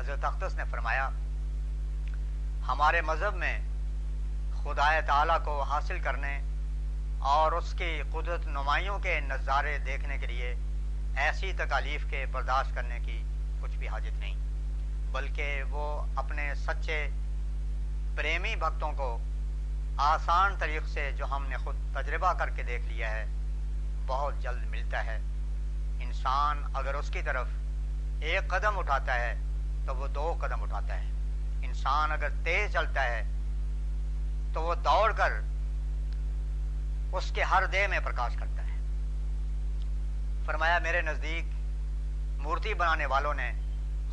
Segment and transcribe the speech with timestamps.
[0.00, 1.08] حضرت اختص نے فرمایا،
[2.68, 3.58] ہمارے مذہب میں
[4.62, 6.38] خدا تعالیٰ کو حاصل کرنے
[7.30, 10.54] اور اس کی قدرت نمائیوں کے نظارے دیکھنے کے لیے
[11.16, 13.22] ایسی تکالیف کے برداشت کرنے کی
[13.60, 14.36] کچھ بھی حاجت نہیں،
[15.12, 15.84] بلکہ وہ
[16.16, 16.98] اپنے سچے
[18.16, 19.10] پریمی بھکتوں کو
[20.06, 23.24] آسان طریق سے جو ہم نے خود تجربہ کر کے دیکھ لیا ہے،
[24.06, 25.18] بہت جلد ملتا ہے۔
[26.00, 27.46] انسان اگر اس کی طرف
[28.20, 29.34] ایک قدم اٹھاتا ہے
[29.90, 31.06] تو وہ دو قدم اٹھاتا ہے۔
[31.62, 33.24] انسان اگر تیز چلتا ہے
[34.52, 35.32] تو وہ دوڑ کر
[37.12, 38.76] اس کے ہر دے میں پرکاش کرتا ہے۔
[40.46, 41.44] فرمایا، میرے نزدیک
[42.38, 43.52] مورتی بنانے والوں نے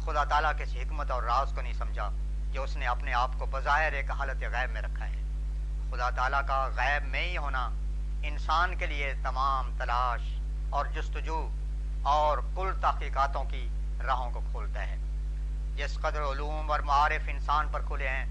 [0.06, 2.10] خدا تعالیٰ کے حکمت اور راز کو نہیں سمجھا
[2.52, 5.22] کہ اس نے اپنے آپ کو بظاہر ایک حالت غیب میں رکھا ہے۔
[5.92, 7.70] خدا تعالیٰ کا غیب میں ہی ہونا
[8.24, 10.22] انسان کے لیے تمام تلاش
[10.70, 11.50] اور جستجو
[12.02, 13.70] اور کل تحقیقاتوں کی
[14.04, 14.98] راہوں کو کھولتا ہے۔
[15.78, 18.26] جس قدر علوم اور معارف انسان پر کھلے ہیں،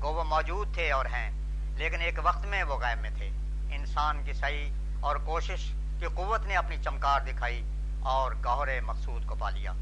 [0.00, 1.30] وہ وہ موجود تھے اور ہیں،
[1.76, 3.28] لیکن ایک وقت میں وہ غائب میں تھے۔
[3.70, 7.62] انسان کی صحیح اور کوشش کی قوت نے اپنی چمکار دکھائی
[8.02, 9.72] اور گہر مقصود کو پا لیا۔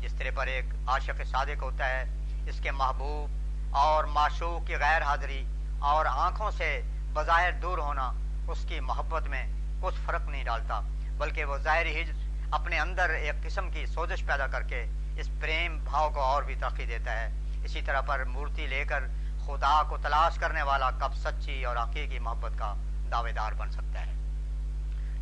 [0.00, 2.04] جس طرح پر ایک عاشق صادق ہوتا ہے،
[2.46, 5.44] اس کے محبوب اور معشوق کی غیر حاضری
[5.78, 6.80] اور آنکھوں سے
[7.12, 8.12] بظاہر دور ہونا،
[8.48, 9.44] اس کی محبت میں
[9.82, 10.80] کچھ فرق نہیں ڈالتا،
[11.18, 12.12] بلکہ وہ ظاہری ہجر
[12.50, 14.84] اپنے اندر ایک قسم کی سوزش پیدا کر کے
[15.16, 17.28] اس پریم بھاؤ کو اور بھی ترقی دیتا ہے۔
[17.64, 19.04] اسی طرح پر مورتی لے کر
[19.46, 22.74] خدا کو تلاش کرنے والا کب سچی اور حقیقی محبت کا
[23.12, 24.12] دعوے دار بن سکتا ہے۔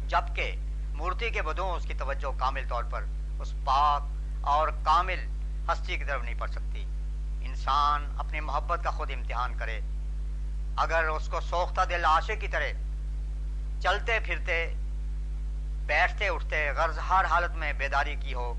[0.08, 0.56] جبکہ
[0.94, 3.04] مورتی کے بدوں اس کی توجہ کامل طور پر
[3.40, 4.02] اس پاک
[4.40, 5.26] اور کامل
[5.68, 6.82] ہستی کی طرف نہیں پڑ سکتی۔
[7.40, 9.80] انسان اپنی محبت کا خود امتحان کرے۔
[10.76, 12.66] اگر اس کو سوختہ دل عاشق کی طرح
[13.80, 14.74] چلتے پھرتے،
[15.86, 18.54] بیٹھتے اٹھتے، غرض ہر حالت میں بیداری کی ہو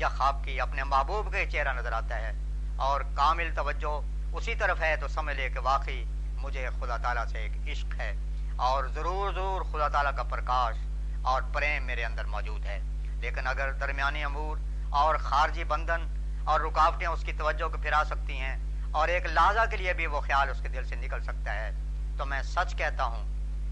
[0.00, 2.32] یا خواب کی اپنے محبوب کے چہرہ نظر آتا ہے
[2.76, 4.00] اور کامل توجہ
[4.36, 6.04] اسی طرف ہے تو سمجھ لے کہ واقعی
[6.36, 8.14] مجھے خدا تعالیٰ سے ایک عشق ہے
[8.56, 10.76] اور ضرور ضرور خدا تعالیٰ کا پرکاش
[11.22, 12.80] اور پریم میرے اندر موجود ہے۔
[13.20, 14.56] لیکن اگر درمیانی امور
[14.90, 16.06] اور خارجی بندھن
[16.44, 18.56] اور رکاوٹیں اس کی توجہ کو پھرا سکتی ہیں
[18.90, 21.70] اور ایک لحظہ کے لیے بھی وہ خیال اس کے دل سے نکل سکتا ہے،
[22.18, 23.24] تو میں سچ کہتا ہوں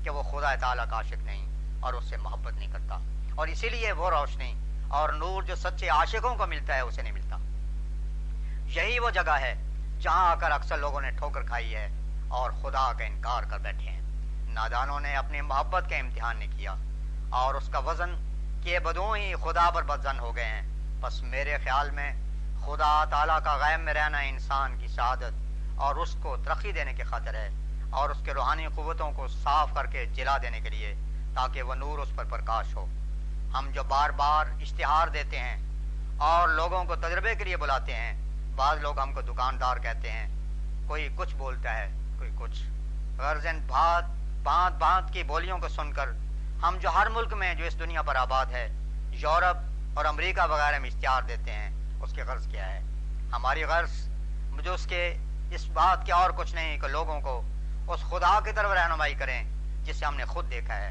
[0.04, 1.46] کہ وہ خدا تعالیٰ کا عاشق نہیں
[1.80, 2.98] اور اس سے محبت نہیں کرتا۔
[3.36, 4.54] اور اسی لیے وہ روشنی
[4.88, 7.36] اور نور جو سچے عاشقوں کو ملتا ہے اسے نہیں ملتا۔
[8.64, 9.54] یہی وہ جگہ ہے
[10.00, 11.88] جہاں آ کر اکثر لوگوں نے ٹھوکر کھائی ہے
[12.28, 14.00] اور خدا کا انکار کر بیٹھے ہیں۔
[14.48, 16.74] نادانوں نے اپنی محبت کا امتحان نہیں کیا
[17.30, 18.10] اور اس کا وزن
[18.64, 20.62] کہ بدوں ہی خدا پر بدزن ہو گئے ہیں۔
[21.00, 22.12] بس میرے خیال میں
[22.66, 25.32] خدا تعالیٰ کا غائب میں رہنا انسان کی شہادت
[25.76, 27.48] اور اس کو ترقی دینے کی خاطر ہے
[27.90, 30.94] اور اس کے روحانی قوتوں کو صاف کر کے جلا دینے کے لیے
[31.34, 32.86] تاکہ وہ نور اس پر پرکاش ہو۔
[33.54, 35.56] ہم جو بار بار اشتہار دیتے ہیں
[36.18, 38.12] اور لوگوں کو تجربے کے لیے بلاتے ہیں،
[38.56, 40.28] بعض لوگ ہم کو دکاندار کہتے ہیں،
[40.88, 41.88] کوئی کچھ بولتا ہے،
[42.18, 42.62] کوئی کچھ۔
[43.18, 44.04] غرضن بھات
[44.42, 46.08] بانت بانت کی بولیوں کو سن کر
[46.62, 48.68] ہم جو ہر ملک میں جو اس دنیا پر آباد ہے،
[49.10, 49.56] یورپ
[49.94, 51.70] اور امریکہ وغیرہ میں اشتہار دیتے ہیں،
[52.00, 52.78] اس کی غرض کیا ہے؟
[53.32, 54.08] ہماری غرض
[54.62, 55.16] جو اس کے،
[55.50, 57.42] اس بات کے اور کچھ نہیں کہ لوگوں کو
[57.88, 59.44] اس خدا کی طرف رہنمائی کریں،
[59.84, 60.90] جسے ہم نے خود دیکھا ہے۔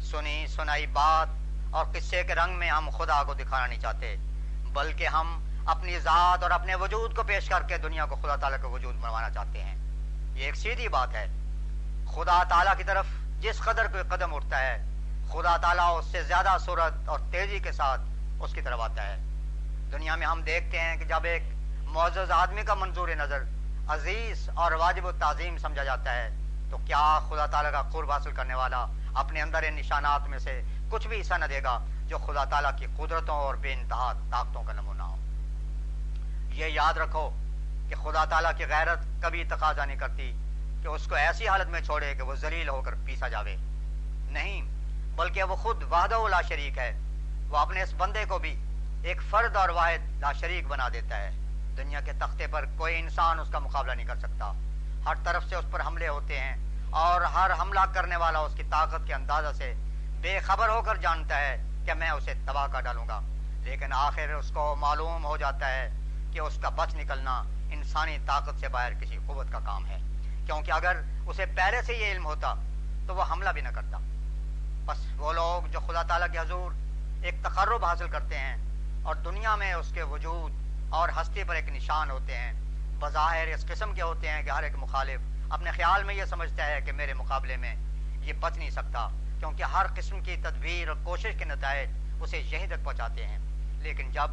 [0.00, 1.28] سنی، سنائی بات
[1.70, 4.16] اور قصے کے رنگ میں ہم خدا کو دکھانا نہیں چاہتے،
[4.72, 8.62] بلکہ ہم اپنی ذات اور اپنے وجود کو پیش کر کے دنیا کو خدا تعالیٰ
[8.62, 9.76] کا وجود بنوانا چاہتے ہیں۔
[10.34, 11.26] یہ ایک سیدھی بات ہے۔
[12.14, 13.06] خدا تعالیٰ کی طرف
[13.40, 14.84] جس قدر کوئی قدم اٹھتا ہے،
[15.32, 18.00] خدا تعالیٰ اس سے زیادہ صورت اور تیزی کے ساتھ
[18.40, 19.16] اس کی طرف آتا ہے۔
[19.92, 21.42] دنیا میں ہم دیکھتے ہیں کہ جب ایک
[21.82, 23.42] معزز آدمی کا منظور نظر
[23.88, 26.30] عزیز اور واجب و تعظیم سمجھا جاتا ہے،
[26.70, 30.62] تو کیا خدا تعالیٰ کا قرب حاصل کرنے والا اپنے اندر ان نشانات میں سے
[30.90, 34.62] کچھ بھی حصہ نہ دے گا جو خدا تعالیٰ کی قدرتوں اور بے انتہا طاقتوں
[34.62, 35.16] کا نمونہ ہو۔
[36.54, 37.30] یہ یاد رکھو
[37.88, 40.32] کہ خدا تعالیٰ کی غیرت کبھی تقاضا نہیں کرتی
[40.82, 43.56] کہ اس کو ایسی حالت میں چھوڑے کہ وہ ذلیل ہو کر پیسا جاوے۔
[44.30, 44.62] نہیں،
[45.16, 46.98] بلکہ وہ خود وحدہ لا شریک ہے۔
[47.48, 48.64] وہ اپنے اس بندے کو بھی
[49.02, 51.30] ایک فرد اور واحد لا شریک بنا دیتا ہے۔
[51.76, 54.52] دنیا کے تختے پر کوئی انسان اس کا مقابلہ نہیں کر سکتا۔
[55.04, 56.56] ہر طرف سے اس پر حملے ہوتے ہیں
[56.90, 59.74] اور ہر حملہ کرنے والا اس کی طاقت کے اندازہ سے
[60.20, 63.20] بے خبر ہو کر جانتا ہے کہ میں اسے تباہ کر ڈالوں گا۔
[63.62, 65.90] لیکن آخر اس کو معلوم ہو جاتا ہے
[66.32, 69.98] کہ اس کا بچ نکلنا انسانی طاقت سے باہر کسی قوت کا کام ہے۔
[70.46, 72.54] کیونکہ اگر اسے پہلے سے یہ علم ہوتا
[73.06, 73.98] تو وہ حملہ بھی نہ کرتا۔
[74.86, 76.72] بس وہ لوگ جو خدا تعالیٰ کے حضور
[77.22, 78.56] ایک تقرب حاصل کرتے ہیں
[79.02, 80.52] اور دنیا میں اس کے وجود
[80.90, 82.52] اور ہستی پر ایک نشان ہوتے ہیں۔
[83.00, 85.20] بظاہر اس قسم کے ہوتے ہیں کہ ہر ایک مخالف
[85.50, 87.74] اپنے خیال میں یہ سمجھتا ہے کہ میرے مقابلے میں
[88.22, 89.08] یہ بچ نہیں سکتا۔
[89.38, 91.90] کیونکہ ہر قسم کی تدبیر اور کوشش کے نتائج
[92.20, 93.38] اسے یہیں تک پہنچاتے ہیں۔
[93.78, 94.30] لیکن جب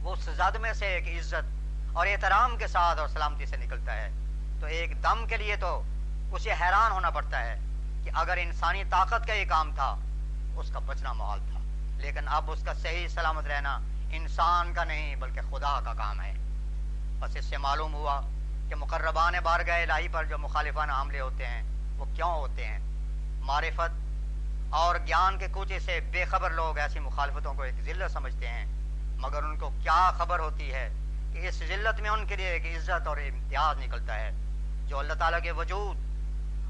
[0.00, 0.28] وہ اس
[0.60, 1.58] میں سے ایک عزت
[1.92, 4.10] اور احترام کے ساتھ اور سلامتی سے نکلتا ہے،
[4.60, 5.82] تو ایک دم کے لیے تو
[6.32, 7.58] اسے حیران ہونا پڑتا ہے
[8.04, 9.96] کہ اگر انسانی طاقت کا یہ کام تھا،
[10.56, 11.60] اس کا بچنا محال تھا۔
[11.96, 13.78] لیکن اب اس کا صحیح سلامت رہنا
[14.12, 16.32] انسان کا نہیں، بلکہ خدا کا کام ہے۔
[17.20, 18.20] بس اس سے معلوم ہوا
[18.68, 21.62] کہ مقربان بارگاہ الہی پر جو مخالفانہ حملے ہوتے ہیں،
[21.98, 22.78] وہ کیوں ہوتے ہیں؟
[23.48, 23.90] معرفت
[24.70, 28.66] اور گیان کے کوچے سے بے خبر لوگ ایسی مخالفتوں کو ایک ذلت سمجھتے ہیں۔
[29.16, 30.88] مگر ان کو کیا خبر ہوتی ہے
[31.32, 34.30] کہ اس ذلت میں ان کے لیے ایک عزت اور امتیاز نکلتا ہے،
[34.86, 35.96] جو اللہ تعالیٰ کے وجود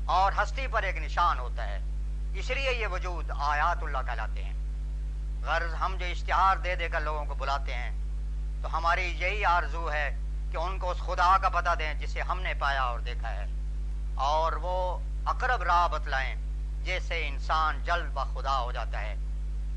[0.06, 1.78] اور ہستی پر ایک نشان ہوتا ہے۔
[2.34, 4.54] اس لیے یہ وجود آیات اللہ کہلاتے ہیں۔
[5.44, 7.90] غرض ہم جو اشتہار دے دے کر لوگوں کو بلاتے ہیں،
[8.62, 10.16] تو ہماری یہی آرزو ہے
[10.52, 13.46] کہ ان کو اس خدا کا پتہ دیں جسے ہم نے پایا اور دیکھا ہے۔
[14.14, 16.47] اور وہ اقرب راہ بتلائیں۔
[16.88, 19.14] جیسے انسان جلد بخدا ہو جاتا ہے۔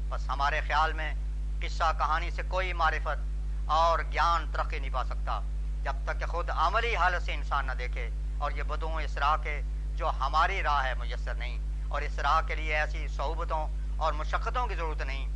[0.09, 1.13] بس ہمارے خیال میں
[1.61, 3.19] قصہ کہانی سے کوئی معرفت
[3.65, 5.41] اور گیان ترقی نہیں پا سکتا۔
[5.83, 8.09] جب تک کہ خود عملی حالت سے انسان نہ دیکھے
[8.39, 9.61] اور یہ بدوں اس راہ کے
[9.95, 11.59] جو ہماری راہ ہے، میسر نہیں۔
[11.89, 13.67] اور اس راہ کے لیے ایسی صحبتوں
[13.97, 15.27] اور مشقتوں کی ضرورت نہیں۔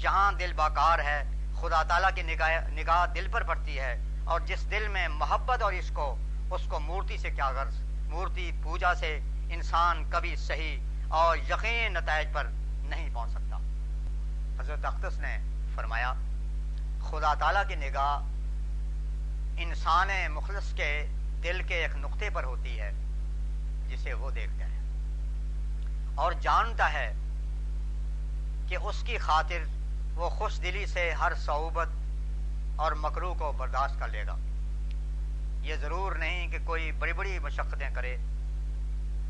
[0.00, 1.24] جہاں دل باکار ہے،
[1.60, 5.72] خدا تعالیٰ کی نگاہ نگاہ دل پر پڑتی ہے۔ اور جس دل میں محبت اور
[5.72, 6.16] اس کو
[6.50, 9.18] اس کو مورتی سے کیا غرض؟ مورتی پوجا سے
[9.50, 12.46] انسان کبھی صحیح اور یقین نتائج پر
[12.82, 13.56] نہیں پہنچ سکتا۔
[14.60, 15.38] حضرت اختص نے
[15.74, 16.12] فرمایا،
[17.10, 18.18] خدا تعالیٰ کی نگاہ
[19.58, 21.06] انسان مخلص کے
[21.42, 22.92] دل کے ایک نقطے پر ہوتی ہے،
[23.88, 24.78] جسے وہ دیکھتا ہے۔
[26.14, 27.12] اور جانتا ہے
[28.68, 29.64] کہ اس کی خاطر
[30.14, 31.88] وہ خوش دلی سے ہر صعوبت
[32.76, 34.36] اور مکرو کو برداشت کر لے گا۔
[35.62, 38.16] یہ ضرور نہیں کہ کوئی بڑی بڑی مشقتیں کرے۔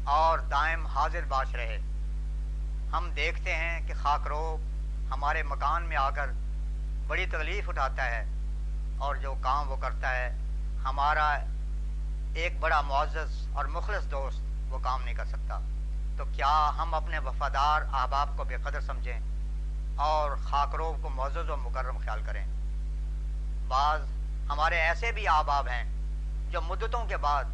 [0.04, 1.78] اور دائم حاضر باش رہے۔
[2.92, 4.60] ہم دیکھتے ہیں کہ خاکروب
[5.14, 6.30] ہمارے مکان میں آ کر
[7.06, 8.24] بڑی تکلیف اٹھاتا ہے
[8.98, 10.36] اور جو کام وہ کرتا ہے،
[10.84, 11.38] ہمارا
[12.34, 15.58] ایک بڑا معزز اور مخلص دوست وہ کام نہیں کر سکتا۔
[16.16, 19.20] تو کیا ہم اپنے وفادار احباب کو بے قدر سمجھیں
[19.96, 22.46] اور خاکروب کو معزز و مکرم خیال کریں؟
[23.68, 24.00] بعض
[24.48, 25.84] ہمارے ایسے بھی احباب ہیں
[26.50, 27.44] جو مدتوں کے بعد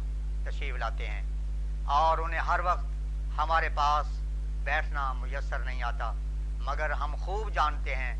[0.43, 1.38] تشریف لاتے ہیں۔
[1.89, 2.85] اور انہیں ہر وقت
[3.37, 4.07] ہمارے پاس
[4.63, 6.11] بیٹھنا میسر نہیں آتا۔
[6.57, 8.15] مگر ہم خوب جانتے ہیں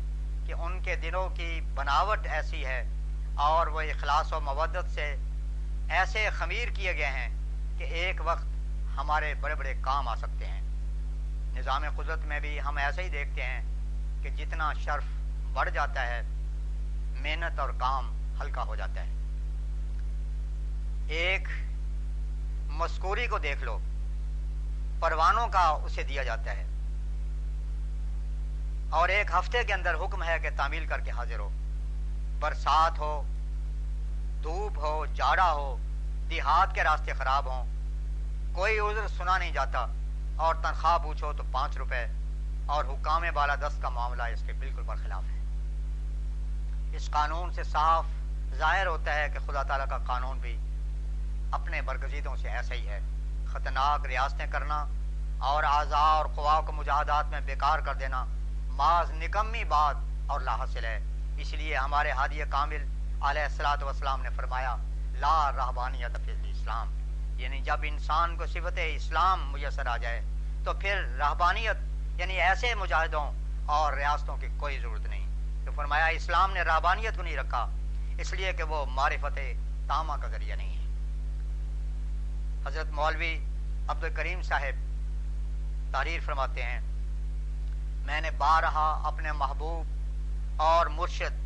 [0.46, 2.88] کہ ان کے دنوں کی بناوٹ ایسی ہے
[3.34, 5.16] اور وہ اخلاص و مودت سے
[5.88, 7.28] ایسے خمیر کیے گئے ہیں
[7.78, 8.44] کہ ایک وقت
[8.96, 10.60] ہمارے بڑے بڑے کام آ سکتے ہیں۔
[11.58, 13.62] نظام قدرت میں بھی ہم ایسے ہی دیکھتے ہیں
[14.22, 15.02] کہ جتنا شرف
[15.52, 16.22] بڑھ جاتا ہے،
[17.20, 19.12] محنت اور کام ہلکا ہو جاتا ہے۔
[21.08, 21.48] ایک
[22.70, 23.78] مسکوری کو دیکھ لو۔
[25.00, 26.66] پروانوں کا اسے دیا جاتا ہے۔
[28.90, 31.48] اور ایک ہفتے کے اندر حکم ہے کہ تعمیل کر کے حاضر ہو۔
[32.40, 33.22] برسات ہو،
[34.42, 35.76] دھوپ ہو، جاڑا ہو،
[36.30, 37.64] دیہات کے راستے خراب ہوں،
[38.54, 39.86] کوئی عذر سنا نہیں جاتا
[40.36, 42.06] اور تنخواہ پوچھو تو پانچ روپے
[42.66, 45.40] اور حکام بالا دست کا معاملہ اس کے بالکل برخلاف ہے۔
[46.96, 48.04] اس قانون سے صاف
[48.58, 50.56] ظاہر ہوتا ہے کہ خدا تعالیٰ کا قانون بھی
[51.52, 53.00] اپنے برگزیدوں سے ایسا ہی ہے۔
[53.46, 54.84] خطرناک ریاستیں کرنا
[55.38, 58.24] اور اعضاء اور قوا کو مجاہدات میں بیکار کر دینا
[58.76, 60.98] بعض نکمی بات اور لا حاصل ہے۔
[61.38, 62.82] اس لیے ہمارے ہادی کامل
[63.22, 64.76] علیہ السلاۃ والسلام نے فرمایا،
[65.20, 66.98] لا رحبانیت فی اسلام
[67.36, 70.20] یعنی جب انسان کو صفت اسلام میسر آ جائے،
[70.64, 71.76] تو پھر رحبانیت
[72.16, 73.24] یعنی ایسے مجاہدوں
[73.66, 75.26] اور ریاستوں کی کوئی ضرورت نہیں۔
[75.64, 77.66] تو فرمایا، اسلام نے رحبانیت کو نہیں رکھا،
[78.18, 79.38] اس لیے کہ وہ معرفت
[79.88, 80.79] تامہ کا ذریعہ نہیں ہے۔
[82.66, 83.38] حضرت مولوی
[83.88, 86.80] عبد الکریم صاحب تحریر فرماتے ہیں،
[88.06, 91.38] میں نے بارہا اپنے محبوب اور مرشد،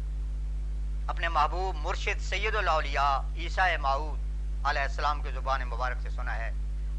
[1.08, 6.50] اپنے محبوب مرشد سید الاولیاء عیسیٰ معود علیہ السلام کی زبان مبارک سے سنا ہے۔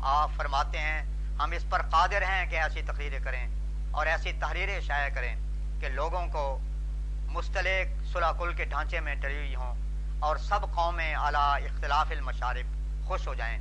[0.01, 1.01] آپ فرماتے ہیں،
[1.39, 3.48] ہم اس پر قادر ہیں کہ ایسی تقریریں کریں
[3.91, 5.36] اور ایسی تحریریں شائع کریں
[5.81, 6.60] کہ لوگوں کو
[7.31, 9.74] مستلق صلاح کل کے ڈھانچے میں ڈری ہوئی ہوں
[10.19, 12.75] اور سب قومیں اعلیٰ اختلاف المشارف
[13.07, 13.57] خوش ہو جائیں۔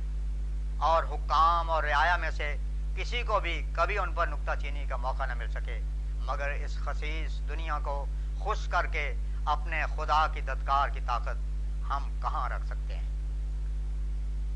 [0.85, 2.57] اور حکام اور رعایا میں سے
[2.95, 5.79] کسی کو بھی کبھی ان پر نکتہ چینی کا موقع نہ مل سکے۔
[6.17, 8.05] مگر اس خصیص دنیا کو
[8.39, 9.13] خوش کر کے
[9.45, 11.37] اپنے خدا کی ددکار کی طاقت
[11.89, 13.09] ہم کہاں رکھ سکتے ہیں؟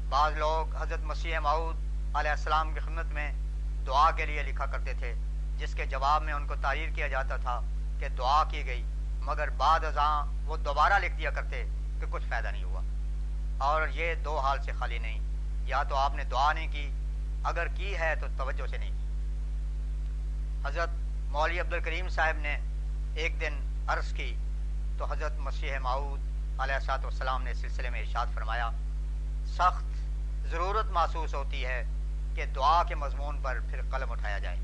[0.09, 1.75] بعض لوگ حضرت مسیح معود
[2.15, 3.31] علیہ السلام کی خدمت میں
[3.87, 5.13] دعا کے لیے لکھا کرتے تھے،
[5.57, 7.61] جس کے جواب میں ان کو تعریر کیا جاتا تھا
[7.99, 8.83] کہ دعا کی گئی،
[9.19, 11.63] مگر بعد ازاں وہ دوبارہ لکھ دیا کرتے
[11.99, 12.81] کہ کچھ فائدہ نہیں ہوا۔
[13.57, 15.28] اور یہ دو حال سے خالی نہیں
[15.69, 16.89] یا تو آپ نے دعا نہیں کی،
[17.43, 20.89] اگر کی ہے تو توجہ سے نہیں کی۔ حضرت
[21.31, 22.57] مولوی عبد الکریم صاحب نے
[23.15, 24.33] ایک دن عرض کی
[24.97, 28.69] تو حضرت مسیح معود علیہ سات والسلام نے سلسلے میں ارشاد فرمایا،
[29.47, 31.83] سخت ضرورت محسوس ہوتی ہے
[32.35, 34.57] کہ دعا کے مضمون پر پھر قلم اٹھایا جائے،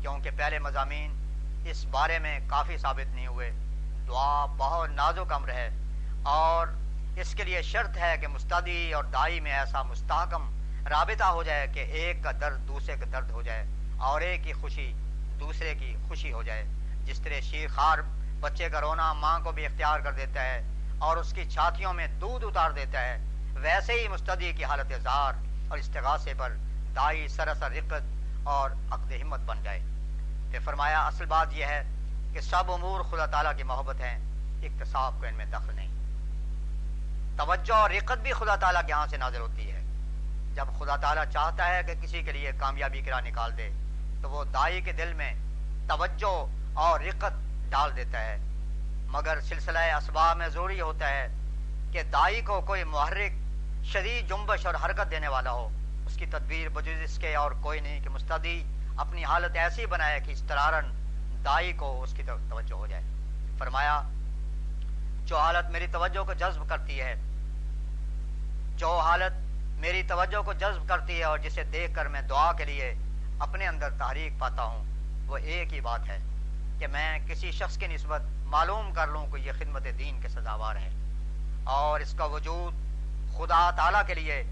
[0.00, 1.16] کیونکہ پہلے مضامین
[1.64, 3.50] اس بارے میں کافی ثابت نہیں ہوئے۔
[4.08, 5.68] دعا بہت نازک امر ہے
[6.22, 6.66] اور
[7.20, 10.44] اس کے لیے شرط ہے کہ مستدی اور دائی میں ایسا مستحکم
[10.90, 13.64] رابطہ ہو جائے کہ ایک کا درد دوسرے کا درد ہو جائے
[13.98, 14.92] اور ایک کی خوشی
[15.40, 16.64] دوسرے کی خوشی ہو جائے۔
[17.04, 17.98] جس طرح شیر خار
[18.40, 20.62] بچے کا رونا ماں کو بھی اختیار کر دیتا ہے
[20.98, 23.18] اور اس کی چھاتیوں میں دودھ اتار دیتا ہے،
[23.54, 25.32] ویسے ہی مستدی کی حالت اظہار
[25.68, 26.52] اور استغاثے پر
[26.96, 28.02] دائی سراسر رقت
[28.44, 29.80] اور عقد ہمت بن جائے۔
[30.50, 31.82] پھر فرمایا، اصل بات یہ ہے
[32.32, 34.18] کہ سب امور خدا تعالیٰ کی محبت ہیں،
[34.62, 35.89] اقتصاب کو ان میں دخل نہیں۔
[37.40, 39.80] توجہ اور رقت بھی خدا تعالیٰ کے ہاں سے نازل ہوتی ہے۔
[40.54, 43.68] جب خدا تعالیٰ چاہتا ہے کہ کسی کے لیے کامیابی کرا نکال دے،
[44.22, 45.34] تو وہ دائی کے دل میں
[45.88, 47.32] توجہ اور رقت
[47.70, 48.36] ڈال دیتا ہے۔
[49.06, 51.28] مگر سلسلہ اسباب میں ضروری ہوتا ہے
[51.92, 53.32] کہ دائی کو کوئی محرک،
[53.84, 55.68] شدید جنبش اور حرکت دینے والا ہو۔
[56.06, 58.64] اس کی تدبیر بجز اس کے اور کوئی نہیں کہ مستدی
[58.96, 60.92] اپنی حالت ایسی بنائے کہ اس ترارن
[61.44, 63.02] دائی کو اس کی توجہ ہو جائے۔
[63.58, 64.02] فرمایا،
[65.24, 67.14] جو حالت میری توجہ کو جذب کرتی ہے
[68.80, 69.32] جو حالت
[69.78, 72.94] میری توجہ کو جذب کرتی ہے اور جسے دیکھ کر میں دعا کے لیے
[73.38, 74.84] اپنے اندر تحریک پاتا ہوں،
[75.26, 76.18] وہ ایک ہی بات ہے
[76.78, 80.76] کہ میں کسی شخص کی نسبت معلوم کر لوں کہ یہ خدمت دین کے سزاوار
[80.76, 80.90] ہے۔
[81.64, 82.74] اور اس کا وجود
[83.36, 84.42] خدا تعالیٰ کے لیے،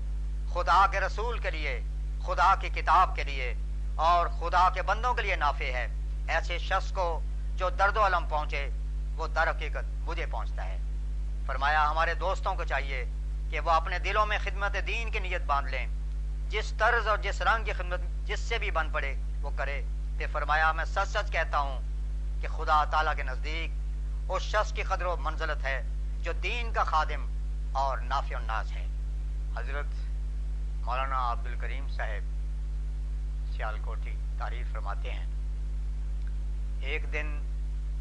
[0.54, 1.80] خدا کے رسول کے لیے،
[2.26, 3.54] خدا کی کتاب کے لیے
[3.96, 5.88] اور خدا کے بندوں کے لیے نافع ہے۔
[6.28, 7.20] ایسے شخص کو
[7.56, 8.68] جو درد و علم پہنچے،
[9.16, 10.78] وہ در حقیقت مجھے پہنچتا ہے۔
[11.46, 13.04] فرمایا، ہمارے دوستوں کو چاہیے
[13.50, 15.86] کہ وہ اپنے دلوں میں خدمت دین کی نیت باندھ لیں۔
[16.48, 19.82] جس طرز اور جس رنگ کی خدمت، جس سے بھی بن پڑے، وہ کرے۔
[20.18, 21.80] تے فرمایا، میں سچ سچ کہتا ہوں
[22.40, 23.70] کہ خدا تعالیٰ کے نزدیک
[24.28, 25.82] اس شخص کی قدر و منزلت ہے
[26.22, 27.26] جو دین کا خادم
[27.72, 28.86] اور نافع الناس ہے۔
[29.56, 29.86] حضرت
[30.84, 32.24] مولانا عبد الکریم صاحب
[33.52, 35.26] سیال کوٹی تعریف فرماتے ہیں،
[36.80, 37.28] ایک دن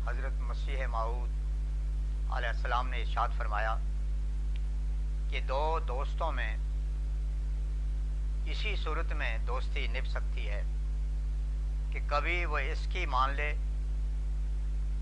[0.08, 1.30] حضرت مسیح معود
[2.32, 3.76] علیہ السلام نے ارشاد فرمایا
[5.30, 6.58] کہ دو دوستوں میں
[8.46, 10.64] اسی صورت میں دوستی نب سکتی ہے
[11.92, 13.54] کہ کبھی وہ اس کی مان لے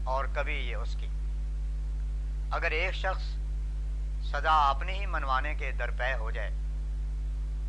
[0.03, 1.07] اور کبھی یہ اس کی۔
[2.51, 3.21] اگر ایک شخص
[4.23, 6.49] سزا اپنے ہی منوانے کے درپے ہو جائے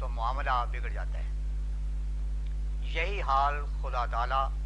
[0.01, 1.31] تو معاملہ بگڑ جاتا ہے۔
[2.83, 4.59] یہی حال خدا تعالی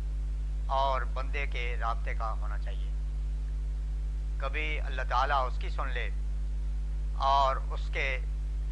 [0.67, 2.91] اور بندے کے رابطے کا ہونا چاہیے۔
[4.39, 6.11] کبھی اللہ تعالیٰ اس کی سن لے
[7.21, 8.19] اور اس کے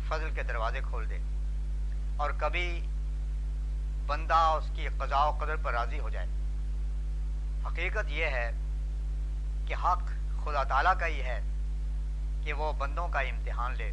[0.09, 1.19] فضل کے دروازے کھول دے
[2.17, 2.87] اور کبھی
[4.07, 6.27] بندہ اس کی قضاء و قدر پر راضی ہو جائے۔
[7.67, 8.51] حقیقت یہ ہے
[9.67, 10.03] کہ حق
[10.45, 11.41] خدا تعالیٰ کا ہی ہے
[12.45, 13.93] کہ وہ بندوں کا امتحان لے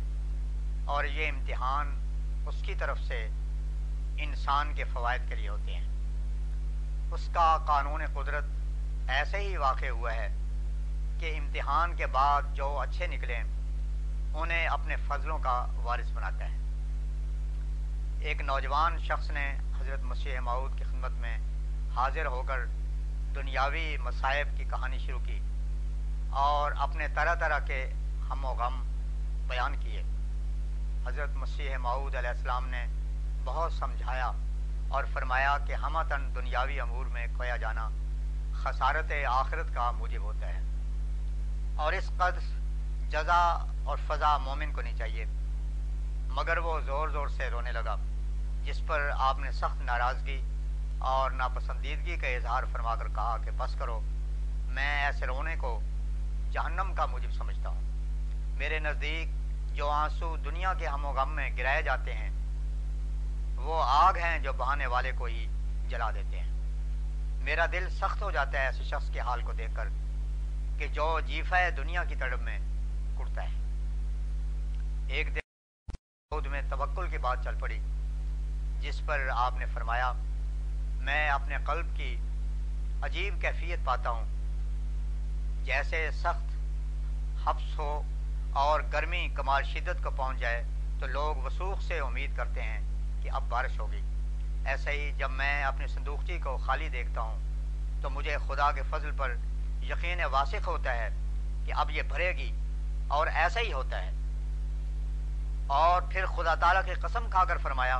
[0.85, 1.87] اور یہ امتحان
[2.47, 3.29] اس کی طرف سے
[4.17, 5.87] انسان کے فوائد کے لیے ہوتے ہیں۔
[7.11, 8.43] اس کا قانون قدرت
[9.07, 10.27] ایسے ہی واقع ہوا ہے
[11.19, 13.43] کہ امتحان کے بعد جو اچھے نکلیں
[14.35, 16.57] انہیں اپنے فضلوں کا وارث بناتا ہے۔
[18.19, 21.37] ایک نوجوان شخص نے حضرت مسیح معود کی خدمت میں
[21.95, 22.65] حاضر ہو کر
[23.35, 25.39] دنیاوی مصائب کی کہانی شروع کی
[26.29, 27.93] اور اپنے طرح طرح کے
[28.29, 28.83] ہم و غم
[29.47, 30.03] بیان کیے۔
[31.07, 32.85] حضرت مسیح معود علیہ السلام نے
[33.43, 34.31] بہت سمجھایا
[34.89, 37.89] اور فرمایا کہ ہمتن دنیاوی امور میں کھویا جانا
[38.53, 40.59] خسارت آخرت کا موجب ہوتا ہے۔
[41.75, 42.64] اور اس قدر
[43.09, 45.25] جزا اور فضا مومن کو نہیں چاہیے۔
[46.27, 47.95] مگر وہ زور زور سے رونے لگا،
[48.63, 50.41] جس پر آپ نے سخت ناراضگی
[50.99, 54.01] اور ناپسندیدگی کا اظہار فرما کر کہا کہ بس کرو،
[54.67, 55.81] میں ایسے رونے کو
[56.51, 57.81] جہنم کا موجب سمجھتا ہوں۔
[58.57, 59.27] میرے نزدیک
[59.75, 62.29] جو آنسو دنیا کے ہم و غم میں گرائے جاتے ہیں،
[63.55, 65.47] وہ آگ ہیں جو بہانے والے کو ہی
[65.87, 66.51] جلا دیتے ہیں۔
[67.43, 69.87] میرا دل سخت ہو جاتا ہے ایسے شخص کے حال کو دیکھ کر
[70.77, 72.59] کہ جو جیفہ دنیا کی طرف میں
[75.09, 77.79] ایک دن میں توکل کی بات چل پڑی،
[78.79, 80.11] جس پر آپ نے فرمایا،
[80.99, 82.17] میں اپنے قلب کی
[83.01, 84.25] عجیب کیفیت پاتا ہوں۔
[85.65, 86.55] جیسے سخت
[87.47, 88.01] حفظ ہو
[88.53, 90.63] اور گرمی، کمال شدت کو پہنچ جائے،
[90.99, 92.79] تو لوگ وسوخ سے امید کرتے ہیں
[93.23, 94.01] کہ اب بارش ہوگی۔
[94.65, 97.39] ایسے ہی جب میں اپنی صندوقچی کو خالی دیکھتا ہوں،
[98.01, 99.35] تو مجھے خدا کے فضل پر
[99.83, 101.09] یقین واسق ہوتا ہے
[101.65, 102.51] کہ اب یہ بھرے گی
[103.07, 104.11] اور ایسا ہی ہوتا ہے۔
[105.67, 107.99] اور پھر خدا تعالیٰ کی قسم کھا کر فرمایا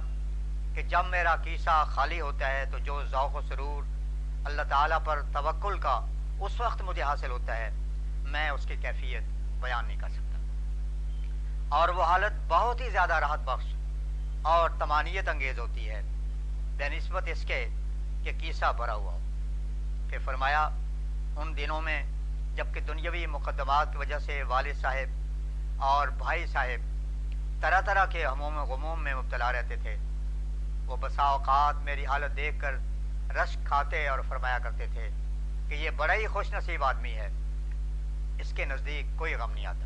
[0.74, 3.84] کہ جب میرا کیسا خالی ہوتا ہے تو جو ذوق و سرور
[4.45, 6.00] اللہ تعالیٰ پر توکل کا
[6.39, 7.69] اس وقت مجھے حاصل ہوتا ہے،
[8.24, 9.22] میں اس کی کیفیت
[9.62, 10.39] بیان نہیں کر سکتا۔
[11.69, 13.65] اور وہ حالت بہت ہی زیادہ راحت بخش
[14.41, 16.01] اور تمانیت انگیز ہوتی ہے۔
[16.77, 17.67] بے نسبت اس کے
[18.24, 19.19] کہ کیسا بھرا ہوا ہو۔
[20.10, 20.69] پھر فرمایا،
[21.38, 22.03] ان دنوں میں
[22.55, 25.07] جبکہ دنیاوی مقدمات کی وجہ سے والد صاحب
[25.81, 26.95] اور بھائی صاحب
[27.62, 29.97] طرح طرح کے ہموم غموم میں مبتلا رہتے تھے۔
[30.85, 32.74] وہ بسا اوقات میری حالت دیکھ کر
[33.35, 35.09] رشک کھاتے اور فرمایا کرتے تھے
[35.69, 37.29] کہ یہ بڑا ہی خوش نصیب آدمی ہے۔
[38.39, 39.85] اس کے نزدیک کوئی غم نہیں آتا۔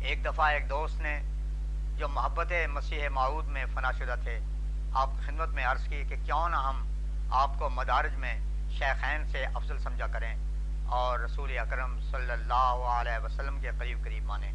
[0.00, 1.22] ایک دفعہ ایک دوست نے
[1.96, 4.38] جو محبت مسیح معود میں فنا شدہ تھے،
[4.94, 6.92] آپ کی خدمت میں عرض کی کہ کیوں نہ ہم
[7.30, 10.34] آپ کو مدارج میں شیخین سے افضل سمجھا کریں
[10.86, 14.52] اور رسول اکرم صلی اللہ علیہ وسلم کے قریب قریب مانیں۔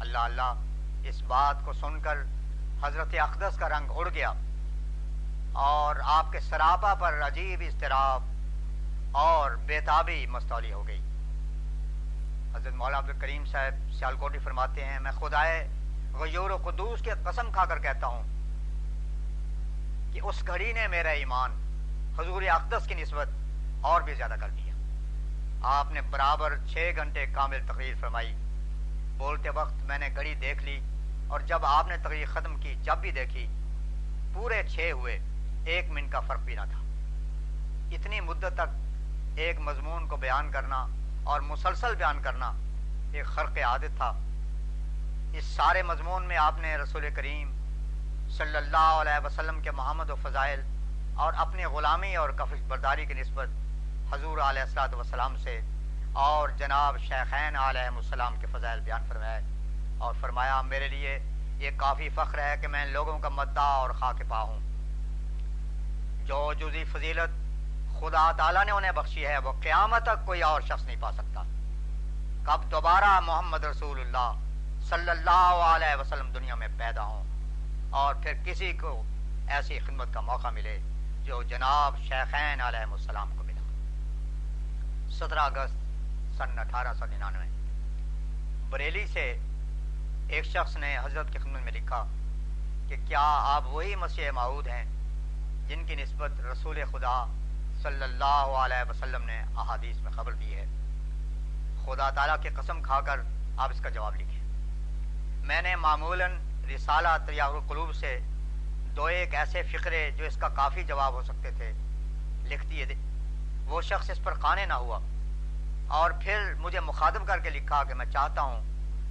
[0.00, 0.54] اللہ اللہ
[1.04, 2.18] اس بات کو سن کر
[2.82, 4.32] حضرت اقدس کا رنگ اڑ گیا
[5.52, 8.22] اور آپ کے سراپا پر عجیب اضطراب
[9.12, 11.00] اور بیتابی مستولی ہو گئی۔
[12.54, 15.68] حضرت مولانا عبد الکریم صاحب سیالکوٹی فرماتے ہیں، میں خدائے
[16.14, 18.22] غیور و قدوس کے قسم کھا کر کہتا ہوں
[20.12, 21.52] کہ اس گھڑی نے میرا ایمان
[22.18, 23.28] حضور اقدس کی نسبت
[23.80, 24.74] اور بھی زیادہ کر دیا۔
[25.62, 28.34] آپ نے برابر چھ گھنٹے کامل تقریر فرمائی۔
[29.16, 30.80] بولتے وقت میں نے گھڑی دیکھ لی۔
[31.30, 33.46] اور جب آپ نے تقریر ختم کی، جب بھی دیکھی،
[34.34, 35.18] پورے چھ ہوئے،
[35.64, 36.78] ایک منٹ کا فرق بھی نہ تھا۔
[37.92, 40.86] اتنی مدت تک ایک مضمون کو بیان کرنا
[41.24, 42.52] اور مسلسل بیان کرنا
[43.12, 44.12] ایک خرق عادت تھا۔
[45.32, 47.50] اس سارے مضمون میں آپ نے رسول کریم
[48.30, 50.60] صلی اللہ علیہ وسلم کے محمد و فضائل
[51.14, 53.48] اور اپنی غلامی اور کفش برداری کی نسبت
[54.12, 55.60] حضور علیہ السلاۃ وسلام سے
[56.12, 59.40] اور جناب شیخین علیہ السلام کے فضائل بیان فرمائے۔
[60.00, 61.18] اور فرمایا، میرے لیے
[61.58, 64.60] یہ کافی فخر ہے کہ میں لوگوں کا مدعا اور خاک پا ہوں۔
[66.26, 67.30] جو جزی فضیلت
[68.00, 71.42] خدا تعالیٰ نے انہیں بخشی ہے، وہ قیامت تک کوئی اور شخص نہیں پا سکتا۔
[72.44, 74.32] کب دوبارہ محمد رسول اللہ
[74.88, 77.24] صلی اللہ علیہ وسلم دنیا میں پیدا ہوں
[77.90, 79.02] اور پھر کسی کو
[79.48, 80.78] ایسی خدمت کا موقع ملے
[81.24, 83.60] جو جناب شیخین علیہ السلام کو ملا۔
[85.10, 85.74] سترہ اگست
[86.36, 87.46] سن اٹھارہ سو ننانوے،
[88.70, 89.38] بریلی سے
[90.30, 92.04] ایک شخص نے حضرت کی خدمت میں لکھا
[92.88, 94.84] کہ کیا آپ وہی مسیح معود ہیں
[95.68, 97.26] جن کی نسبت رسول خدا
[97.82, 100.64] صلی اللہ علیہ وسلم نے احادیث میں خبر دی ہے؟
[101.84, 103.20] خدا تعالیٰ کی قسم کھا کر
[103.56, 104.40] آپ اس کا جواب لکھیں۔
[105.46, 106.38] میں نے معمولاً
[106.74, 108.18] رسالہ تریاح القلوب سے
[108.96, 111.72] دو ایک ایسے فقرے جو اس کا کافی جواب ہو سکتے تھے
[112.44, 112.86] لکھ دیے
[113.64, 114.98] وہ شخص اس پر قانے نہ ہوا
[115.88, 118.69] اور پھر مجھے مخاطب کر کے لکھا کہ میں چاہتا ہوں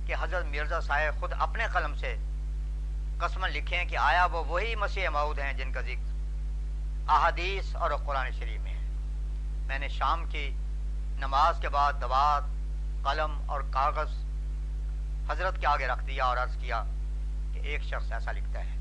[0.09, 2.15] کہ حضرت مرزا صاحب خود اپنے قلم سے
[3.17, 8.31] قسم لکھیں کہ آیا وہ وہی مسیح معود ہیں جن کا ذکر احادیث اور قرآن
[8.31, 8.87] شریف میں ہے۔
[9.67, 10.55] میں نے شام کی
[11.17, 12.43] نماز کے بعد دوات،
[13.05, 14.09] قلم اور کاغذ
[15.31, 16.83] حضرت کے آگے رکھ دیا اور عرض کیا
[17.53, 18.77] کہ ایک شخص ایسا لکھتا ہے۔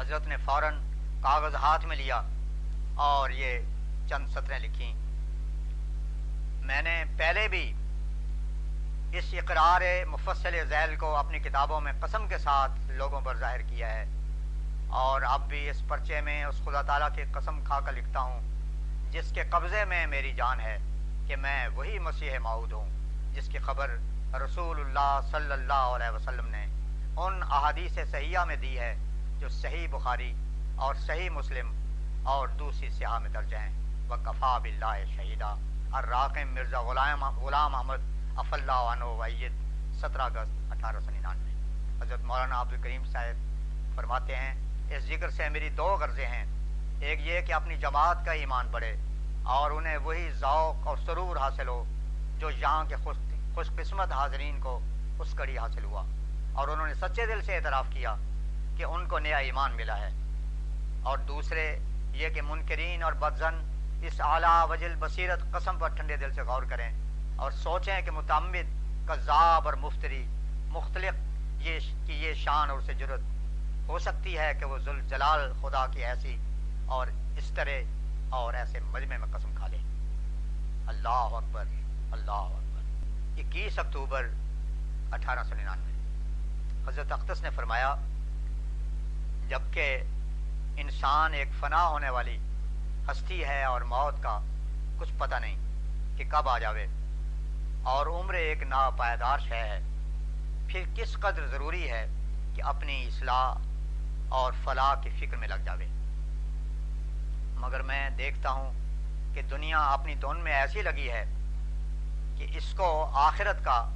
[0.00, 0.74] حضرت نے فوراً
[1.20, 2.22] کاغذ ہاتھ میں لیا
[2.94, 3.58] اور یہ
[4.08, 4.92] چند سطریں لکھی
[6.66, 7.72] میں نے پہلے بھی
[9.12, 13.90] اس اقرار مفصل ذیل کو اپنی کتابوں میں قسم کے ساتھ لوگوں پر ظاہر کیا
[13.90, 14.04] ہے۔
[14.88, 18.40] اور اب بھی اس پرچے میں اس خدا تعالیٰ کی قسم کھا کر لکھتا ہوں،
[19.10, 20.78] جس کے قبضے میں میری جان ہے
[21.26, 22.90] کہ میں وہی مسیح معود ہوں،
[23.34, 23.90] جس کی خبر
[24.44, 26.66] رسول اللہ صلی اللہ علیہ وسلم نے
[27.16, 28.96] ان احادیث صحیحہ میں دی ہے،
[29.38, 30.34] جو صحیح بخاری
[30.76, 31.74] اور صحیح مسلم
[32.24, 35.54] اور دوسری سیاح میں درج ہیں۔ وہ کفا بلّہ شہیدہ۔
[35.90, 39.52] اور راقم مرزا غلام غلام احمد اف اللہ عنہ وعید
[39.94, 41.52] سترہ اگست اٹھارہ سو ننانوے۔
[42.02, 43.36] حضرت مولانا عبد الکریم صاحب
[43.96, 44.54] فرماتے ہیں،
[44.96, 46.44] اس ذکر سے میری دو غرضیں ہیں۔
[47.00, 48.96] ایک یہ کہ اپنی جماعت کا ایمان بڑھے
[49.42, 51.84] اور انہیں وہی ذوق اور سرور حاصل ہو
[52.38, 53.16] جو یہاں کے خوش
[53.54, 54.80] خوش قسمت حاضرین کو
[55.18, 56.04] اس کڑی حاصل ہوا۔
[56.52, 58.14] اور انہوں نے سچے دل سے اعتراف کیا
[58.76, 60.08] کہ ان کو نیا ایمان ملا ہے۔
[61.02, 61.78] اور دوسرے
[62.12, 63.54] یہ کہ منکرین اور بدزن
[64.02, 67.09] اس اعلیٰ وجل بصیرت قسم پر ٹھنڈے دل سے غور کریں۔
[67.40, 68.72] اور سوچیں کہ متعمد،
[69.08, 70.26] کذاب اور مفتری
[70.68, 71.14] مختلف
[71.60, 73.20] یہ کی یہ شان اور اسے جرت۔
[73.88, 76.36] ہو سکتی ہے کہ وہ ذل جلال خدا کی ایسی
[76.86, 77.82] اور اس طرح
[78.30, 79.76] اور ایسے مجمع میں قسم کھا لے۔
[80.86, 81.64] اللہ اکبر
[82.12, 82.82] اللہ اکبر۔
[83.40, 84.28] اکیس اکتوبر
[85.12, 85.92] اٹھارہ سو ننانوے۔
[86.88, 87.94] حضرت اختص نے فرمایا،
[89.48, 89.98] جبکہ
[90.76, 92.38] انسان ایک فنا ہونے والی
[93.10, 94.40] ہستی ہے اور موت کا
[94.98, 95.56] کچھ پتہ نہیں
[96.18, 96.86] کہ کب آ جاوے۔
[97.82, 99.80] اور عمر ایک ناپائیدار شے ہے۔
[100.68, 102.06] پھر کس قدر ضروری ہے
[102.54, 103.54] کہ اپنی اصلاح
[104.28, 105.86] اور فلاح کی فکر میں لگ جاوے؟
[107.56, 108.72] مگر میں دیکھتا ہوں
[109.34, 111.24] کہ دنیا اپنی دون میں ایسی لگی ہے
[112.36, 113.88] کہ اس کو آخرت کا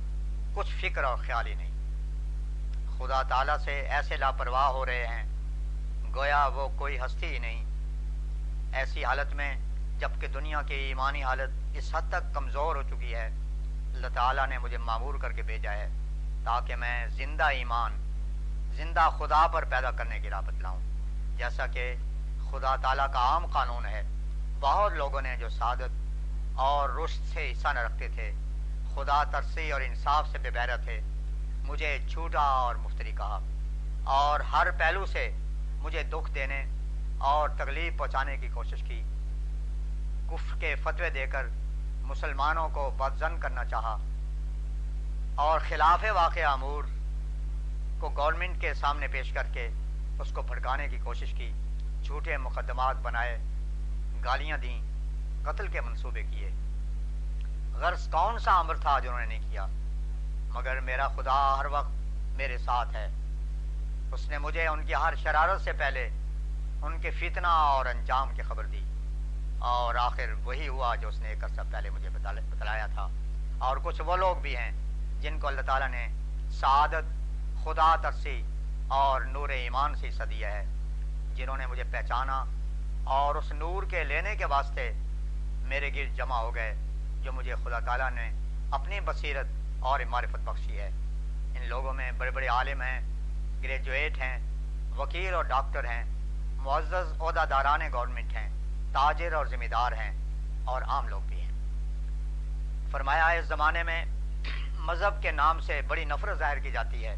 [0.55, 1.71] کچھ فکر اور خیال ہی نہیں۔
[2.99, 5.25] خدا تعالیٰ سے ایسے لاپرواہ ہو رہے ہیں،
[6.15, 7.65] گویا وہ کوئی ہستی ہی نہیں۔
[8.75, 9.55] ایسی حالت میں
[9.99, 13.31] جبکہ دنیا کی ایمانی حالت اس حد تک کمزور ہو چکی ہے
[14.05, 15.89] اللہ تعالیٰ نے مجھے معمور کر کے بھیجا ہے
[16.45, 17.93] تاکہ میں زندہ ایمان،
[18.77, 20.81] زندہ خدا پر پیدا کرنے کی راہ بتلاؤں۔
[21.37, 21.95] جیسا کہ
[22.51, 24.03] خدا تعالیٰ کا عام قانون ہے،
[24.61, 28.31] بہت لوگوں نے جو سعادت اور رشت سے حصہ نہ رکھتے تھے،
[28.95, 31.01] خدا ترسی اور انصاف سے بے بیرہ تھے،
[31.65, 33.41] مجھے جھوٹا اور مفتری کہا
[34.05, 35.31] اور ہر پہلو سے
[35.79, 36.65] مجھے دکھ دینے
[37.19, 39.03] اور تکلیف پہنچانے کی کوشش کی۔
[40.31, 41.47] کفر کے فتوے دے کر
[42.05, 43.97] مسلمانوں کو بدزن کرنا چاہا
[45.35, 46.85] اور خلاف واقع امور
[47.99, 49.69] کو گورنمنٹ کے سامنے پیش کر کے
[50.19, 51.53] اس کو بھڑکانے کی کوشش کی،
[52.03, 53.39] جھوٹے مقدمات بنائے،
[54.25, 54.83] گالیاں دیں،
[55.45, 56.51] قتل کے منصوبے کیے۔
[57.75, 59.67] غرض کون سا امر تھا جنہوں نے نہیں کیا؟
[60.49, 61.91] مگر میرا خدا ہر وقت
[62.37, 63.09] میرے ساتھ ہے۔
[64.13, 66.09] اس نے مجھے ان کی ہر شرارت سے پہلے
[66.83, 68.85] ان کے فتنہ اور انجام کی خبر دی۔
[69.65, 73.09] اور آخر وہی ہوا جو اس نے ایک عرصہ پہلے مجھے بتلایا تھا۔
[73.59, 74.71] اور کچھ وہ لوگ بھی ہیں
[75.21, 76.09] جن کو اللہ تعالیٰ نے
[76.51, 77.05] سعادت،
[77.65, 78.43] خدا ترسی
[78.89, 80.65] اور نور ایمان سے حصہ دیا ہے،
[81.35, 82.45] جنہوں نے مجھے پہچانا
[83.05, 84.93] اور اس نور کے لینے کے واسطے
[85.59, 86.75] میرے گرد جمع ہو گئے،
[87.23, 88.31] جو مجھے خدا تعالیٰ نے
[88.71, 89.47] اپنی بصیرت
[89.81, 90.91] اور معرفت بخشی ہے۔
[91.57, 93.01] ان لوگوں میں بڑے بڑے عالم ہیں،
[93.63, 94.39] گریجویٹ ہیں،
[94.97, 96.05] وکیل اور ڈاکٹر ہیں،
[96.57, 98.64] معزز عہدہ داران گورنمنٹ ہیں۔
[98.95, 100.13] تاجر اور ذمہ دار ہیں
[100.65, 101.51] اور عام لوگ بھی ہیں۔
[102.91, 104.05] فرمایا اس زمانے میں
[104.79, 107.17] مذہب کے نام سے بڑی نفرت ظاہر کی جاتی ہے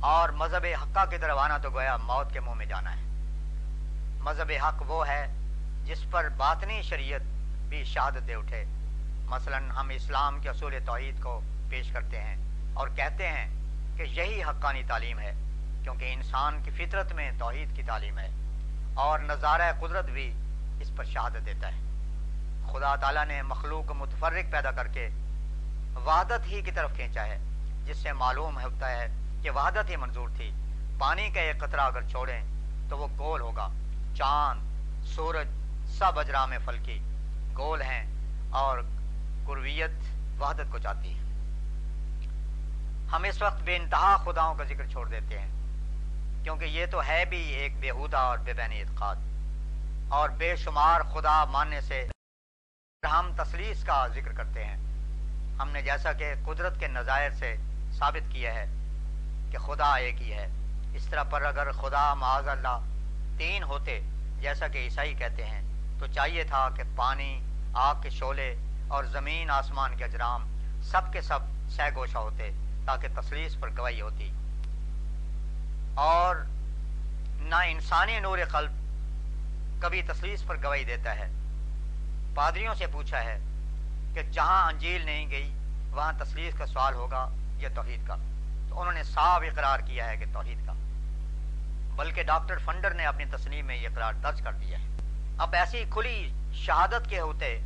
[0.00, 3.02] اور مذہب حقہ کی طرف آنا تو گویا موت کے منہ میں جانا ہے۔
[4.20, 5.26] مذہب حق وہ ہے
[5.84, 7.20] جس پر باطنی شریعت
[7.68, 8.64] بھی شہادت دے اٹھے۔
[9.26, 12.36] مثلا ہم اسلام کے اصول توحید کو پیش کرتے ہیں
[12.74, 13.46] اور کہتے ہیں
[13.96, 15.32] کہ یہی حقانی تعلیم ہے،
[15.82, 18.28] کیونکہ انسان کی فطرت میں توحید کی تعلیم ہے۔
[18.98, 20.32] اور نظارہ قدرت بھی
[20.80, 21.80] اس پر شہادت دیتا ہے۔
[22.72, 25.08] خدا تعالیٰ نے مخلوق متفرق پیدا کر کے
[26.04, 27.38] وحدت ہی کی طرف کھینچا ہے،
[27.84, 30.50] جس سے معلوم ہوتا ہے کہ وحدت ہی منظور تھی۔
[30.98, 32.40] پانی کا ایک قطرہ اگر چھوڑیں
[32.88, 33.68] تو وہ گول ہوگا۔
[34.16, 34.60] چاند،
[35.04, 35.48] سورج،
[35.86, 37.00] سب اجرام فلکی۔
[37.58, 38.06] گول ہیں
[38.50, 38.78] اور
[39.46, 39.90] قرویت
[40.40, 41.22] وحدت کو چاہتی ہے۔
[43.12, 45.57] ہم اس وقت بے انتہا خداؤں کا ذکر چھوڑ دیتے ہیں۔
[46.48, 49.16] کیونکہ یہ تو ہے بھی ایک بےحودہ اور بے بین اعتقاد۔
[50.08, 52.08] اور بے شمار خدا ماننے سے
[53.10, 54.76] ہم تسلیس کا ذکر کرتے ہیں۔
[55.60, 57.56] ہم نے جیسا کہ قدرت کے نظائر سے
[57.92, 58.66] ثابت کیا ہے
[59.50, 60.46] کہ خدا ایک ہی ہے۔
[60.94, 62.80] اس طرح پر اگر خدا معاذ اللہ
[63.38, 64.00] تین ہوتے،
[64.40, 65.62] جیسا کہ عیسائی کہتے ہیں،
[65.98, 67.42] تو چاہیے تھا کہ پانی،
[67.74, 68.54] آگ کے شعلے
[68.88, 71.38] اور زمین، آسمان کے اجرام، سب کے سب
[71.70, 72.50] سہ گوشہ ہوتے
[72.86, 74.32] تاکہ تسلیس پر گواہی ہوتی۔
[75.98, 76.36] اور
[77.38, 78.70] نہ انسانی نور قلب
[79.82, 81.28] کبھی تسلیس پر گواہی دیتا ہے۔
[82.34, 83.38] پادریوں سے پوچھا ہے
[84.14, 85.52] کہ جہاں انجیل نہیں گئی،
[85.90, 88.14] وہاں تسلیس کا سوال ہوگا یا توحید کا؟
[88.68, 90.72] تو انہوں نے صاف اقرار کیا ہے کہ توحید کا۔
[91.96, 94.86] بلکہ ڈاکٹر فنڈر نے اپنی تصنیم میں یہ اقرار درج کر دیا ہے۔
[95.38, 97.60] اب ایسی کھلی شہادت کے ہوتے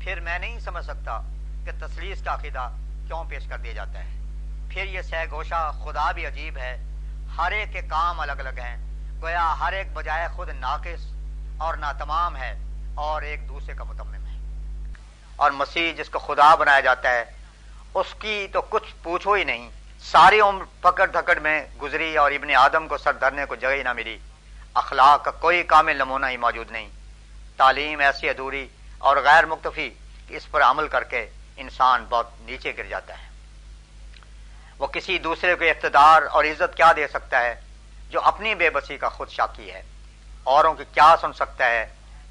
[0.00, 1.20] پھر میں نہیں سمجھ سکتا
[1.64, 2.70] کہ تسلیس کا عقیدہ
[3.06, 4.20] کیوں پیش کر دیا جاتا ہے۔
[4.68, 6.84] پھر یہ سہ گوشہ خدا بھی عجیب ہے
[7.38, 8.76] ہر ایک کے کام الگ الگ ہیں۔
[9.22, 11.06] گویا ہر ایک بجائے خود ناقص
[11.58, 12.58] اور ناتمام ہے
[12.94, 14.38] اور ایک دوسرے کا متمم ہے۔
[15.36, 17.24] اور مسیح جس کو خدا بنایا جاتا ہے،
[17.94, 19.70] اس کی تو کچھ پوچھو ہی نہیں۔
[20.00, 23.82] ساری عمر پکڑ دھکڑ میں گزری اور ابن آدم کو سر دھرنے کو جگہ ہی
[23.82, 24.18] نہ ملی۔
[24.74, 26.88] اخلاق کا کوئی کامل نمونہ ہی موجود نہیں۔
[27.56, 29.90] تعلیم ایسی ادھوری اور غیر مکتفی
[30.28, 33.27] کہ اس پر عمل کر کے انسان بہت نیچے گر جاتا ہے۔
[34.78, 37.54] وہ کسی دوسرے کو اقتدار اور عزت کیا دے سکتا ہے
[38.10, 39.82] جو اپنی بے بسی کا خود شاکی ہے؟
[40.44, 41.84] اوروں کی کیا سن سکتا ہے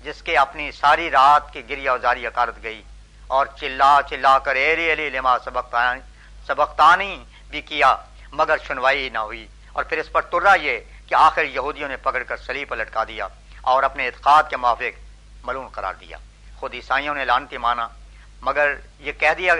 [0.03, 2.81] جس کے اپنی ساری رات کی گریا ازاری اکارت گئی
[3.27, 6.01] اور چلا چلا کر ایری علی لما سبقتانی
[6.47, 7.95] سبقتانی بھی کیا
[8.31, 12.23] مگر سنوائی نہ ہوئی اور پھر اس پر ترا یہ کہ آخر یہودیوں نے پکڑ
[12.23, 13.27] کر سلی پر لٹکا دیا
[13.61, 16.17] اور اپنے اعتقاد کے موافق ملون قرار دیا۔
[16.59, 17.87] خود عیسائیوں نے لانتی مانا،
[18.41, 19.55] مگر یہ کہہ دیا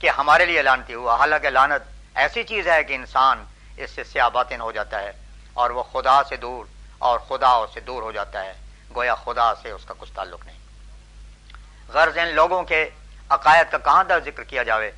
[0.00, 1.82] کہ ہمارے لیے لانتی ہوا، حالانکہ لانت
[2.18, 3.44] ایسی چیز ہے کہ انسان
[3.76, 5.12] اس سے سیاہ باطن ہو جاتا ہے
[5.52, 6.64] اور وہ خدا سے دور
[6.98, 8.52] اور خدا اس سے دور ہو جاتا ہے،
[8.96, 10.58] گویا خدا سے اس کا کچھ تعلق نہیں۔
[11.88, 12.90] غرض ان لوگوں کے
[13.28, 14.90] عقائد کا کہاں در ذکر کیا جاوے؟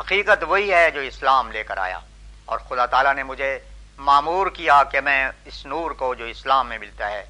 [0.00, 1.98] حقیقت وہی ہے جو اسلام لے کر آیا۔
[2.44, 3.58] اور خدا تعالیٰ نے مجھے
[3.96, 7.24] معمور کیا کہ میں اس نور کو جو اسلام میں ملتا ہے،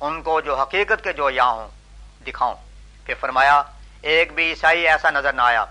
[0.00, 1.68] ان کو جو حقیقت کے جو یہاں ہوں،
[2.26, 2.54] دکھاؤں۔
[3.04, 3.62] پھر فرمایا،
[4.02, 5.64] ایک بھی عیسائی ایسا نظر نہ آیا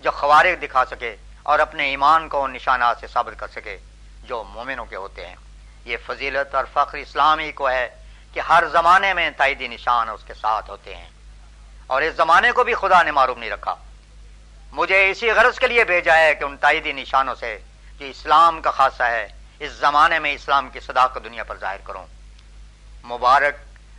[0.00, 3.78] جو خوارق دکھا سکے۔ اور اپنے ایمان کو ان نشانات سے ثابت کر سکے
[4.24, 5.36] جو مومنوں کے ہوتے ہیں۔
[5.84, 7.88] یہ فضیلت اور فخر اسلامی کو ہے
[8.34, 11.08] کہ ہر زمانے میں تائیدی نشان اس کے ساتھ ہوتے ہیں۔
[11.86, 13.74] اور اس زمانے کو بھی خدا نے معروف نہیں رکھا۔
[14.72, 17.58] مجھے اسی غرض کے لیے بھیجا ہے کہ ان تائیدی نشانوں سے
[17.98, 21.76] جو اسلام کا خاصہ ہے، اس زمانے میں اسلام کی صدا کو دنیا پر ظاہر
[21.84, 22.06] کروں۔
[23.04, 23.54] مبارک،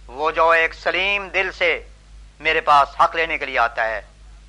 [0.07, 1.87] وہ جو ایک سلیم دل سے
[2.39, 4.01] میرے پاس حق لینے کے لیے آتا ہے،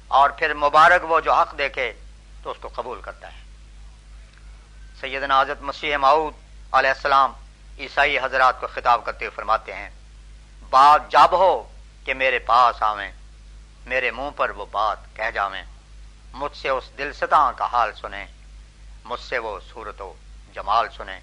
[0.08, 1.92] اور پھر مبارک وہ جو حق دیکھے
[2.42, 3.40] تو اس کو قبول کرتا ہے۔
[5.00, 6.34] سیدنا حضرت مسیح معود
[6.72, 7.32] علیہ السلام
[7.78, 9.90] عیسائی حضرات کو خطاب کرتے ہوئے فرماتے ہیں،
[10.70, 11.72] بات جب ہو
[12.04, 13.12] کہ میرے پاس آویں،
[13.86, 15.62] میرے منہ پر وہ بات کہہ جاویں،
[16.32, 18.26] مجھ سے اس دل ستا کا حال سنیں،
[19.04, 20.12] مجھ سے وہ صورت و
[20.54, 21.20] جمال سنیں۔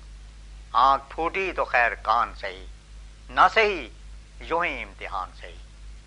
[0.74, 2.66] آنکھ پھوٹی تو خیر کان صحیح،
[3.30, 3.90] نہ صحیح
[4.40, 5.56] یوں ہی امتحان صحیح۔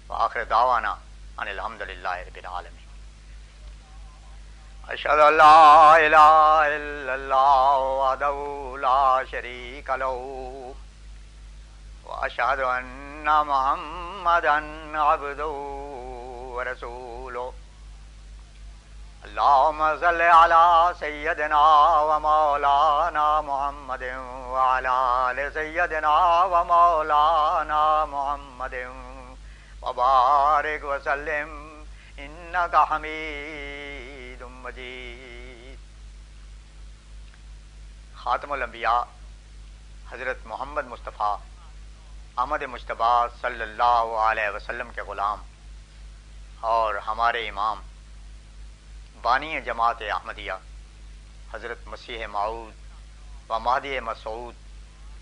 [0.09, 0.95] آخر دعوانا
[1.37, 2.82] ان الحمد للہ رب العالمین۔
[4.91, 8.37] اشهد ان لا اله الا الله وحده
[8.79, 10.75] لا شريك له
[12.05, 14.59] واشهد ان محمدا
[15.01, 15.47] عبده
[16.55, 17.53] ورسوله.
[19.25, 21.65] اللهم صل على سيدنا
[22.01, 24.03] ومولانا محمد
[24.49, 24.95] وعلى
[25.31, 28.77] ال سيدنا ومولانا محمد
[29.83, 31.49] وبارك وسلم
[32.19, 33.82] انك حميد
[34.63, 35.79] مجید
[38.17, 39.03] خاتم الانبیاء،
[40.11, 41.37] حضرت محمد مصطفیٰ،
[42.37, 45.43] احمد مشتبہ صلی اللہ علیہ وسلم کے غلام
[46.61, 47.81] اور ہمارے امام،
[49.23, 50.53] بانی جماعت احمدیہ،
[51.55, 52.73] حضرت مسیح معود
[53.51, 54.55] و مہدی مسعود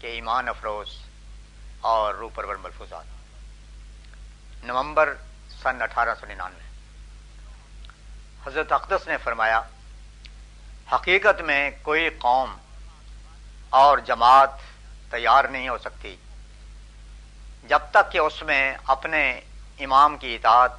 [0.01, 0.99] کے ایمان افروز
[1.81, 3.05] اور روپرور ملفوظات۔
[4.65, 5.15] نومبر
[5.63, 6.70] سن اٹھارہ سو ننانوے۔
[8.47, 9.61] حضرت اقدس نے فرمایا،
[10.93, 12.55] حقیقت میں کوئی قوم
[13.73, 14.51] اور جماعت
[15.11, 16.17] تیار نہیں ہو سکتی،
[17.65, 19.41] جب تک کہ اس میں اپنے
[19.79, 20.73] امام کی اطاعت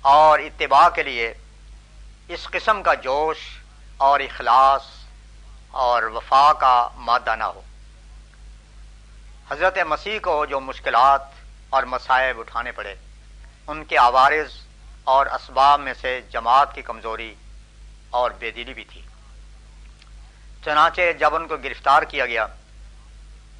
[0.00, 1.32] اور اتباع کے لیے
[2.28, 3.38] اس قسم کا جوش
[3.96, 4.86] اور اخلاص
[5.70, 7.60] اور وفا کا مادہ نہ ہو۔
[9.50, 11.22] حضرت مسیح کو جو مشکلات
[11.70, 12.94] اور مسائب اٹھانے پڑے،
[13.66, 14.67] ان کے عوارض
[15.08, 17.34] اور اسباب میں سے جماعت کی کمزوری
[18.10, 19.02] اور بے دلی بھی تھی۔
[20.64, 22.46] چنانچہ جب ان کو گرفتار کیا گیا،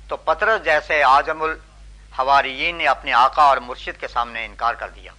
[0.09, 5.13] تو پترس جیسے آجم الحواریین نے اپنے آقا اور مرشد کے سامنے انکار کر دیا۔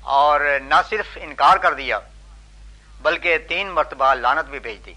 [0.00, 1.98] اور نہ صرف انکار کر دیا،
[3.02, 4.94] بلکہ تین مرتبہ لانت بھی بھیج دی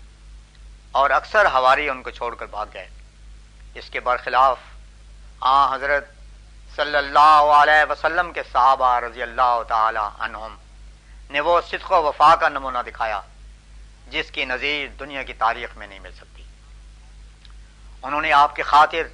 [0.92, 2.90] اور اکثر ہواری ان کو چھوڑ کر بھاگ گئے۔
[3.76, 4.58] اس کے برخلاف
[5.40, 6.15] آ حضرت
[6.76, 10.56] صلی اللہ علیہ وسلم کے صحابہ رضی اللہ تعالی عنہم
[11.30, 13.22] نے وہ صدق و وفا کا نمونہ دکھایا،
[14.08, 16.44] جس کی نظیر دنیا کی تاریخ میں نہیں مل سکتی۔
[18.04, 19.08] انہوں نے آپ کی خاطر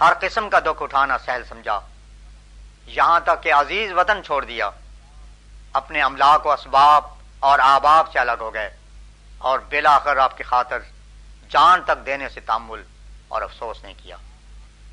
[0.00, 1.78] ہر قسم کا دکھ اٹھانا سہل سمجھا،
[2.88, 4.70] یہاں تک کہ عزیز وطن چھوڑ دیا۔
[5.72, 7.04] اپنے املاک و اسباب
[7.40, 8.70] اور آباب سے الگ ہو گئے
[9.38, 10.78] اور بلا کر آپ کی خاطر
[11.50, 12.82] جان تک دینے سے تعمل
[13.28, 14.16] اور افسوس نہیں کیا۔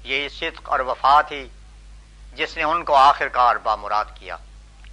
[0.03, 1.47] یہ صدق اور وفا تھی
[2.35, 4.37] جس نے ان کو آخر کار بامراد کیا۔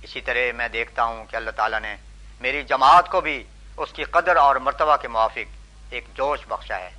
[0.03, 1.97] اسی طرح میں دیکھتا ہوں کہ اللہ تعالیٰ نے
[2.41, 3.45] میری جماعت کو بھی
[3.77, 5.57] اس کی قدر اور مرتبہ کے موافق
[5.91, 6.91] ایک جوش بخشا ہے۔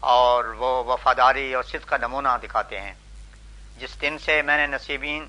[0.00, 2.92] اور وہ وفاداری اور صدق کا نمونہ دکھاتے ہیں۔
[3.78, 5.28] جس دن سے میں نے نصیبین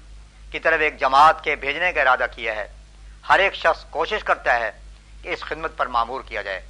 [0.52, 2.68] کی طرف ایک جماعت کے بھیجنے کا ارادہ کیا ہے،
[3.30, 4.72] ہر ایک شخص کوشش کرتا ہے
[5.22, 6.62] کہ اس خدمت پر معمور کیا جائے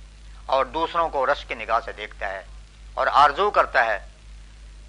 [0.46, 2.44] اور دوسروں کو رش کی نگاہ سے دیکھتا ہے
[2.94, 4.00] اور آرزو کرتا ہے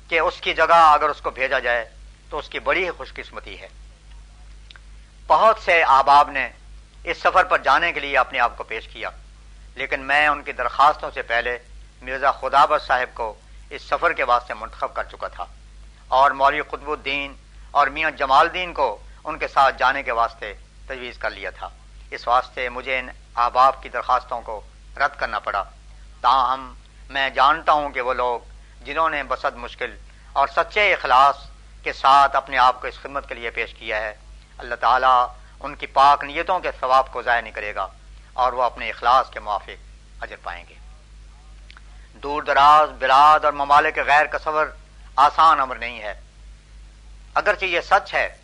[0.08, 1.88] کہ اس کی جگہ اگر اس کو بھیجا جائے
[2.30, 3.68] تو اس کی بڑی ہی خوش قسمتی ہے۔
[5.26, 6.48] بہت سے آباب نے
[7.04, 9.10] اس سفر پر جانے کے لیے اپنے آپ کو پیش کیا،
[9.74, 11.58] لیکن میں ان کی درخواستوں سے پہلے
[12.02, 13.34] مرزا خدابت صاحب کو
[13.70, 15.44] اس سفر کے واسطے منتخب کر چکا تھا۔
[16.08, 17.34] اور مولوی قطب الدین
[17.70, 20.54] اور میاں جمال الدین کو ان کے ساتھ جانے کے واسطے
[20.86, 21.68] تجویز کر لیا تھا۔
[22.10, 24.60] اس واسطے مجھے ان احباب کی درخواستوں کو
[24.96, 25.62] رد کرنا پڑا۔
[26.20, 26.74] تاہم،
[27.10, 28.40] میں جانتا ہوں کہ وہ لوگ
[28.84, 29.96] جنہوں نے بسد مشکل
[30.32, 31.36] اور سچے اخلاص
[31.84, 34.14] کے ساتھ اپنے آپ کو اس خدمت کے لیے پیش کیا ہے۔
[34.58, 35.26] اللہ تعالیٰ
[35.60, 37.88] ان کی پاک نیتوں کے ثواب کو ضائع نہیں کرے گا
[38.32, 40.74] اور وہ اپنے اخلاص کے موافق اجر پائیں گے۔
[42.14, 44.70] دور دراز، براد اور ممالک غیر کا سفر
[45.16, 46.20] آسان امر نہیں ہے۔
[47.34, 48.36] اگرچہ یہ سچ ہے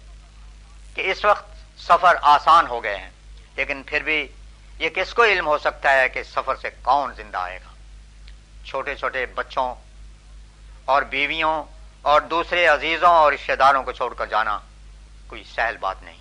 [0.94, 1.44] کہ اس وقت
[1.79, 3.11] سفر آسان ہو گئے ہیں،
[3.57, 4.29] لیکن پھر بھی
[4.79, 7.70] یہ کس کو علم ہو سکتا ہے کہ سفر سے کون زندہ آئے گا؟
[8.64, 9.74] چھوٹے چھوٹے بچوں
[10.85, 11.64] اور بیویوں
[12.03, 14.59] اور دوسرے عزیزوں اور رشتے داروں کو چھوڑ کر جانا
[15.27, 16.17] کوئی سہل بات نہیں۔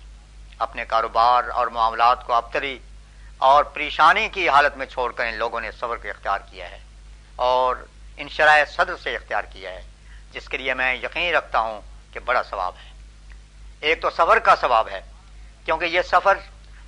[0.58, 2.78] اپنے کاروبار اور معاملات کو ابتری
[3.38, 6.78] اور پریشانی کی حالت میں چھوڑ کر ان لوگوں نے صبر کو اختیار کیا ہے
[7.36, 7.76] اور
[8.16, 9.82] ان شرائع صدر سے اختیار کیا ہے،
[10.32, 11.80] جس کے لیے میں یقین رکھتا ہوں
[12.12, 12.90] کہ بڑا ثواب ہے۔
[13.80, 15.02] ایک تو صبر کا ثواب ہے،
[15.64, 16.38] کیونکہ یہ سفر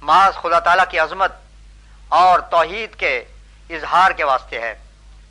[0.01, 1.33] محض خدا تعالیٰ کی عظمت
[2.09, 3.25] اور توحید کے
[3.71, 4.75] اظہار کے واسطے ہے۔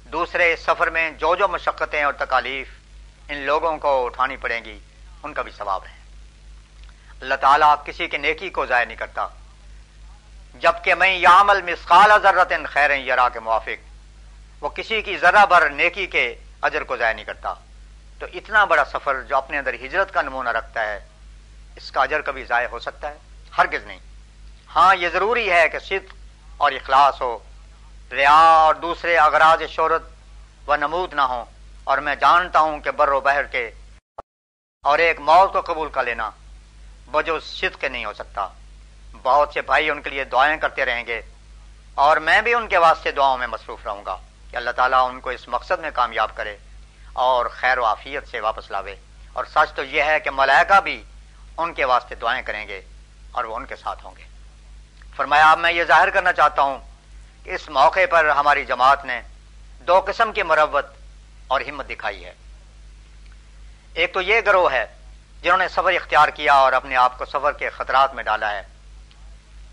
[0.03, 2.67] دوسرے اس سفر میں جو جو مشقتیں اور تکالیف
[3.31, 4.79] ان لوگوں کو اٹھانی پڑیں گی،
[5.23, 5.97] ان کا بھی ثواب ہے۔
[7.21, 9.27] اللہ تعالیٰ کسی کی نیکی کو ضائع نہیں کرتا۔
[10.55, 13.93] جبکہ میں یامل مسقال ضرورت خیر یرا کے موافق،
[14.63, 17.53] وہ کسی کی ذرا بر نیکی کے اجر کو ضائع نہیں کرتا۔
[18.19, 20.99] تو اتنا بڑا سفر جو اپنے اندر ہجرت کا نمونہ رکھتا ہے،
[21.75, 23.17] اس کا اجر کبھی ضائع ہو سکتا ہے؟
[23.57, 23.99] ہرگز نہیں۔
[24.75, 26.15] ہاں یہ ضروری ہے کہ صدق
[26.57, 27.39] اور اخلاص ہو۔
[28.11, 30.03] ریا اور دوسرے اغراض شہرت
[30.67, 33.71] و نمود نہ ہوں۔ اور میں جانتا ہوں کہ بر و بہر کے
[34.83, 36.29] اور ایک موت کو قبول کر لینا،
[37.11, 38.47] بجو صدق کے نہیں ہو سکتا۔
[39.23, 41.21] بہت سے بھائی ان کے لیے دعائیں کرتے رہیں گے
[41.95, 44.17] اور میں بھی ان کے واسطے دعاؤں میں مصروف رہوں گا
[44.51, 46.57] کہ اللہ تعالیٰ ان کو اس مقصد میں کامیاب کرے
[47.13, 48.95] اور خیر و عافیت سے واپس لاوے۔
[49.33, 51.03] اور سچ تو یہ ہے کہ ملائکہ بھی
[51.57, 52.81] ان کے واسطے دعائیں کریں گے
[53.31, 54.23] اور وہ ان کے ساتھ ہوں گے۔
[55.15, 56.77] فرمایا، اب میں یہ ظاہر کرنا چاہتا ہوں
[57.43, 59.21] کہ اس موقع پر ہماری جماعت نے
[59.87, 60.85] دو قسم کی مربت
[61.51, 62.33] اور ہمت دکھائی ہے۔
[63.93, 64.85] ایک تو یہ گروہ ہے
[65.41, 68.61] جنہوں نے صبر اختیار کیا اور اپنے آپ کو صبر کے خطرات میں ڈالا ہے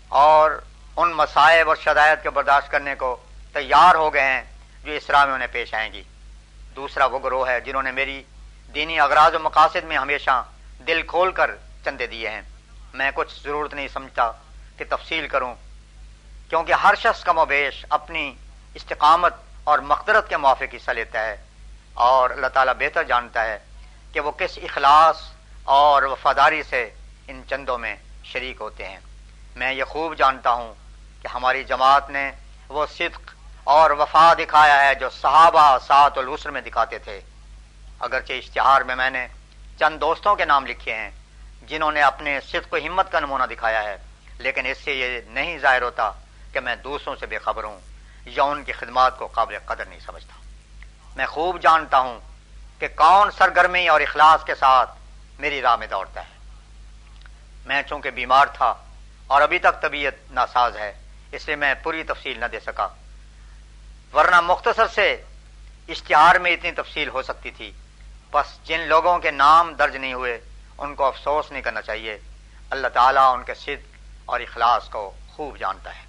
[0.07, 0.51] اور
[0.97, 3.15] ان مسائب اور شدائت کے برداشت کرنے کو
[3.53, 4.41] تیار ہو گئے ہیں
[4.83, 6.03] جو اسراہ میں انہیں پیش آئیں گی۔
[6.75, 8.23] دوسرا وہ گروہ ہے جنہوں نے میری
[8.75, 10.43] دینی اغراض و مقاصد میں ہمیشہ
[10.87, 11.51] دل کھول کر
[11.85, 12.41] چندے دیے ہیں۔
[12.93, 14.31] میں کچھ ضرورت نہیں سمجھتا
[14.77, 15.55] کہ تفصیل کروں،
[16.49, 18.33] کیونکہ ہر شخص کا مویش اپنی
[18.73, 21.35] استقامت اور مقدرت کے موافق حصہ لیتا ہے۔
[21.99, 23.57] اور اللہ تعالیٰ بہتر جانتا ہے
[24.13, 25.21] کہ وہ کس اخلاص
[25.63, 26.89] اور وفاداری سے
[27.27, 28.99] ان چندوں میں شریک ہوتے ہیں۔
[29.55, 30.73] میں یہ خوب جانتا ہوں
[31.21, 32.31] کہ ہماری جماعت نے
[32.69, 33.33] وہ صدق
[33.63, 37.19] اور وفا دکھایا ہے جو صحابہ سات الوسر میں دکھاتے تھے۔
[37.99, 39.27] اگرچہ اشتہار میں میں نے
[39.79, 41.11] چند دوستوں کے نام لکھے ہیں
[41.67, 43.97] جنہوں نے اپنے صدق و ہمت کا نمونہ دکھایا ہے،
[44.37, 46.11] لیکن اس سے یہ نہیں ظاہر ہوتا
[46.53, 47.79] کہ میں دوسروں سے بے خبر ہوں
[48.25, 50.38] یا ان کی خدمات کو قابل قدر نہیں سمجھتا۔
[51.19, 52.19] میں خوب جانتا ہوں
[52.79, 54.89] کہ کون سرگرمی اور اخلاص کے ساتھ
[55.39, 56.37] میری راہ میں دوڑتا ہے۔
[57.65, 58.73] میں چونکہ بیمار تھا
[59.27, 60.93] اور ابھی تک طبیعت ناساز ہے،
[61.31, 62.87] اس لیے میں پوری تفصیل نہ دے سکا۔
[64.13, 65.23] ورنہ مختصر سے
[65.87, 67.71] اشتہار میں اتنی تفصیل ہو سکتی تھی۔
[68.31, 70.39] بس جن لوگوں کے نام درج نہیں ہوئے،
[70.77, 72.19] ان کو افسوس نہیں کرنا چاہیے۔
[72.69, 76.01] اللہ تعالیٰ ان کے صدق اور اخلاص کو خوب جانتا ہے۔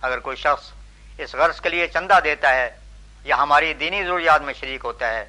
[0.00, 0.72] اگر کوئی شخص
[1.18, 2.76] اس غرض کے لیے چندہ دیتا ہے
[3.28, 5.24] یا ہماری دینی ضروریات میں شریک ہوتا ہے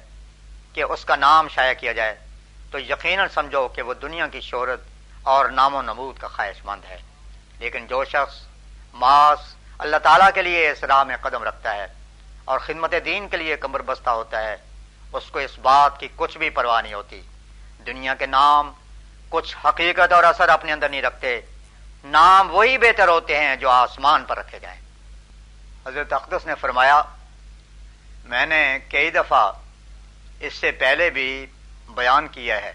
[0.72, 2.14] کہ اس کا نام شائع کیا جائے،
[2.70, 4.80] تو یقیناً سمجھو کہ وہ دنیا کی شہرت
[5.22, 6.98] اور نام و نمود کا خواہش مند ہے۔
[7.58, 8.34] لیکن جو شخص
[8.94, 9.38] ماس
[9.78, 11.86] اللہ تعالیٰ کے لیے اس راہ میں قدم رکھتا ہے
[12.44, 14.56] اور خدمت دین کے لیے کمر بستہ ہوتا ہے،
[15.12, 17.22] اس کو اس بات کی کچھ بھی پرواہ نہیں ہوتی۔
[17.86, 18.72] دنیا کے نام
[19.28, 21.40] کچھ حقیقت اور اثر اپنے اندر نہیں رکھتے،
[22.04, 24.80] نام وہی بہتر ہوتے ہیں جو آسمان پر رکھے جائیں
[25.86, 27.02] حضرت اقدس نے فرمایا
[28.30, 29.50] میں نے کئی دفعہ
[30.40, 31.46] اس سے پہلے بھی
[31.94, 32.72] بیان کیا ہے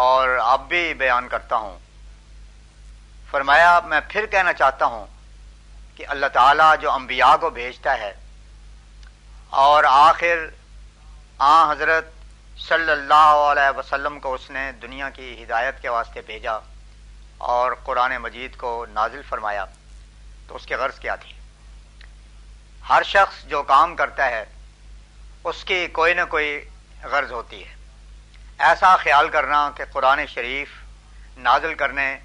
[0.00, 1.78] اور اب بھی بیان کرتا ہوں۔
[3.30, 5.06] فرمایا، میں پھر کہنا چاہتا ہوں
[5.96, 8.12] کہ اللہ تعالیٰ جو انبیاء کو بھیجتا ہے
[9.62, 10.46] اور آخر
[11.38, 12.04] آ حضرت
[12.58, 16.58] صلی اللہ علیہ وسلم کو اس نے دنیا کی ہدایت کے واسطے بھیجا
[17.52, 19.64] اور قرآن مجید کو نازل فرمایا،
[20.46, 21.32] تو اس کی غرض کیا تھی
[22.88, 24.44] ہر شخص جو کام کرتا ہے،
[25.44, 26.68] اس کی کوئی نہ کوئی
[27.02, 27.74] غرض ہوتی ہے۔
[28.58, 30.68] ایسا خیال کرنا کہ قرآن شریف
[31.36, 32.18] نازل کرنے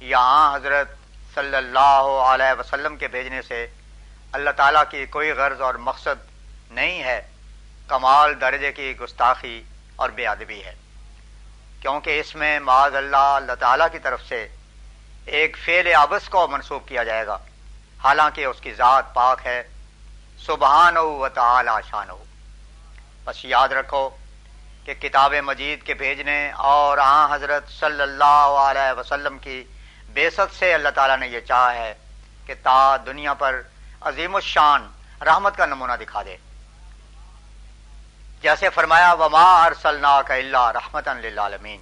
[0.00, 0.90] یا آ حضرت
[1.34, 3.66] صلی اللہ علیہ وسلم کے بھیجنے سے
[4.32, 6.30] اللہ تعالیٰ کی کوئی غرض اور مقصد
[6.70, 7.22] نہیں ہے،
[7.88, 9.62] کمال درجے کی گستاخی
[9.96, 10.74] اور بے ادبی ہے۔
[11.80, 14.48] کیونکہ اس میں معاذ اللہ اللہ تعالیٰ کی طرف سے
[15.24, 17.38] ایک فعل ابس کو منسوخ کیا جائے گا۔
[18.04, 19.62] حالانکہ اس کی ذات پاک ہے۔
[20.46, 22.24] سبحان و تعالی شان ہو
[23.24, 24.10] بس یاد رکھو
[24.84, 29.64] کہ کتاب مجید کے بھیجنے اور آ حضرت صلی اللہ علیہ وسلم کی
[30.14, 31.94] بےست سے اللہ تعالیٰ نے یہ چاہا ہے
[32.46, 33.62] کہ تا دنیا پر
[34.00, 34.88] عظیم الشان
[35.20, 36.36] رحمت کا نمونہ دکھا دے۔
[38.42, 41.80] جیسے فرمایا، وما ارسلنا کا اللہ رحمت للعالمین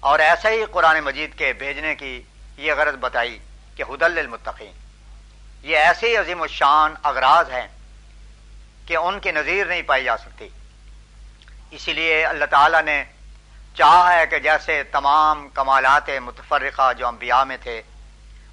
[0.00, 2.22] اور ایسے ہی قرآن مجید کے بھیجنے کی
[2.56, 3.38] یہ غرض بتائی
[3.76, 4.72] کہ حدل المتقین
[5.62, 7.68] یہ ایسے عظیم الشان اغراض ہیں
[8.86, 10.48] کہ ان کی نظیر نہیں پائی جا سکتی۔
[11.70, 13.04] اسی لیے اللہ تعالیٰ نے
[13.74, 17.82] چاہ ہے کہ جیسے تمام کمالات متفرقہ جو انبیاء میں تھے،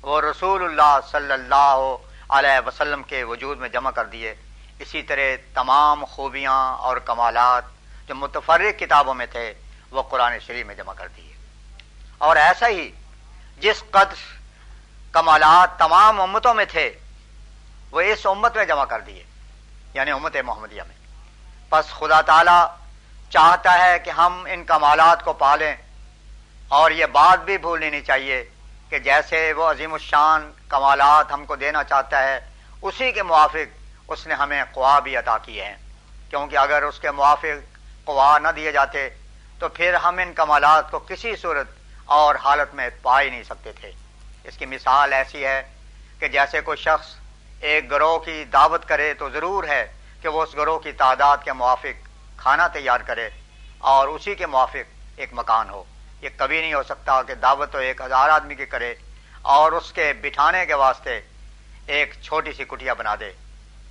[0.02, 1.96] وہ رسول اللہ صلی اللہ
[2.30, 4.36] علیہ وسلم کے وجود میں جمع کر دیے۔
[4.80, 7.64] اسی طرح تمام خوبیاں اور کمالات
[8.08, 9.54] جو متفرق کتابوں میں تھے،
[9.92, 11.34] وہ قرآن شریف میں جمع کر دیے۔
[12.18, 12.92] اور ایسا ہی
[13.58, 14.14] جس قدر
[15.12, 16.99] کمالات تمام امتوں میں تھے
[17.92, 19.24] وہ اس امت میں جمع کر دیے
[19.94, 20.96] یعنی امت محمدیہ میں۔
[21.72, 22.60] بس خدا تعالی
[23.32, 25.76] چاہتا ہے کہ ہم ان کمالات کو پالیں،
[26.72, 28.44] اور یہ بات بھی بھولنی نہیں چاہیے
[28.90, 32.40] کہ جیسے وہ عظیم الشان کمالات ہم کو دینا چاہتا ہے،
[32.82, 35.76] اسی کے موافق اس نے ہمیں قوا بھی عطا کیے ہیں۔
[36.30, 39.10] کیونکہ اگر اس کے موافق قوا نہ دیے جاتے،
[39.60, 41.68] تو پھر ہم ان کمالات کو کسی صورت
[42.18, 43.92] اور حالت میں پا ہی نہیں سکتے تھے۔
[44.46, 45.62] اس کی مثال ایسی ہے
[46.20, 47.16] کہ جیسے کوئی شخص
[47.62, 49.86] ایک گروہ کی دعوت کرے تو ضرور ہے
[50.22, 52.08] کہ وہ اس گروہ کی تعداد کے موافق
[52.38, 53.30] کھانا تیار کرے
[53.78, 55.84] اور اسی کے موافق ایک مکان ہو۔
[56.22, 58.94] یہ کبھی نہیں ہو سکتا کہ دعوت تو ایک ہزار آدمی کی کرے
[59.42, 61.20] اور اس کے بٹھانے کے واسطے
[61.86, 63.32] ایک چھوٹی سی کٹیا بنا دے۔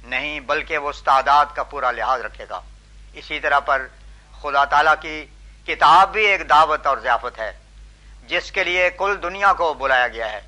[0.05, 2.61] نہیں بلکہ وہ اس تعداد کا پورا لحاظ رکھے گا۔
[3.15, 3.87] اسی طرح پر
[4.43, 5.27] خدا تعالی کی
[5.67, 7.53] کتاب بھی ایک دعوت اور ضیافت ہے،
[8.27, 10.41] جس کے لیے کل دنیا کو بلایا گیا ہے۔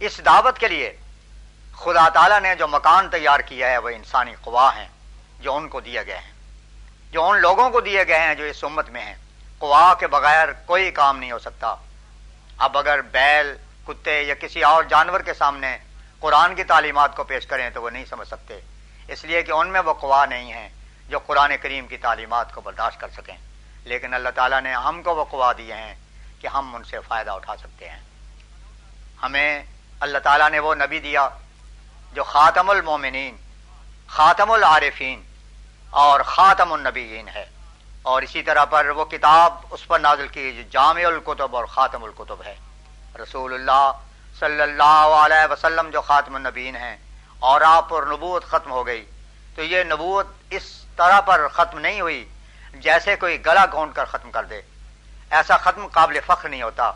[0.00, 0.96] اس دعوت کے لیے
[1.76, 4.88] خدا تعالیٰ نے جو مکان تیار کیا ہے، وہ انسانی قوا ہیں،
[5.40, 6.32] جو ان کو دیے گئے ہیں۔
[7.10, 9.14] جو ان لوگوں کو دیے گئے ہیں جو اس امت میں ہیں۔
[9.58, 11.74] قوا کے بغیر کوئی کام نہیں ہو سکتا۔
[12.58, 13.56] اب اگر بیل،
[13.86, 15.78] کتے یا کسی اور جانور کے سامنے
[16.20, 18.60] قرآن کی تعلیمات کو پیش کریں تو وہ نہیں سمجھ سکتے۔
[19.08, 20.68] اس لیے کہ ان میں وہ قوا نہیں ہیں
[21.08, 23.36] جو قرآن کریم کی تعلیمات کو برداشت کر سکیں۔
[23.84, 25.94] لیکن اللہ تعالیٰ نے ہم کو وہ قوا دیے ہیں
[26.40, 28.00] کہ ہم ان سے فائدہ اٹھا سکتے ہیں۔
[29.22, 29.62] ہمیں
[30.00, 31.28] اللہ تعالیٰ نے وہ نبی دیا
[32.16, 33.36] جو خاتم المومنین،
[34.08, 35.22] خاتم العارفین
[35.90, 37.46] اور خاتم النبیین ہے۔
[38.02, 42.04] اور اسی طرح پر وہ کتاب اس پر نازل کی جو جامع القتب اور خاتم
[42.04, 42.56] القتب ہے۔
[43.22, 43.92] رسول اللہ
[44.38, 46.96] صلی اللہ علیہ وسلم جو خاتم النبین ہیں
[47.38, 49.06] اور آپ پر نبوت ختم ہو گئی۔
[49.54, 52.28] تو یہ نبوت اس طرح پر ختم نہیں ہوئی
[52.74, 54.60] جیسے کوئی گلا گھونٹ کر ختم کر دے۔
[55.30, 56.92] ایسا ختم قابل فخر نہیں ہوتا۔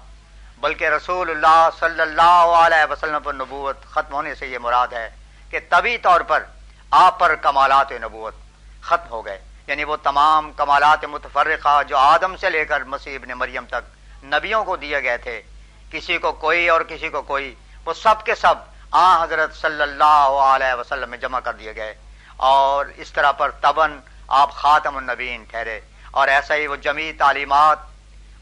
[0.60, 5.10] بلکہ رسول اللہ صلی اللہ علیہ وسلم پر نبوت ختم ہونے سے یہ مراد ہے
[5.50, 6.42] کہ طبی طور پر
[6.90, 8.34] آپ پر کمالات نبوت
[8.82, 13.34] ختم ہو گئے۔ یعنی وہ تمام کمالات متفرقہ جو آدم سے لے کر مسیب نے
[13.34, 15.42] مریم تک نبیوں کو دیے گئے تھے،
[15.90, 17.54] کسی کو کوئی اور کسی کو کوئی،
[17.84, 18.54] وہ سب کے سب
[18.90, 21.94] آ حضرت صلی اللہ علیہ وسلم میں جمع کر دیے گئے۔
[22.36, 25.80] اور اس طرح پر تبن آپ خاتم النبین ٹھہرے۔
[26.10, 27.78] اور ایسا ہی وہ جمی تعلیمات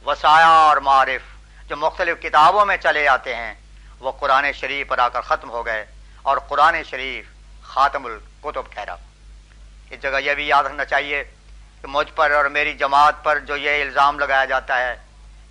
[0.07, 1.38] وسایا اور معرف
[1.69, 3.55] جو مختلف کتابوں میں چلے آتے ہیں،
[4.01, 5.85] وہ قرآن شریف پر آ کر ختم ہو گئے
[6.23, 7.25] اور قرآن شریف
[7.65, 8.95] خاتم القتب ٹھہرا
[9.91, 11.23] اس جگہ یہ بھی یاد رکھنا چاہیے
[11.83, 14.95] کہ مجھ پر اور میری جماعت پر جو یہ الزام لگایا جاتا ہے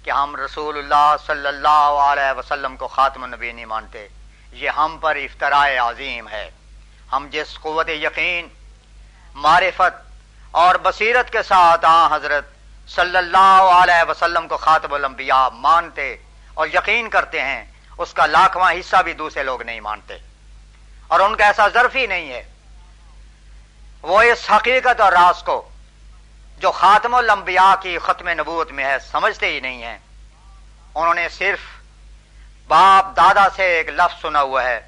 [0.03, 4.07] کہ ہم رسول اللہ صلی اللہ علیہ وسلم کو خاتم النبی نہیں مانتے،
[4.53, 6.49] یہ ہم پر افطراء عظیم ہے۔
[7.13, 8.47] ہم جس قوت یقین،
[9.35, 10.05] معرفت
[10.53, 12.56] اور بصیرت کے ساتھ آ حضرت
[12.95, 16.15] صلی اللہ علیہ وسلم کو خاتم الانبیاء مانتے
[16.53, 17.63] اور یقین کرتے ہیں
[17.97, 20.17] اس کا لاکھواں حصہ بھی دوسرے لوگ نہیں مانتے
[21.07, 22.43] اور ان کا ایسا ظرف ہی نہیں ہے۔
[24.01, 25.69] وہ اس حقیقت اور راز کو
[26.59, 29.97] جو خاتم الانبیاء کی ختم نبوت میں ہے سمجھتے ہی نہیں ہیں۔
[30.95, 31.59] انہوں نے صرف
[32.67, 34.79] باپ دادا سے ایک لفظ سنا ہوا ہے،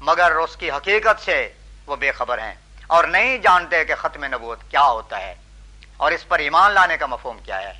[0.00, 1.52] مگر اس کی حقیقت سے
[1.86, 2.54] وہ بے خبر ہیں
[2.86, 5.34] اور نہیں جانتے کہ ختم نبوت کیا ہوتا ہے۔
[5.96, 7.72] اور اس پر ایمان لانے کا مفہوم کیا ہے۔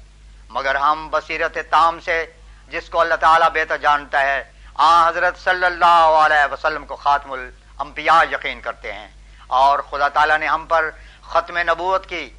[0.48, 2.26] مگر ہم بصیرت تام سے
[2.68, 4.44] جس کو اللہ تعالیٰ بہتر جانتا ہے،
[4.74, 9.08] آ حضرت صلی اللہ علیہ وسلم کو خاتم الانبیاء یقین کرتے ہیں۔
[9.46, 10.90] اور خدا تعالیٰ نے ہم پر
[11.22, 12.30] ختم نبوت کی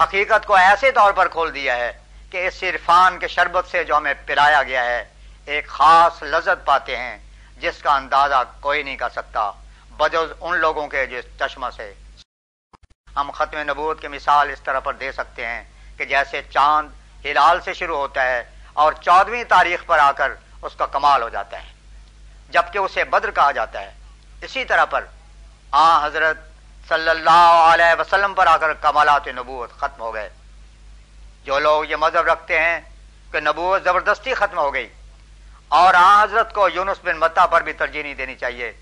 [0.00, 1.98] حقیقت کو ایسے طور پر کھول دیا ہے
[2.30, 5.04] کہ اس عرفان کے شربت سے جو ہمیں پلایا گیا ہے،
[5.44, 7.18] ایک خاص لذت پاتے ہیں،
[7.58, 9.50] جس کا اندازہ کوئی نہیں کر سکتا،
[9.90, 11.94] بجز ان لوگوں کے جس چشمہ سے۔
[13.16, 15.64] ہم ختم نبوت کی مثال اس طرح پر دے سکتے ہیں
[15.96, 16.88] کہ جیسے چاند
[17.24, 21.28] ہلال سے شروع ہوتا ہے اور چودویں تاریخ پر آ کر اس کا کمال ہو
[21.28, 21.72] جاتا ہے،
[22.50, 23.92] جبکہ اسے بدر کہا جاتا ہے۔
[24.42, 25.04] اسی طرح پر
[25.70, 26.38] آ حضرت
[26.88, 30.28] صلی اللہ علیہ وسلم پر آ کر کمالات نبوت ختم ہو گئے۔
[31.44, 32.80] جو لوگ یہ مذہب رکھتے ہیں
[33.32, 34.88] کہ نبوت زبردستی ختم ہو گئی
[35.68, 38.72] اور آ حضرت کو یونس بن متا پر بھی ترجیح نہیں دینی چاہیے،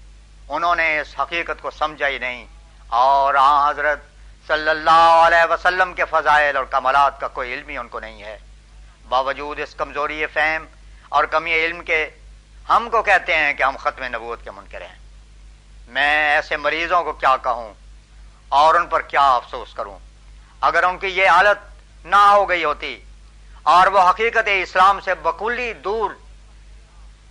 [0.49, 2.47] انہوں نے اس حقیقت کو سمجھا ہی نہیں۔
[2.89, 3.99] اور آ حضرت
[4.47, 8.23] صلی اللہ علیہ وسلم کے فضائل اور کمالات کا کوئی علم ہی ان کو نہیں
[8.23, 8.39] ہے۔
[9.09, 10.67] باوجود اس کمزوری فہم
[11.09, 12.11] اور کمی علم کے
[12.69, 14.99] ہم کو کہتے ہیں کہ ہم ختم نبوت کے منکر ہیں۔
[15.89, 17.75] میں ایسے مریضوں کو کیا کہوں
[18.49, 19.99] اور ان پر کیا افسوس کروں؟
[20.61, 21.59] اگر ان کی یہ حالت
[22.07, 23.03] نہ ہو گئی ہوتی
[23.63, 26.11] اور وہ حقیقت اسلام سے بکلی دور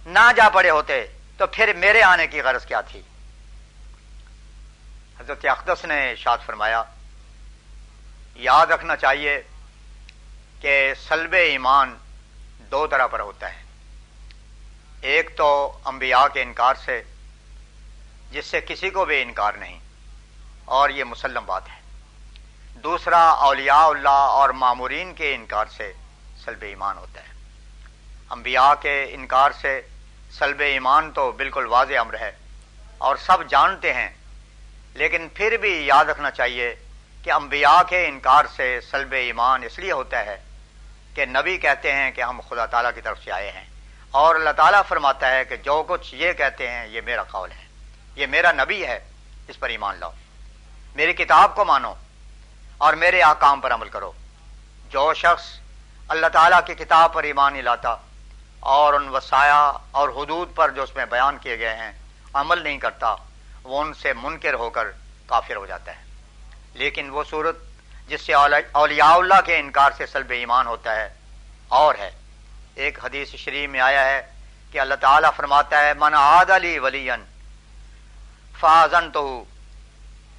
[0.06, 1.08] نہ جا پڑے ہوتے
[1.38, 3.02] تو پھر میرے آنے کی غرض کیا تھی؟
[5.20, 6.84] حضرت اقدس نے شاد فرمایا
[8.36, 9.42] یاد رکھنا چاہیے
[10.62, 11.96] کہ سلب ایمان
[12.72, 13.62] دو طرح پر ہوتا ہے۔
[15.02, 15.48] ایک تو
[15.86, 17.02] انبیاء کے انکار سے،
[18.32, 19.80] جس سے کسی کو بھی انکار نہیں،
[20.66, 21.82] اور یہ مسلم بات ہے۔
[22.84, 25.92] دوسرا، اولیاء اللہ اور معمورین کے انکار سے
[26.44, 27.32] سلب ایمان ہوتا ہے۔
[28.30, 29.82] انبیاء کے انکار سے
[30.32, 32.32] سلب ایمان تو بالکل واضح امر ہے
[32.98, 34.10] اور سب جانتے ہیں،
[34.96, 36.74] لیکن پھر بھی یاد رکھنا چاہیے
[37.24, 40.44] کہ انبیاء کے انکار سے سلب ایمان اس لیے ہوتا ہے
[41.14, 43.66] کہ نبی کہتے ہیں کہ ہم خدا تعالیٰ کی طرف سے آئے ہیں
[44.12, 47.66] اور اللہ تعالیٰ فرماتا ہے کہ جو کچھ یہ کہتے ہیں یہ میرا قول ہے،
[48.16, 49.00] یہ میرا نبی ہے،
[49.48, 50.12] اس پر ایمان لاؤ۔
[50.96, 51.94] میری کتاب کو مانو
[52.78, 54.12] اور میرے آکام پر عمل کرو۔
[54.90, 55.60] جو شخص
[56.08, 57.96] اللہ تعالیٰ کی کتاب پر ایمان نہیں لاتا
[58.60, 61.92] اور ان وسایا اور حدود پر جو اس میں بیان کیے گئے ہیں
[62.34, 63.16] عمل نہیں کرتا،
[63.64, 64.92] وہ ان سے منکر ہو کر
[65.26, 66.03] کافر ہو جاتا ہے۔
[66.76, 67.58] لیکن وہ صورت
[68.10, 71.08] جس سے اولیاء اللہ کے انکار سے سلب ایمان ہوتا ہے،
[71.72, 72.10] اور ہے۔
[72.76, 74.22] ایک حدیث شریف میں آیا ہے
[74.72, 77.10] کہ اللہ تعالیٰ فرماتا ہے، من عاد علی ولی
[78.56, 79.44] فازن تو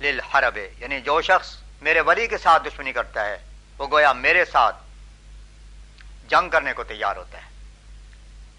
[0.00, 0.58] للحرب.
[0.78, 3.36] یعنی جو شخص میرے ولی کے ساتھ دشمنی کرتا ہے،
[3.78, 4.76] وہ گویا میرے ساتھ
[6.28, 7.52] جنگ کرنے کو تیار ہوتا ہے۔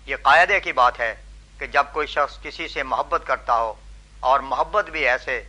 [0.07, 1.13] یہ قاعدے کی بات ہے
[1.59, 3.73] کہ جب کوئی شخص کسی سے محبت کرتا ہو،
[4.21, 5.41] اور محبت بھی ایسے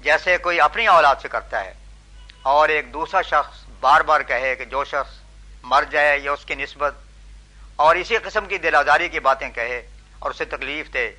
[0.00, 1.72] جیسے کوئی اپنی اولاد سے کرتا ہے
[2.42, 5.14] اور ایک دوسرا شخص بار بار کہے کہ جو شخص
[5.62, 6.94] مر جائے یا اس کی نسبت
[7.76, 9.80] اور اسی قسم کی دل آزاری کی باتیں کہے
[10.18, 11.10] اور اسے تکلیف دے،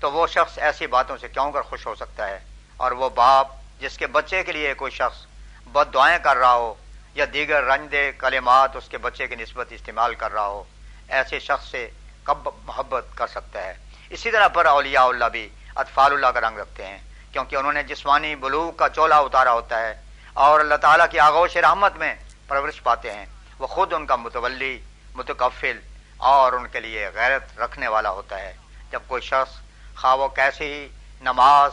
[0.00, 2.38] تو وہ شخص ایسی باتوں سے کیوں کر خوش ہو سکتا ہے؟
[2.76, 3.48] اور وہ باپ
[3.80, 5.26] جس کے بچے کے لیے کوئی شخص
[5.66, 6.74] بد دعائیں کر رہا ہو
[7.14, 10.62] یا دیگر رنج دے کلمات اس کے بچے کی نسبت استعمال کر رہا ہو،
[11.08, 11.88] ایسے شخص سے
[12.24, 13.74] کب محبت کر سکتا ہے؟
[14.10, 16.98] اسی طرح پر اولیاء اللہ بھی اطفال اللہ کا رنگ رکھتے ہیں۔
[17.38, 21.56] کیونکہ انہوں نے جسمانی بلوغ کا چولہا اتارا ہوتا ہے اور اللہ تعالیٰ کی آغوش
[21.56, 22.14] رحمت میں
[22.48, 23.26] پرورش پاتے ہیں۔
[23.58, 24.80] وہ خود ان کا متولی،
[25.14, 25.80] متکفل
[26.16, 28.56] اور ان کے لیے غیرت رکھنے والا ہوتا ہے۔
[28.90, 29.60] جب کوئی شخص
[29.96, 30.88] خواہ وہ کیسے ہی
[31.20, 31.70] نماز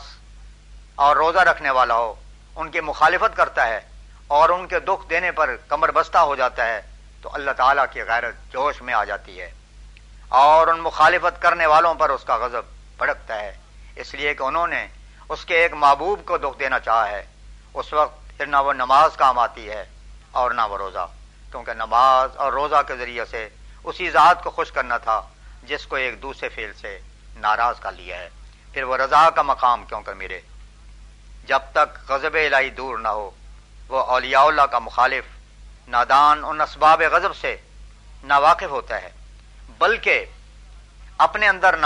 [0.94, 2.14] اور روزہ رکھنے والا ہو،
[2.56, 3.80] ان کی مخالفت کرتا ہے
[4.26, 6.82] اور ان کے دکھ دینے پر کمر بستہ ہو جاتا ہے،
[7.22, 9.52] تو اللہ تعالیٰ کی غیرت جوش میں آ جاتی ہے۔
[10.28, 12.62] اور ان مخالفت کرنے والوں پر اس کا غضب
[12.98, 13.56] بھڑکتا ہے۔
[13.96, 14.86] اس لیے کہ انہوں نے
[15.28, 17.24] اس کے ایک محبوب کو دکھ دینا چاہا ہے۔
[17.74, 19.84] اس وقت پھر نہ وہ نماز کام آتی ہے
[20.32, 21.06] اور نہ وہ روزہ،
[21.50, 23.48] کیونکہ نماز اور روزہ کے ذریعے سے
[23.84, 25.20] اسی ذات کو خوش کرنا تھا
[25.62, 26.98] جس کو ایک دوسرے فیل سے
[27.36, 28.28] ناراض کر لیا ہے۔
[28.72, 30.40] پھر وہ رضا کا مقام کیوں کر میرے؟
[31.46, 33.30] جب تک غضب الہی دور نہ ہو،
[33.88, 35.24] وہ اولیاء اللہ کا مخالف،
[35.88, 37.56] نادان ان اسباب غضب سے
[38.24, 39.10] نا واقف ہوتا ہے۔
[39.78, 40.24] بلکہ
[41.18, 41.76] اپنے اندر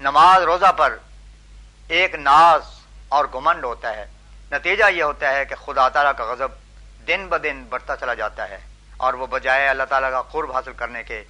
[0.00, 0.96] نماز روزہ پر
[1.88, 2.62] ایک ناز
[3.08, 4.06] اور گمنڈ ہوتا ہے۔
[4.52, 6.48] نتیجہ یہ ہوتا ہے کہ خدا تعالیٰ کا غضب
[7.08, 8.58] دن بدن بڑھتا چلا جاتا ہے
[8.96, 11.24] اور وہ بجائے اللہ تعالیٰ کا قرب حاصل کرنے کے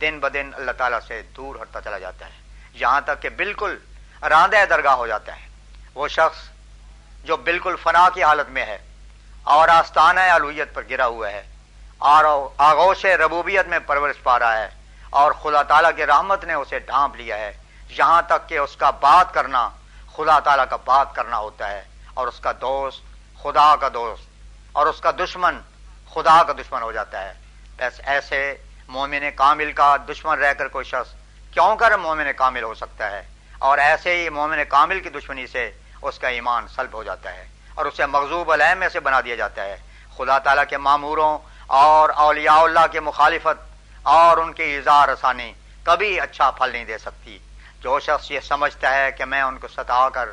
[0.00, 2.32] دن بدن اللہ تعالیٰ سے دور ہٹتا چلا جاتا ہے۔
[2.74, 3.78] یہاں تک کہ بالکل
[4.22, 5.48] راندہ درگاہ ہو جاتا ہے۔
[5.94, 6.48] وہ شخص
[7.24, 8.78] جو بالکل فنا کی حالت میں ہے
[9.42, 11.42] اور آستانہ علویت پر گرا ہوا ہے
[11.98, 14.68] اور آغوش ربوبیت میں پرورش پا رہا ہے
[15.10, 17.52] اور خدا تعالیٰ کی رحمت نے اسے ڈھانپ لیا ہے۔
[17.88, 19.68] یہاں تک کہ اس کا بات کرنا
[20.16, 21.82] خدا تعالیٰ کا بات کرنا ہوتا ہے
[22.14, 23.02] اور اس کا دوست
[23.42, 24.24] خدا کا دوست
[24.72, 25.60] اور اس کا دشمن
[26.14, 27.34] خدا کا دشمن ہو جاتا ہے۔
[27.76, 28.54] بس ایسے
[28.88, 31.14] مومن کامل کا دشمن رہ کر کوئی شخص
[31.52, 33.22] کیوں کر مومن کامل ہو سکتا ہے؟
[33.58, 35.70] اور ایسے ہی مومن کامل کی دشمنی سے
[36.02, 39.34] اس کا ایمان سلب ہو جاتا ہے اور اسے مغزوب علیہ میں سے بنا دیا
[39.34, 39.76] جاتا ہے۔
[40.16, 43.62] خدا تعالیٰ کے معموروں اور اولیاء اللہ کے مخالفت
[44.02, 45.52] اور ان کی اظہار رسانی
[45.82, 47.38] کبھی اچھا پھل نہیں دے سکتی۔
[47.80, 50.28] جو شخص یہ سمجھتا ہے کہ میں ان کو ستا کر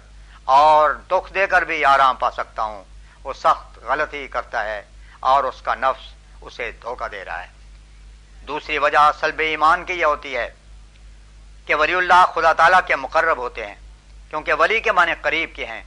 [0.45, 2.83] اور دکھ دے کر بھی آرام پا سکتا ہوں،
[3.23, 4.81] وہ سخت غلطی کرتا ہے
[5.19, 7.47] اور اس کا نفس اسے دھوکہ دے رہا ہے۔
[8.47, 10.49] دوسری وجہ سلب ایمان کی یہ ہوتی ہے
[11.65, 13.75] کہ ولی اللہ خدا تعالیٰ کے مقرب ہوتے ہیں،
[14.29, 15.83] کیونکہ ولی کے معنی قریب کے ہیں۔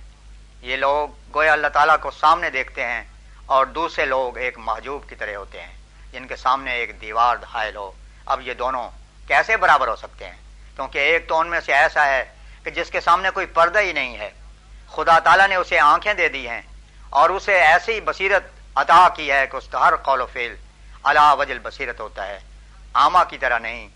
[0.62, 3.02] یہ لوگ گویا اللہ تعالیٰ کو سامنے دیکھتے ہیں
[3.46, 5.74] اور دوسرے لوگ ایک محجوب کی طرح ہوتے ہیں،
[6.12, 7.90] جن کے سامنے ایک دیوار حائل ہو۔
[8.26, 8.88] اب یہ دونوں
[9.28, 10.36] کیسے برابر ہو سکتے ہیں؟
[10.80, 12.24] کیونکہ ایک تو ان میں سے ایسا ہے
[12.64, 14.30] کہ جس کے سامنے کوئی پردہ ہی نہیں ہے۔
[14.92, 16.62] خدا تعالیٰ نے اسے آنکھیں دے دی ہیں
[17.10, 18.42] اور اسے ایسی بصیرت
[18.74, 20.56] عطا کی ہے کہ اس کا ہر قول و فیل
[21.02, 22.38] اللہ وجل بصیرت ہوتا ہے۔
[22.92, 23.88] آما کی طرح نہیں،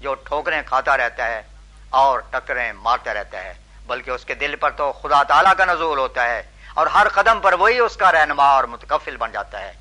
[0.00, 1.42] جو ٹھوکریں کھاتا رہتا ہے
[1.90, 3.54] اور ٹکریں مارتا رہتا ہے،
[3.86, 6.42] بلکہ اس کے دل پر تو خدا تعالیٰ کا نزول ہوتا ہے
[6.74, 9.72] اور ہر قدم پر وہی اس کا رہنما اور متکفل بن جاتا ہے۔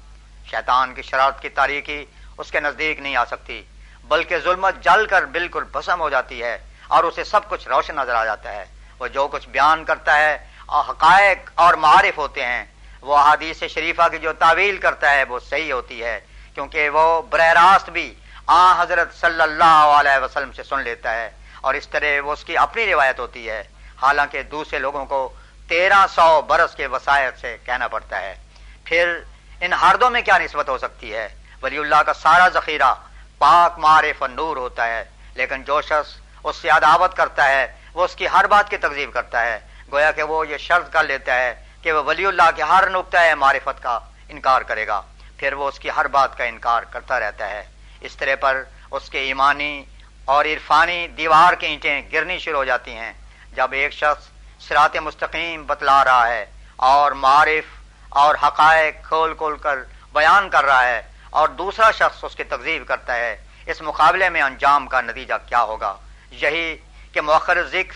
[0.52, 2.06] شیطان کی شرارت کی تاریخی
[2.38, 3.64] اس کے نزدیک نہیں آ سکتی۔
[4.12, 6.58] بلکہ ظلمت جل کر بالکل بسم ہو جاتی ہے
[6.88, 8.66] اور اسے سب کچھ روشن نظر آ جاتا ہے۔
[9.00, 12.66] وہ جو کچھ بیان کرتا ہے، حقائق اور معارف ہوتے ہیں۔
[13.02, 16.20] وہ حادیث شریفہ کی جو تعویل کرتا ہے، وہ صحیح ہوتی ہے۔
[16.54, 18.16] کیونکہ وہ براہ راست بھی
[18.48, 21.32] آ حضرت صلی اللہ علیہ وسلم سے سن لیتا ہے۔
[21.62, 23.64] اور اس طرح وہ اس کی اپنی روایت ہوتی ہے۔
[24.02, 25.34] حالانکہ دوسرے لوگوں کو
[25.70, 28.36] تیرہ سو برس کے وسائل سے کہنا پڑتا ہے۔
[28.84, 29.20] پھر
[29.62, 31.30] ان ہردوں میں کیا نسبت ہو سکتی ہے؟
[31.62, 32.94] ولی اللہ کا سارا ذخیرہ
[33.42, 35.04] پاک معرف نور ہوتا ہے،
[35.36, 36.10] لیکن جو شخص
[36.44, 37.64] اس سے عداوت کرتا ہے،
[37.94, 39.60] وہ اس کی ہر بات کی تقزیب کرتا ہے۔
[39.92, 43.34] گویا کہ وہ یہ شرط کر لیتا ہے کہ وہ ولی اللہ کے ہر نقطۂ
[43.38, 45.02] معرفت کا انکار کرے گا۔
[45.38, 47.64] پھر وہ اس کی ہر بات کا انکار کرتا رہتا ہے۔
[48.02, 49.84] اس طرح پر اس کے ایمانی
[50.26, 53.14] اور عرفانی دیوار کی اینٹیں گرنی شروع ہو جاتی ہیں۔
[53.54, 54.24] جب ایک شخص
[54.68, 57.68] سرات مستقیم بتلا رہا ہے اور معرف
[58.10, 59.78] اور حقائق کھول کھول کر
[60.14, 61.02] بیان کر رہا ہے
[61.32, 65.64] اور دوسرا شخص اس کی تقزیب کرتا ہے۔ اس مقابلے میں انجام کا نتیجہ کیا
[65.64, 65.96] ہوگا؟
[66.32, 66.78] یہی
[67.12, 67.94] کہ مؤخر ذکر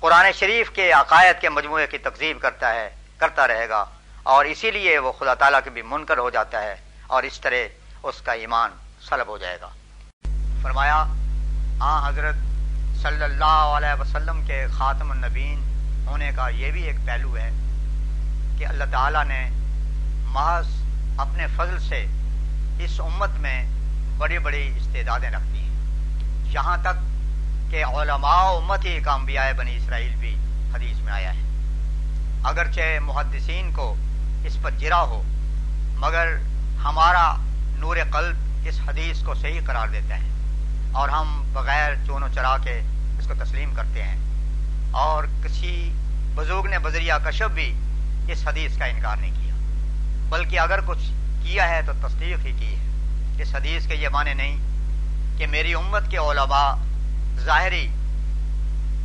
[0.00, 3.84] قرآن شریف کے عقائد کے مجموعے کی تقزیب کرتا ہے، کرتا رہے گا۔
[4.22, 6.74] اور اسی لیے وہ خدا تعالیٰ کے بھی منکر ہو جاتا ہے
[7.06, 7.68] اور اس طرح
[8.02, 8.70] اس کا ایمان
[9.08, 9.68] سلب ہو جائے گا۔
[10.62, 11.04] فرمایا،
[11.80, 12.34] آ حضرت
[13.02, 15.60] صلی اللہ علیہ وسلم کے خاتم النبین
[16.06, 17.50] ہونے کا یہ بھی ایک پہلو ہے
[18.58, 19.50] کہ اللہ تعالیٰ نے
[20.22, 20.66] محض
[21.18, 22.06] اپنے فضل سے
[22.78, 23.66] اس امت میں
[24.18, 25.74] بڑی بڑی استعدادیں رکھتی ہیں۔
[26.44, 27.14] یہاں تک
[27.70, 30.36] کہ علماء امت ہی کا انبیاء بنی اسرائیل بھی
[30.74, 31.40] حدیث میں آیا ہے۔
[32.44, 33.94] اگرچہ محدثین کو
[34.44, 35.22] اس پر جرا ہو،
[35.96, 36.26] مگر
[36.84, 37.36] ہمارا
[37.78, 40.28] نور قلب اس حدیث کو صحیح قرار دیتا ہے
[40.92, 42.80] اور ہم بغیر چون و چرا کے
[43.18, 44.18] اس کو تسلیم کرتے ہیں۔
[44.90, 45.92] اور کسی
[46.34, 47.74] بزرگ نے بذریعہ کشب بھی
[48.28, 49.54] اس حدیث کا انکار نہیں کیا،
[50.28, 51.10] بلکہ اگر کچھ
[51.44, 54.56] کیا ہے تو تصدیق ہی کی ہے۔ اس حدیث کے یہ معنی نہیں
[55.38, 56.74] کہ میری امت کے علماء
[57.38, 57.88] ظاہری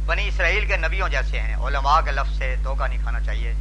[0.06, 3.54] بنی اسرائیل کے نبیوں جیسے ہیں۔ علماء کے لفظ سے دھوکہ نہیں کھانا چاہیے۔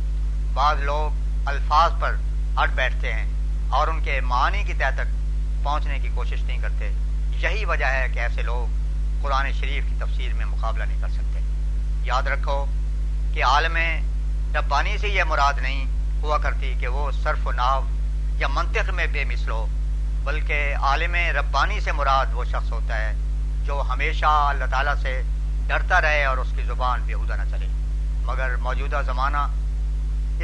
[0.55, 1.11] بعض لوگ
[1.49, 2.17] الفاظ پر
[2.57, 3.25] اٹ بیٹھتے ہیں
[3.69, 6.93] اور ان کے معنی کی طے تک پہنچنے کی کوشش نہیں کرتے۔
[7.31, 8.75] یہی وجہ ہے کہ ایسے لوگ
[9.23, 11.41] قرآن شریف کی تفسیر میں مقابلہ نہیں کر سکتے۔
[12.03, 12.65] یاد رکھو
[13.35, 13.77] کہ عالم
[14.55, 15.85] ربانی سے یہ مراد نہیں
[16.23, 17.83] ہوا کرتی کہ وہ صرف و ناو
[18.39, 19.67] یا منطق میں بے مثل ہو،
[20.25, 23.13] بلکہ عالم ربانی سے مراد وہ شخص ہوتا ہے
[23.65, 25.23] جو ہمیشہ اللہ تعالیٰ سے
[25.67, 27.67] ڈرتا رہے اور اس کی زبان بے نہ چلے۔
[28.23, 29.47] مگر موجودہ زمانہ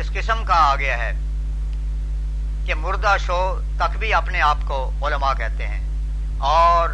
[0.00, 1.12] اس قسم کا آ گیا ہے
[2.66, 5.80] کہ مردہ شو تک بھی اپنے آپ کو علماء کہتے ہیں
[6.38, 6.88] اور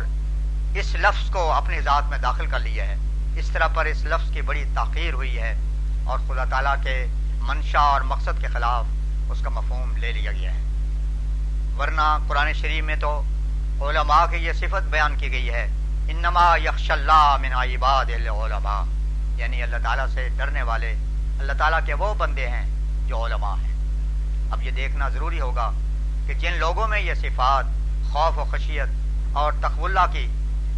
[0.75, 2.97] اس لفظ کو اپنی ذات میں داخل کر لیا ہے۔
[3.37, 5.55] اس طرح پر اس لفظ کی بڑی تاخیر ہوئی ہے
[6.05, 7.07] اور خدا تعالیٰ کے
[7.41, 8.85] منشا اور مقصد کے خلاف
[9.31, 10.70] اس کا مفہوم لے لیا گیا ہے۔
[11.81, 13.11] ورنہ قرآن شریف میں تو
[13.81, 15.67] علماء کی یہ صفت بیان کی گئی ہے،
[16.09, 18.83] انما یخش اللہ من عباد العلماء
[19.37, 20.91] یعنی اللہ تعالیٰ سے ڈرنے والے،
[21.39, 22.67] اللہ تعالیٰ کے وہ بندے ہیں
[23.09, 23.73] جو علماء ہیں۔
[24.53, 25.71] اب یہ دیکھنا ضروری ہوگا
[26.27, 27.65] کہ جن لوگوں میں یہ صفات
[28.13, 30.27] خوف و خشیت اور اللہ کی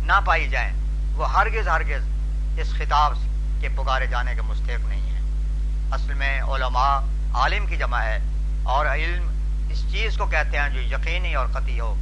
[0.07, 0.72] نہ پائی جائیں،
[1.16, 3.14] وہ ہرگز ہرگز اس خطاب
[3.61, 6.94] کے پکارے جانے کے مستحق نہیں ہیں۔ اصل میں علماء
[7.34, 8.18] عالم کی جمع ہے
[8.64, 9.30] اور علم
[9.72, 11.94] اس چیز کو کہتے ہیں جو یقینی اور قطعی ہو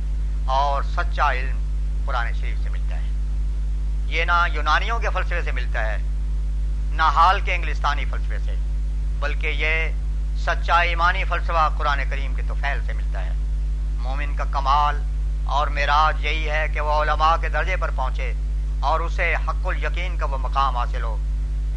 [0.46, 1.58] اور سچا علم
[2.06, 3.08] قرآن شریف سے ملتا ہے۔
[4.06, 5.96] یہ نہ یونانیوں کے فلسفے سے ملتا ہے،
[6.92, 8.54] نہ حال کے انگلستانی فلسفے سے،
[9.20, 9.88] بلکہ یہ
[10.38, 13.30] سچا ایمانی فلسفہ قرآن کریم کے توفیل سے ملتا ہے۔
[13.98, 15.02] مومن کا کمال
[15.44, 18.32] اور معراج یہی ہے کہ وہ علماء کے درجے پر پہنچے
[18.80, 21.16] اور اسے حق الیقین کا وہ مقام حاصل ہو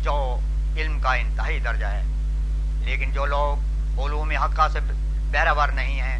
[0.01, 0.39] جو
[0.77, 2.03] علم کا انتہائی درجہ ہے۔
[2.79, 3.57] لیکن جو لوگ
[3.99, 4.79] علوم حقہ سے
[5.33, 6.19] بہراور نہیں ہیں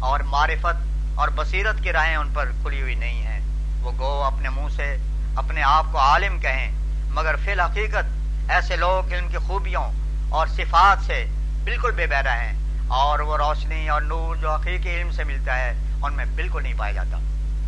[0.00, 0.82] اور معرفت
[1.14, 3.40] اور بصیرت کی راہیں ان پر کھلی ہوئی نہیں ہیں۔
[3.82, 4.96] وہ گو اپنے منہ سے
[5.36, 6.70] اپنے آپ کو عالم کہیں،
[7.08, 8.04] مگر فی الحقیقت
[8.48, 9.90] ایسے لوگ علم کی خوبیوں
[10.28, 11.26] اور صفات سے
[11.64, 12.52] بالکل بے بہرا ہیں
[12.88, 16.74] اور وہ روشنی اور نور جو حقیقی علم سے ملتا ہے، ان میں بالکل نہیں
[16.76, 17.18] پایا جاتا۔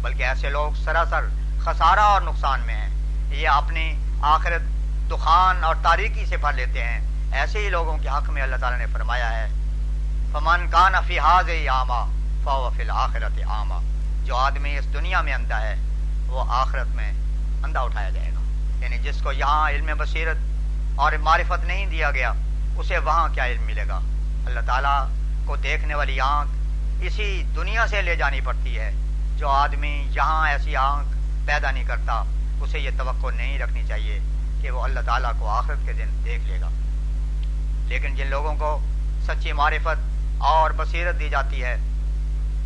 [0.03, 1.21] بلکہ ایسے لوگ سراسر
[1.61, 2.89] خسارہ اور نقصان میں ہیں۔
[3.35, 4.61] یہ اپنی آخرت
[5.11, 7.01] دخان اور تاریکی سے پڑھ لیتے ہیں۔
[7.33, 9.49] ایسے ہی لوگوں کے حق میں اللہ تعالیٰ نے فرمایا ہے۔
[10.33, 12.05] فمن کان فی حاض عامہ
[12.45, 13.75] فو فی الآخرت عامہ
[14.25, 15.75] جو آدمی اس دنیا میں اندھا ہے،
[16.27, 17.13] وہ آخرت میں
[17.63, 18.41] اندھا اٹھایا جائے گا۔
[18.81, 20.37] یعنی جس کو یہاں علم بصیرت
[20.97, 22.33] اور معرفت نہیں دیا گیا،
[22.77, 24.01] اسے وہاں کیا علم ملے گا؟
[24.47, 25.09] اللہ تعالیٰ
[25.45, 26.53] کو دیکھنے والی آنکھ
[27.03, 28.93] اسی دنیا سے لے جانی پڑتی ہے۔
[29.37, 31.09] جو آدمی یہاں ایسی آنکھ
[31.47, 32.25] پیدا نہیں کرتا،
[32.61, 34.21] اسے یہ توقع نہیں رکھنی چاہیے
[34.63, 36.69] کہ وہ اللہ تعالیٰ کو آخرت کے دن دیکھ لے گا۔
[37.89, 38.87] لیکن جن لوگوں کو
[39.27, 41.77] سچی معرفت اور بصیرت دی جاتی ہے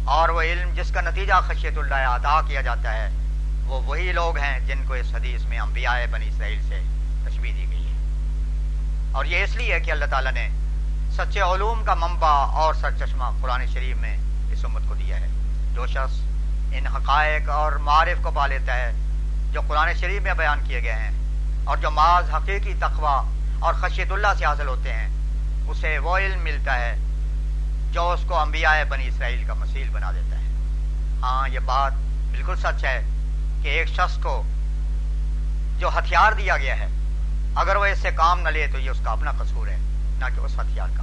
[0.05, 3.09] اور وہ علم جس کا نتیجہ خشیت اللہ ادا کیا جاتا ہے،
[3.65, 6.81] وہ وہی لوگ ہیں جن کو اس حدیث میں انبیاء بنی اسرائیل سے
[7.25, 10.49] تشبیح دی گئی ہے۔ اور یہ اس لیے کہ اللہ تعالیٰ نے
[11.13, 14.17] سچے علوم کا منبع اور سر چشمہ قرآن شریف میں
[14.53, 15.27] اس امت کو دیا ہے۔
[15.75, 16.21] جو شخص
[16.73, 18.93] ان حقائق اور معارف کو پا لیتا ہے،
[19.53, 21.11] جو قرآن شریف میں بیان کیے گئے ہیں،
[21.65, 23.17] اور جو معاذ حقیقی تقوی
[23.61, 25.09] اور خشیت اللہ سے حاصل ہوتے ہیں،
[25.69, 26.95] اسے وہ علم ملتا ہے
[27.91, 30.49] جو اس کو انبیاء بنی اسرائیل کا مسیل بنا دیتا ہے۔
[31.23, 31.93] ہاں یہ بات
[32.31, 33.01] بالکل سچ ہے
[33.63, 34.43] کہ ایک شخص کو
[35.79, 36.87] جو ہتھیار دیا گیا ہے،
[37.55, 39.77] اگر وہ اس سے کام نہ لے تو یہ اس کا اپنا قصور ہے،
[40.19, 41.03] نہ کہ اس ہتھیار کا۔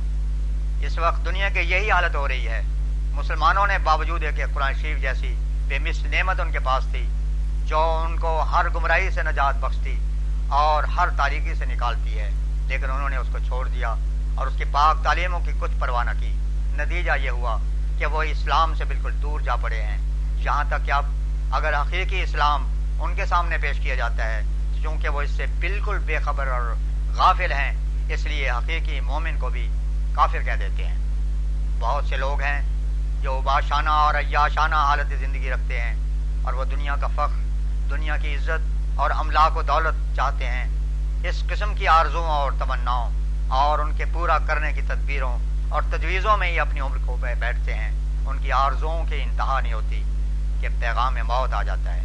[0.82, 2.62] اس وقت دنیا کی یہی حالت ہو رہی ہے۔
[3.12, 5.36] مسلمانوں نے باوجود ہے کہ قرآن شریف جیسی
[5.68, 7.08] بے مس نعمت ان کے پاس تھی،
[7.66, 9.98] جو ان کو ہر گمراہی سے نجات بخشتی
[10.50, 12.30] اور ہر تاریخی سے نکالتی ہے،
[12.68, 13.94] لیکن انہوں نے اس کو چھوڑ دیا
[14.36, 16.34] اور اس کی پاک تعلیموں کی کچھ پرواہ نہ کی۔
[16.78, 17.58] نتیجہ یہ ہوا
[17.98, 19.98] کہ وہ اسلام سے بالکل دور جا پڑے ہیں۔
[20.38, 21.06] یہاں تک کہ اب
[21.52, 22.68] اگر حقیقی اسلام
[23.00, 24.42] ان کے سامنے پیش کیا جاتا ہے،
[24.84, 26.74] چونکہ وہ اس سے بالکل بے خبر اور
[27.16, 27.74] غافل ہیں،
[28.10, 29.70] اس لیے حقیقی مومن کو بھی
[30.14, 30.98] کافر کہہ دیتے ہیں۔
[31.80, 32.62] بہت سے لوگ ہیں
[33.22, 35.96] جو بادشانہ اور عیاشانہ حالت زندگی رکھتے ہیں
[36.44, 37.44] اور وہ دنیا کا فخر،
[37.90, 40.66] دنیا کی عزت اور املاک و دولت چاہتے ہیں۔
[41.30, 43.12] اس قسم کی آرزوں اور تمناؤں
[43.48, 45.38] اور ان کے پورا کرنے کی تدبیروں
[45.70, 47.92] اور تجویزوں میں ہی اپنی عمر کو بیٹھتے ہیں۔
[48.26, 50.04] ان کی آرزوں کی انتہا نہیں ہوتی
[50.62, 52.02] کہ پیغام موت آ جاتا ہے۔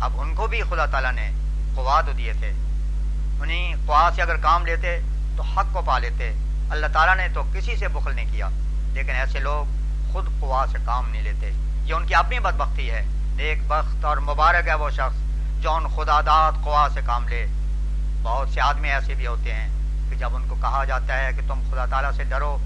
[0.00, 1.30] اب ان کو بھی خدا تعالیٰ نے
[1.74, 2.52] قوا تو دیے تھے۔
[3.40, 5.00] انہیں قوا سے اگر کام لیتے
[5.36, 6.32] تو حق کو پا لیتے۔
[6.70, 8.48] اللہ تعالیٰ نے تو کسی سے بخل نہیں کیا۔
[8.92, 9.64] لیکن ایسے لوگ
[10.12, 11.50] خود قوا سے کام نہیں لیتے۔
[11.84, 15.16] یہ ان کی اپنی بدبختی ہے۔ نیک بخت اور مبارک ہے وہ شخص
[15.62, 17.46] جو ان خدا داد قوا سے کام لے۔
[18.22, 19.68] بہت سے آدمی ایسے بھی ہوتے ہیں
[20.10, 22.56] کہ جب ان کو کہا جاتا ہے کہ تم خدا تعالیٰ سے ڈرو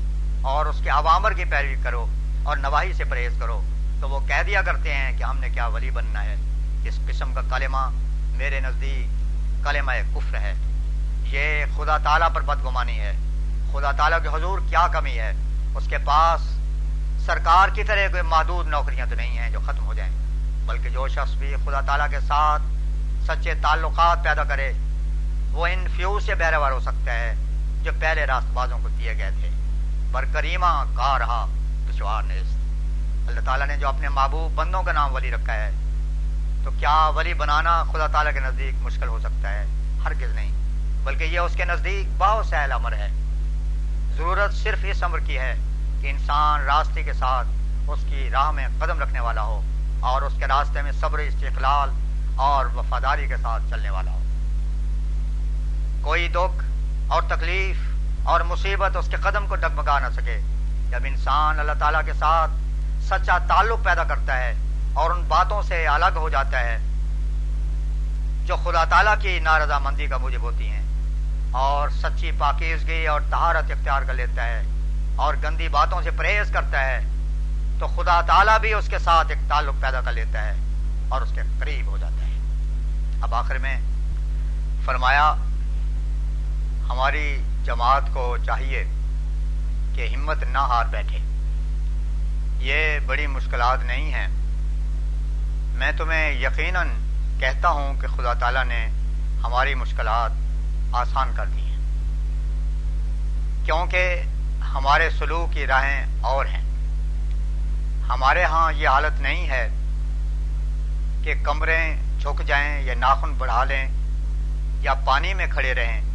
[0.44, 2.06] اور اس کے عوامر کی پیروی کرو
[2.42, 3.62] اور نواحی سے پرہیز کرو۔
[4.00, 6.36] تو وہ کہہ دیا کرتے ہیں کہ ہم نے کیا ولی بننا ہے۔
[6.84, 7.90] اس قسم کا کلمہ
[8.36, 9.06] میرے نزدیک
[9.64, 10.54] کلمہ کفر ہے۔
[11.24, 13.12] یہ خدا تعالیٰ پر بدگمانی ہے۔
[13.72, 15.32] خدا تعالیٰ کے حضور کیا کمی ہے؟
[15.74, 16.40] اس کے پاس
[17.26, 20.12] سرکار کی طرح کوئی محدود نوکریاں تو نہیں ہیں جو ختم ہو جائیں۔
[20.66, 22.62] بلکہ جو شخص بھی خدا تعالیٰ کے ساتھ
[23.26, 24.72] سچے تعلقات پیدا کرے،
[25.50, 27.34] وہ ان فیوز سے بہرے ہو سکتا ہے
[27.82, 29.50] جو پہلے راست بازوں کو دیے گئے تھے۔
[30.14, 30.24] پر
[30.94, 31.46] کا رہا،
[31.90, 35.70] دشوار نیست۔ اللہ تعالیٰ نے جو اپنے محبوب بندوں کا نام ولی رکھا ہے،
[36.64, 39.64] تو کیا ولی بنانا خدا تعالیٰ کے نزدیک مشکل ہو سکتا ہے؟
[40.04, 40.50] ہرگز نہیں،
[41.04, 43.08] بلکہ یہ اس کے نزدیک بہت سہل امر ہے۔
[44.16, 45.54] ضرورت صرف اس امر کی ہے
[46.02, 47.48] کہ انسان راستے کے ساتھ
[47.88, 49.60] اس کی راہ میں قدم رکھنے والا ہو
[50.00, 51.90] اور اس کے راستے میں صبر، استقلال
[52.36, 54.20] اور وفاداری کے ساتھ چلنے والا ہو۔
[56.02, 56.64] کوئی دکھ
[57.08, 57.93] اور تکلیف
[58.24, 60.38] اور مصیبت اس کے قدم کو ڈگمگا نہ سکے۔
[60.90, 62.50] جب انسان اللہ تعالیٰ کے ساتھ
[63.04, 64.52] سچا تعلق پیدا کرتا ہے
[64.94, 66.76] اور ان باتوں سے الگ ہو جاتا ہے،
[68.46, 70.82] جو خدا تعالیٰ کی نارضامندی کا موجب ہوتی ہیں،
[71.58, 74.62] اور سچی پاکیزگی اور تہارت اختیار کر لیتا ہے
[75.16, 77.00] اور گندی باتوں سے پرہیز کرتا ہے،
[77.78, 80.54] تو خدا تعالیٰ بھی اس کے ساتھ ایک تعلق پیدا کر لیتا ہے
[81.08, 83.76] اور اس کے قریب ہو جاتا ہے۔ اب آخر میں
[84.84, 85.32] فرمایا،
[86.88, 87.26] ہماری
[87.64, 88.84] جماعت کو چاہیے
[89.94, 91.18] کہ ہمت نہ ہار بیٹھے۔
[92.58, 94.28] یہ بڑی مشکلات نہیں ہیں۔
[95.74, 96.88] میں تمہیں یقیناً
[97.38, 98.88] کہتا ہوں کہ خدا تعالیٰ نے
[99.44, 100.30] ہماری مشکلات
[100.92, 101.76] آسان کر دی ہیں۔
[103.64, 104.22] کیونکہ
[104.74, 106.62] ہمارے سلوک کی راہیں اور ہیں۔
[108.08, 109.68] ہمارے ہاں یہ حالت نہیں ہے
[111.22, 113.88] کہ کمرے جھک جائیں یا ناخن بڑھا لیں
[114.80, 116.13] یا پانی میں کھڑے رہیں۔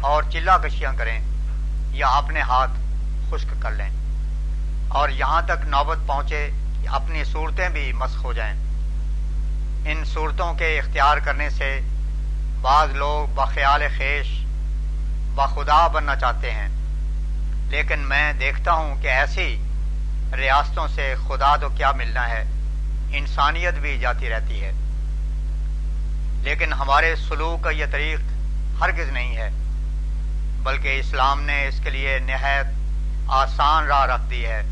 [0.00, 1.20] اور چلا کشیاں کریں
[1.90, 2.70] یا اپنے ہاتھ
[3.30, 3.90] خشک کر لیں۔
[4.88, 6.50] اور یہاں تک نوبت پہنچے
[6.82, 8.60] کہ اپنی صورتیں بھی مسخ ہو جائیں۔
[9.86, 11.80] ان صورتوں کے اختیار کرنے سے
[12.62, 14.26] بعض لوگ بخیال خیش،
[15.34, 16.68] بخدا بننا چاہتے ہیں۔
[17.70, 19.62] لیکن میں دیکھتا ہوں کہ ایسی
[20.36, 22.44] ریاستوں سے خدا تو کیا ملنا ہے،
[23.12, 24.72] انسانیت بھی جاتی رہتی ہے۔
[26.42, 28.18] لیکن ہمارے سلوک کا یہ طریق
[28.82, 29.50] ہرگز نہیں ہے۔
[30.62, 32.66] بلکہ اسلام نے اس کے لیے نہایت
[33.28, 34.62] آسان راہ رکھ دی ہے۔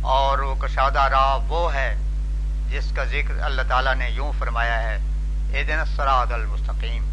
[0.00, 1.96] اور وہ کشادہ راہ وہ ہے
[2.70, 4.98] جس کا ذکر اللہ تعالیٰ نے یوں فرمایا ہے
[5.52, 7.04] اے دن سراد المستقیم۔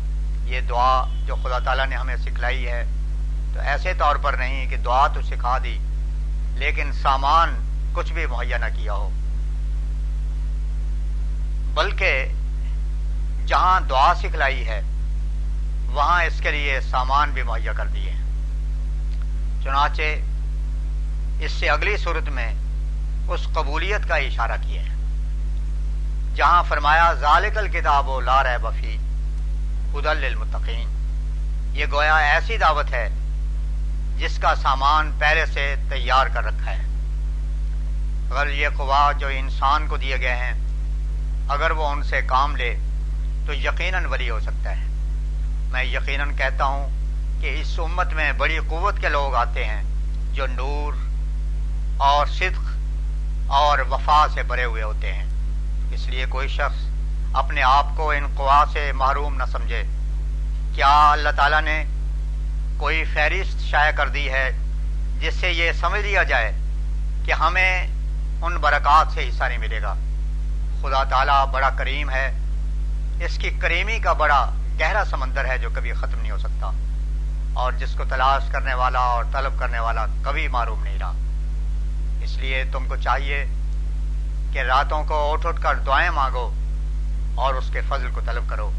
[0.46, 2.86] یہ دعا جو خدا تعالیٰ نے ہمیں سکھلائی ہے،
[3.54, 5.78] تو ایسے طور پر نہیں کہ دعا تو سکھا دی،
[6.54, 7.56] لیکن سامان
[7.94, 9.10] کچھ بھی مہیا نہ کیا ہو۔
[11.74, 12.26] بلکہ
[13.46, 14.82] جہاں دعا سکھلائی ہے
[15.92, 18.12] وہاں اس کے لیے سامان بھی مہیا کر دیے
[19.64, 20.02] چنانچہ
[21.40, 22.54] اس سے اگلی صورت میں
[23.28, 24.96] اس قبولیت کا اشارہ کیا ہے۔
[26.36, 28.98] جہاں فرمایا، ذالک الکتاب و لا رہ بفی
[29.96, 30.88] ادل المتقین
[31.74, 33.10] یہ گویا ایسی دعوت ہے
[34.18, 36.84] جس کا سامان پہلے سے تیار کر رکھا ہے۔
[38.32, 40.54] اگر یہ قوا جو انسان کو دیے گئے ہیں،
[41.50, 42.76] اگر وہ ان سے کام لے،
[43.46, 44.91] تو یقیناً ولی ہو سکتا ہے۔
[45.72, 46.90] میں یقیناً کہتا ہوں
[47.42, 49.84] کہ اس امت میں بڑی قوت کے لوگ آتے ہیں
[50.34, 50.94] جو نور
[51.98, 52.72] اور صدق
[53.48, 55.26] اور وفا سے بھرے ہوئے ہوتے ہیں۔
[55.94, 56.86] اس لیے کوئی شخص
[57.34, 59.84] اپنے آپ کو ان قوا سے محروم نہ سمجھے۔
[60.76, 61.86] کیا اللہ تعالیٰ نے
[62.78, 64.52] کوئی فہرست شائع کر دی ہے
[65.20, 66.52] جس سے یہ سمجھ لیا جائے
[67.26, 67.88] کہ ہمیں
[68.42, 69.94] ان برکات سے حصہ نہیں ملے گا؟
[70.82, 72.38] خدا تعالیٰ بڑا کریم ہے۔
[73.26, 74.50] اس کی کریمی کا بڑا
[74.82, 76.72] گہرا سمندر ہے جو کبھی ختم نہیں ہو سکتا۔
[77.54, 81.12] اور جس کو تلاش کرنے والا اور طلب کرنے والا کبھی معروم نہیں رہا۔
[82.22, 83.46] اس لیے تم کو چاہیے
[84.54, 86.54] کہ راتوں کو اٹھ اٹھ کر دعائیں مانگو
[87.36, 88.72] اور اس کے فضل کو طلب کرو۔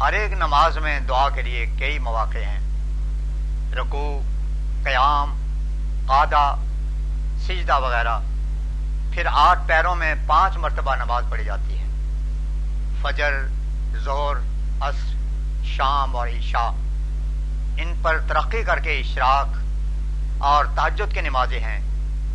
[0.00, 2.60] ہر ایک نماز میں دعا کے لیے کئی مواقع ہیں۔
[3.74, 4.22] رکو
[4.84, 5.36] قیام
[6.06, 6.56] قادہ
[7.46, 8.18] سجدہ وغیرہ۔
[9.12, 11.84] پھر آٹھ پیروں میں پانچ مرتبہ نماز پڑھی جاتی ہے۔
[13.02, 13.32] فجر
[13.94, 14.49] زہر
[14.80, 15.16] عصر،
[15.64, 16.70] شام اور عشاء۔
[17.76, 19.46] ان پر ترقی کر کے اشراق
[20.38, 21.80] اور تاجد کے نمازیں ہیں۔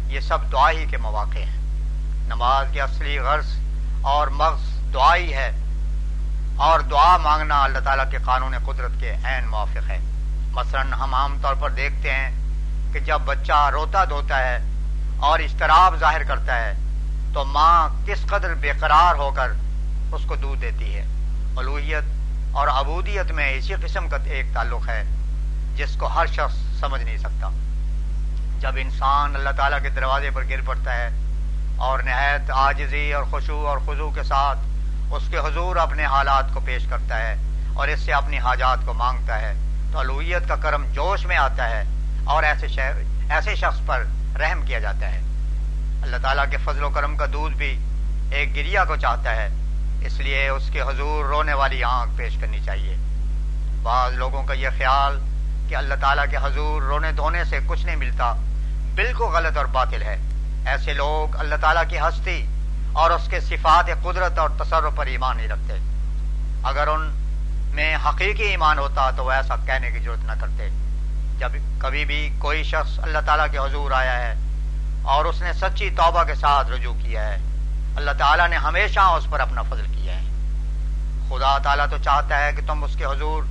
[0.07, 1.55] یہ سب دعا ہی کے مواقع ہیں۔
[2.27, 3.45] نماز کی اصلی غرض
[4.01, 4.61] اور مغز
[4.93, 5.51] دعا ہی ہے۔
[6.55, 9.99] اور دعا مانگنا اللہ تعالیٰ کے قانون قدرت کے عین موافق ہے۔
[10.51, 12.31] مثلا ہم عام طور پر دیکھتے ہیں
[12.93, 14.59] کہ جب بچہ روتا دھوتا ہے
[15.19, 16.73] اور اشتراب ظاہر کرتا ہے
[17.33, 19.51] تو ماں کس قدر بے قرار ہو کر
[20.11, 21.05] اس کو دودھ دیتی ہے۔
[21.57, 22.14] الوحیت
[22.55, 25.03] اور عبودیت میں اسی قسم کا ایک تعلق ہے،
[25.75, 27.49] جس کو ہر شخص سمجھ نہیں سکتا۔
[28.59, 31.09] جب انسان اللہ تعالیٰ کے دروازے پر گر پڑتا ہے
[31.77, 34.59] اور نہایت آجزی اور خوشو اور خضو کے ساتھ
[35.11, 37.35] اس کے حضور اپنے حالات کو پیش کرتا ہے
[37.73, 39.53] اور اس سے اپنی حاجات کو مانگتا ہے،
[39.91, 41.83] تو الوحیت کا کرم جوش میں آتا ہے
[42.23, 42.81] اور ایسے
[43.29, 44.05] ایسے شخص پر
[44.39, 45.19] رحم کیا جاتا ہے۔
[46.01, 47.77] اللہ تعالیٰ کے فضل و کرم کا دودھ بھی
[48.31, 49.49] ایک گریا کو چاہتا ہے۔
[50.05, 52.95] اس لیے اس کے حضور رونے والی آنکھ پیش کرنی چاہیے۔
[53.83, 55.19] بعض لوگوں کا یہ خیال
[55.69, 58.33] کہ اللہ تعالیٰ کے حضور رونے دھونے سے کچھ نہیں ملتا،
[58.95, 60.17] بالکل غلط اور باطل ہے۔
[60.65, 62.45] ایسے لوگ اللہ تعالیٰ کی ہستی
[62.93, 65.73] اور اس کے صفات قدرت اور تصرف پر ایمان نہیں رکھتے۔
[66.63, 67.01] اگر ان
[67.73, 70.69] میں حقیقی ایمان ہوتا تو وہ ایسا کہنے کی ضرورت نہ کرتے۔
[71.39, 74.35] جب کبھی بھی کوئی شخص اللہ تعالیٰ کے حضور آیا ہے
[75.03, 77.37] اور اس نے سچی توبہ کے ساتھ رجوع کیا ہے
[77.95, 80.21] اللہ تعالیٰ نے ہمیشہ اس پر اپنا فضل کیا ہے۔
[81.29, 83.43] خدا تعالیٰ تو چاہتا ہے کہ تم اس کے حضور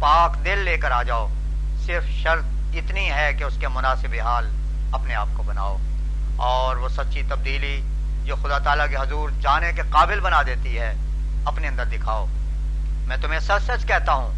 [0.00, 1.28] پاک دل لے کر آ جاؤ۔
[1.86, 2.42] صرف شرط
[2.74, 4.50] اتنی ہے کہ اس کے مناسب حال
[4.92, 5.76] اپنے آپ کو بناؤ۔
[6.36, 7.82] اور وہ سچی تبدیلی
[8.24, 10.94] جو خدا تعالیٰ کے حضور جانے کے قابل بنا دیتی ہے،
[11.44, 12.26] اپنے اندر دکھاؤ۔
[13.08, 14.32] میں تمہیں سچ سچ کہتا ہوں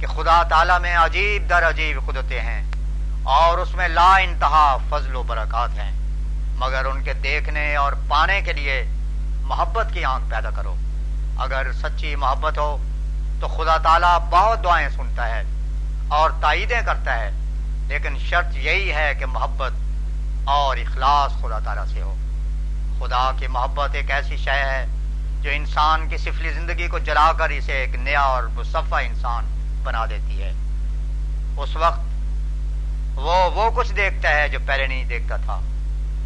[0.00, 2.70] کہ خدا تعالیٰ میں عجیب در عجیب قدرتیں ہیں
[3.22, 6.05] اور اس میں لا انتہا فضل و برکات ہیں۔
[6.56, 8.84] مگر ان کے دیکھنے اور پانے کے لیے
[9.42, 10.74] محبت کی آنکھ پیدا کرو۔
[11.38, 12.76] اگر سچی محبت ہو
[13.40, 15.42] تو خدا تعالیٰ بہت دعائیں سنتا ہے
[16.08, 17.30] اور تائیدیں کرتا ہے،
[17.88, 19.72] لیکن شرط یہی ہے کہ محبت
[20.44, 22.14] اور اخلاص خدا تعالیٰ سے ہو۔
[22.98, 24.86] خدا کی محبت ایک ایسی شے ہے
[25.40, 29.44] جو انسان کی سفلی زندگی کو جلا کر اسے ایک نیا اور مصفہ انسان
[29.84, 30.52] بنا دیتی ہے۔
[31.56, 32.00] اس وقت
[33.14, 35.60] وہ وہ کچھ دیکھتا ہے جو پہلے نہیں دیکھتا تھا۔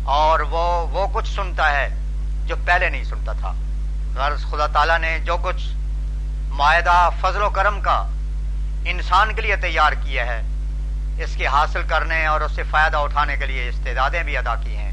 [0.05, 1.89] اور وہ وہ کچھ سنتا ہے
[2.47, 3.53] جو پہلے نہیں سنتا تھا۔
[4.17, 5.69] غرض خدا تعالیٰ نے جو کچھ
[6.49, 8.07] معاہدہ فضل و کرم کا
[8.85, 10.43] انسان کے لیے تیار کیا ہے،
[11.23, 14.77] اس کے حاصل کرنے اور اس سے فائدہ اٹھانے کے لیے استعدادیں بھی ادا کی
[14.77, 14.93] ہیں۔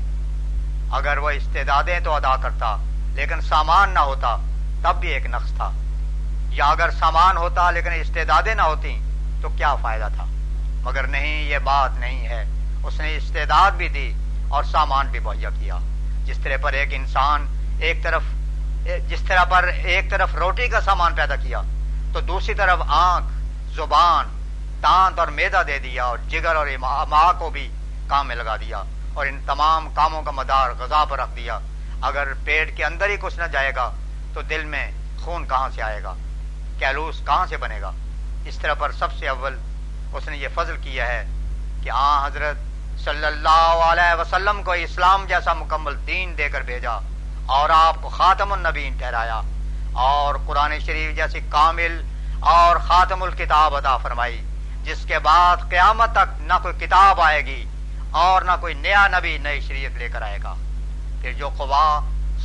[0.91, 2.77] اگر وہ استعدادیں تو ادا کرتا،
[3.13, 4.37] لیکن سامان نہ ہوتا،
[4.81, 5.71] تب بھی ایک نقص تھا۔
[6.49, 8.99] یا اگر سامان ہوتا لیکن استعدادیں نہ ہوتی،
[9.41, 10.25] تو کیا فائدہ تھا؟
[10.83, 12.43] مگر نہیں، یہ بات نہیں ہے۔
[12.83, 14.13] اس نے استعداد بھی دی
[14.49, 15.77] اور سامان بھی مہیا کیا۔
[16.25, 17.45] جس طرح پر ایک انسان
[17.79, 18.21] ایک طرف
[19.09, 21.61] جس طرح پر ایک طرف روٹی کا سامان پیدا کیا،
[22.13, 23.31] تو دوسری طرف آنکھ،
[23.75, 24.25] زبان،
[24.83, 27.67] دانت اور میدا دے دیا اور جگر اور ماں کو بھی
[28.07, 28.83] کام میں لگا دیا
[29.13, 31.59] اور ان تمام کاموں کا مدار غذا پر رکھ دیا۔
[32.01, 33.89] اگر پیٹ کے اندر ہی کچھ نہ جائے گا،
[34.33, 36.13] تو دل میں خون کہاں سے آئے گا؟
[36.79, 37.91] کیلوس کہاں سے بنے گا؟
[38.45, 39.57] اس طرح پر سب سے اول
[40.13, 41.23] اس نے یہ فضل کیا ہے
[41.83, 42.57] کہ آ حضرت
[43.07, 46.97] صلی اللہ علیہ وسلم کو اسلام جیسا مکمل دین دے کر بھیجا
[47.57, 49.39] اور آپ کو خاتم النبین ٹھہرایا
[50.05, 52.01] اور قرآن شریف جیسی کامل
[52.53, 54.41] اور خاتم الکتاب عطا فرمائی،
[54.83, 57.63] جس کے بعد قیامت تک نہ کوئی کتاب آئے گی
[58.23, 60.53] اور نہ کوئی نیا نبی، نئی شریعت لے کر آئے گا۔
[61.21, 61.87] پھر جو قوا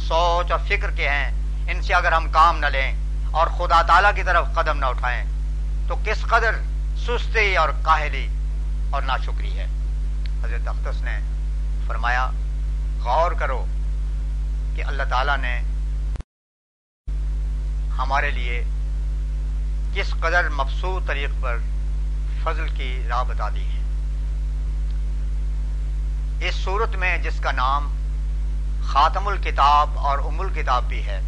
[0.06, 1.28] سوچ اور فکر کے ہیں،
[1.72, 2.90] ان سے اگر ہم کام نہ لیں
[3.32, 5.24] اور خدا تعالیٰ کی طرف قدم نہ اٹھائیں،
[5.88, 6.62] تو کس قدر
[7.06, 8.26] سستی اور کاہلی
[8.90, 9.66] اور ناشکری ہے؟
[10.44, 11.18] حضرت اختص نے
[11.86, 12.30] فرمایا،
[13.04, 13.64] غور کرو
[14.76, 15.60] کہ اللہ تعالیٰ نے
[17.98, 18.64] ہمارے لیے
[19.94, 21.58] کس قدر مبسوط طریق پر
[22.44, 23.80] فضل کی راہ بتا دی ہے۔
[26.48, 27.92] اس صورت میں جس کا نام
[28.84, 31.20] خاتم الکتاب اور ام الکتاب بھی ہے،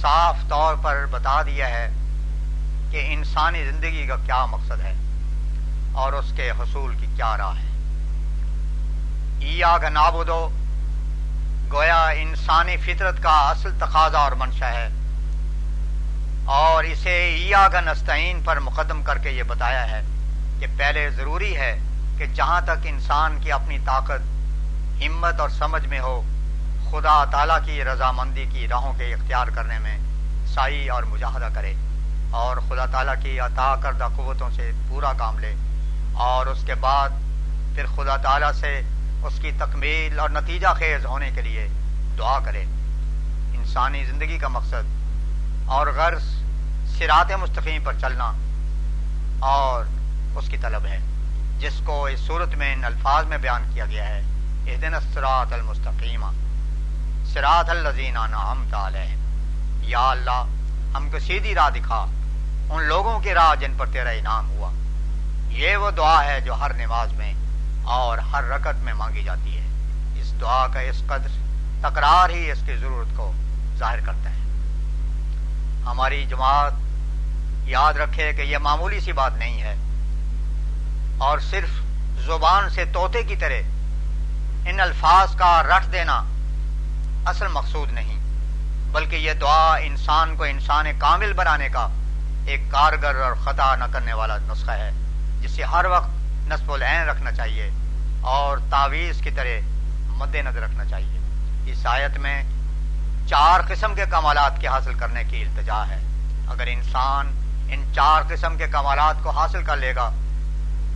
[0.00, 1.88] صاف طور پر بتا دیا ہے
[2.90, 4.94] کہ انسانی زندگی کا کیا مقصد ہے
[5.92, 7.71] اور اس کے حصول کی کیا راہ ہے۔
[9.50, 10.48] کا نابودو،
[11.72, 14.88] گویا انسانی فطرت کا اصل تقاضا اور منشا ہے۔
[16.44, 20.02] اور اسے عیا کا نستعین پر مقدم کر کے یہ بتایا ہے
[20.60, 21.78] کہ پہلے ضروری ہے
[22.18, 24.20] کہ جہاں تک انسان کی اپنی طاقت،
[25.06, 26.22] ہمت اور سمجھ میں ہو،
[26.90, 29.98] خدا تعالیٰ کی رضامندی کی راہوں کے اختیار کرنے میں
[30.46, 31.74] سائی اور مجاہدہ کرے
[32.30, 35.54] اور خدا تعالیٰ کی عطا کردہ قوتوں سے پورا کام لے
[36.12, 37.08] اور اس کے بعد
[37.74, 38.80] پھر خدا تعالیٰ سے
[39.22, 41.68] اس کی تکمیل اور نتیجہ خیز ہونے کے لیے
[42.18, 42.62] دعا کرے
[43.54, 45.02] انسانی زندگی کا مقصد
[45.66, 46.22] اور غرض
[46.98, 48.32] سرات مستقیم پر چلنا
[49.40, 49.84] اور
[50.34, 50.98] اس کی طلب ہے،
[51.58, 54.22] جس کو اس صورت میں ان الفاظ میں بیان کیا گیا ہے۔
[54.66, 56.26] اس دن اسرات المستقیمہ
[57.24, 58.64] سرات الزین ہم
[59.80, 60.44] یا اللہ،
[60.94, 62.06] ہم کو سیدھی راہ دکھا۔
[62.70, 64.70] ان لوگوں کی راہ جن پر تیرا انعام ہوا۔
[65.48, 67.32] یہ وہ دعا ہے جو ہر نماز میں
[67.84, 69.66] اور ہر رکت میں مانگی جاتی ہے۔
[70.20, 71.28] اس دعا کا اس قدر
[71.80, 73.32] تکرار ہی اس کی ضرورت کو
[73.78, 74.36] ظاہر کرتا ہے۔
[75.86, 76.72] ہماری جماعت
[77.64, 79.74] یاد رکھے کہ یہ معمولی سی بات نہیں ہے۔
[81.18, 81.68] اور صرف
[82.26, 83.62] زبان سے طوطے کی طرح
[84.66, 86.24] ان الفاظ کا رٹ دینا
[87.26, 88.16] اصل مقصود نہیں،
[88.92, 91.88] بلکہ یہ دعا انسان کو انسان کامل بنانے کا
[92.46, 94.90] ایک کارگر اور خطا نہ کرنے والا نسخہ ہے
[95.40, 96.21] جسے ہر وقت
[96.52, 97.70] نصب العین رکھنا چاہیے
[98.20, 99.60] اور تعویذ کی طرح
[100.06, 101.18] مد نظر رکھنا چاہیے۔
[101.66, 102.42] اس آیت میں
[103.28, 105.98] چار قسم کے کمالات کے حاصل کرنے کی التجا ہے۔
[106.48, 107.26] اگر انسان
[107.70, 110.10] ان چار قسم کے کمالات کو حاصل کر لے گا،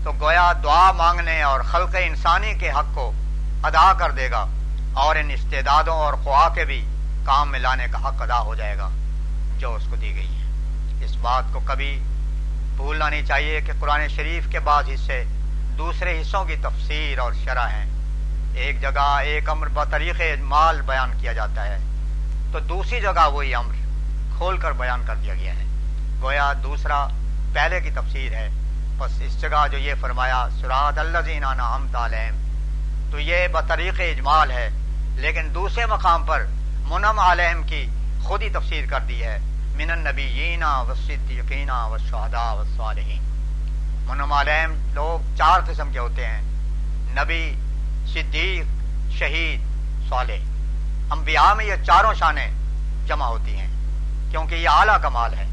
[0.04, 3.12] تو گویا دعا مانگنے اور خلق انسانی کے حق کو
[3.62, 4.46] ادا کر دے گا
[4.94, 6.84] اور ان استعدادوں اور خواہ کے بھی
[7.24, 8.88] کام میں لانے کا حق ادا ہو جائے گا،
[9.58, 11.98] جو اس کو دی گئی ہے۔ اس بات کو کبھی
[12.76, 15.24] بھولنا نہیں چاہیے کہ قرآن شریف کے بعض حصے
[15.78, 17.86] دوسرے حصوں کی تفسیر اور شرح ہیں۔
[18.54, 21.78] ایک جگہ ایک امر بطریق مال بیان کیا جاتا ہے،
[22.52, 23.74] تو دوسری جگہ وہی امر
[24.36, 25.64] کھول کر بیان کر دیا گیا ہے۔
[26.22, 27.08] گویا دوسرا
[27.52, 28.48] پہلے کی تفسیر ہے۔
[28.98, 32.42] بس اس جگہ جو یہ فرمایا سراد اللہ ہم تعلیم
[33.10, 34.70] تو یہ بطریق اجمال ہے۔
[35.14, 36.46] لیکن دوسرے مقام پر
[36.88, 37.86] منم علیہم کی
[38.22, 39.38] خود ہی تفسیر کر دی ہے۔
[39.74, 43.25] من النبیین و صدیقین و شہداء و صالحین
[44.06, 44.34] منم
[44.94, 46.42] لوگ چار قسم کے ہوتے ہیں۔
[47.16, 47.54] نبی،
[48.06, 48.64] صدیق،
[49.12, 49.60] شہید،
[50.08, 50.42] صالح۔
[51.10, 52.50] انبیاء میں یہ چاروں شانیں
[53.06, 53.68] جمع ہوتی ہیں،
[54.30, 55.46] کیونکہ یہ اعلیٰ کمال ہے۔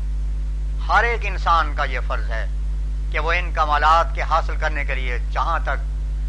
[0.88, 2.46] ہر ایک انسان کا یہ فرض ہے
[3.12, 5.84] کہ وہ ان کمالات کے حاصل کرنے کے لیے جہاں تک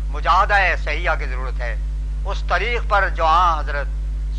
[0.09, 0.55] مجاہدہ
[0.85, 1.77] سیاح کی ضرورت ہے،
[2.25, 3.87] اس طریق پر جو آن حضرت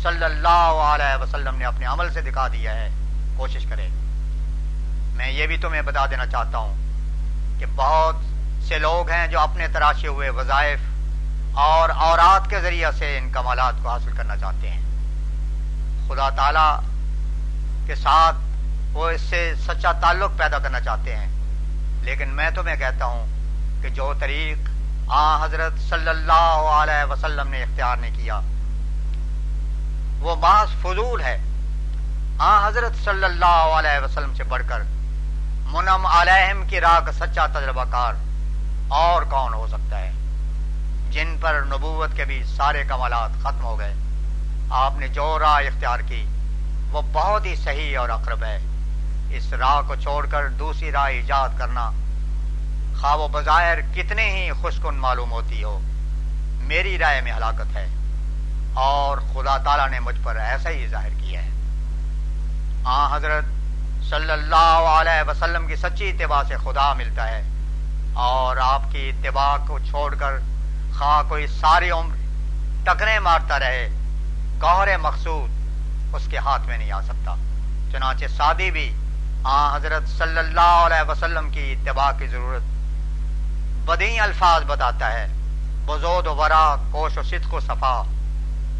[0.02, 2.90] صلی اللہ علیہ وسلم نے اپنے عمل سے دکھا دیا ہے،
[3.36, 3.88] کوشش کرے
[5.12, 6.85] میں یہ بھی تمہیں بتا دینا چاہتا ہوں
[7.58, 8.16] کہ بہت
[8.64, 10.78] سے لوگ ہیں جو اپنے تراشے ہوئے وظائف
[11.54, 14.80] اور اورات کے ذریعے سے ان کمالات کو حاصل کرنا چاہتے ہیں۔
[16.08, 16.86] خدا تعالی
[17.86, 18.36] کے ساتھ
[18.92, 21.28] وہ اس سے سچا تعلق پیدا کرنا چاہتے ہیں۔
[22.02, 23.26] لیکن میں تمہیں کہتا ہوں
[23.82, 24.68] کہ جو طریق
[25.10, 28.40] آ حضرت صلی اللہ علیہ وسلم نے اختیار نہیں کیا،
[30.20, 31.38] وہ بعض فضول ہے۔
[32.38, 34.82] آ حضرت صلی اللہ علیہ وسلم سے بڑھ کر
[35.66, 38.14] منم علیہم کی راہ کا سچا تجربہ کار
[38.88, 40.12] اور کون ہو سکتا ہے؟
[41.10, 43.94] جن پر نبوت کے بھی سارے کمالات ختم ہو گئے۔
[44.70, 46.26] آپ نے جو راہ اختیار کی،
[46.92, 48.58] وہ بہت ہی صحیح اور اقرب ہے۔
[49.30, 51.90] اس راہ کو چھوڑ کر دوسری راہ ایجاد کرنا
[53.00, 55.80] خواہ و بظاہر کتنے ہی خوش کن معلوم ہوتی ہو،
[56.62, 57.86] میری رائے میں ہلاکت ہے۔
[58.74, 61.50] اور خدا تعالیٰ نے مجھ پر ایسا ہی ظاہر کیا ہے۔
[62.84, 63.55] آ حضرت
[64.10, 67.42] صلی اللہ علیہ وسلم کی سچی اتباع سے خدا ملتا ہے۔
[68.14, 70.38] اور آپ کی اتباع کو چھوڑ کر
[70.98, 72.16] خواہ کوئی ساری عمر
[72.84, 73.88] ٹکرے مارتا رہے
[74.62, 75.50] گہر مقصود
[76.14, 77.34] اس کے ہاتھ میں نہیں آ سکتا۔
[77.92, 78.96] چنانچہ سادی بھی
[79.44, 82.62] آ حضرت صلی اللہ علیہ وسلم کی اتباع کی ضرورت
[83.88, 85.26] بدی الفاظ بتاتا ہے۔
[85.86, 88.02] بزود و ورا، کوش و صدق و صفا،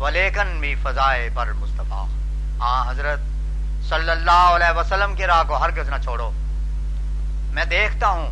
[0.00, 2.06] ولیکن بھی فضائے پر مصطفیٰ۔
[2.60, 3.18] ہاں حضرت
[3.88, 6.30] صلی اللہ علیہ وسلم کی راہ کو ہرگز نہ چھوڑو۔
[7.52, 8.30] میں دیکھتا ہوں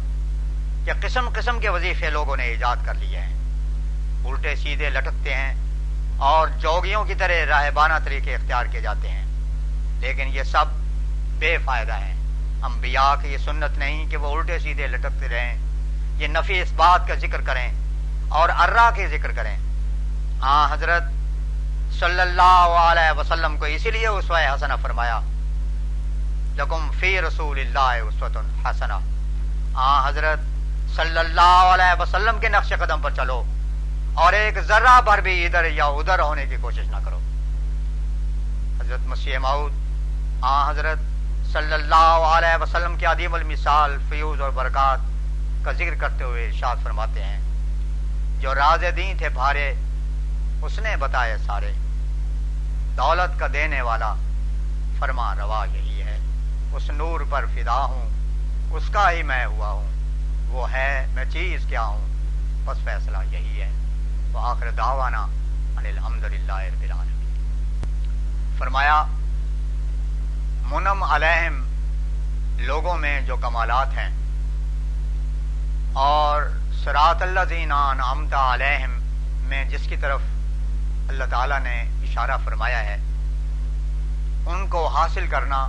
[0.85, 3.35] کہ قسم قسم کے وظیفے لوگوں نے ایجاد کر لیے ہیں۔
[4.25, 5.55] الٹے سیدھے لٹکتے ہیں
[6.17, 9.25] اور جوگیوں کی طرح راہبانہ طریقے اختیار کیے جاتے ہیں۔
[10.01, 10.65] لیکن یہ سب
[11.39, 12.15] بے فائدہ ہیں۔
[12.63, 15.59] انبیاء کی یہ سنت نہیں کہ وہ الٹے سیدھے لٹکتے رہیں۔
[16.19, 17.73] یہ نفی اس بات کا ذکر کریں
[18.29, 19.59] اور ارا کے ذکر کریں۔
[20.41, 21.03] ہاں حضرت
[22.01, 25.21] صلی اللہ علیہ وسلم کو اسی لیے اس حسنا فرمایا۔
[26.57, 28.99] لکم فی رسول اللہ اسوت حسنا
[29.75, 30.39] ہاں حضرت
[30.97, 33.45] صلی اللہ علیہ وسلم کے نقش قدم پر چلو
[34.15, 37.19] اور ایک ذرہ پر بھی ادھر یا ادھر ہونے کی کوشش نہ کرو۔
[38.81, 39.73] حضرت مسیح ماؤد
[40.43, 40.99] ہاں حضرت
[41.53, 44.99] صلی اللہ علیہ وسلم کے عدیم المثال فیوز اور برکات
[45.65, 47.41] کا ذکر کرتے ہوئے ارشاد فرماتے ہیں۔
[48.41, 49.75] جو راز دین تھے بھارے،
[50.63, 51.73] اس نے بتائے سارے۔
[52.97, 54.15] دولت کا دینے والا
[54.99, 55.94] فرما روا یہی
[56.75, 58.09] اس نور پر فدا ہوں۔
[58.70, 59.91] اس کا ہی میں ہوا ہوں۔
[60.49, 62.09] وہ ہے، میں چیز کیا ہوں؟
[62.64, 63.70] بس فیصلہ یہی ہے۔
[64.33, 65.27] وہ آخر داوانا
[65.77, 66.53] الحمد للہ
[68.59, 69.05] فرمایا،
[70.62, 71.66] منم علیہم،
[72.59, 74.11] لوگوں میں جو کمالات ہیں۔
[75.93, 76.43] اور
[76.85, 78.91] سرات اللہ زینان امتا علیہم،
[79.49, 80.20] میں جس کی طرف
[81.09, 82.97] اللہ تعالیٰ نے اشارہ فرمایا ہے،
[84.47, 85.68] ان کو حاصل کرنا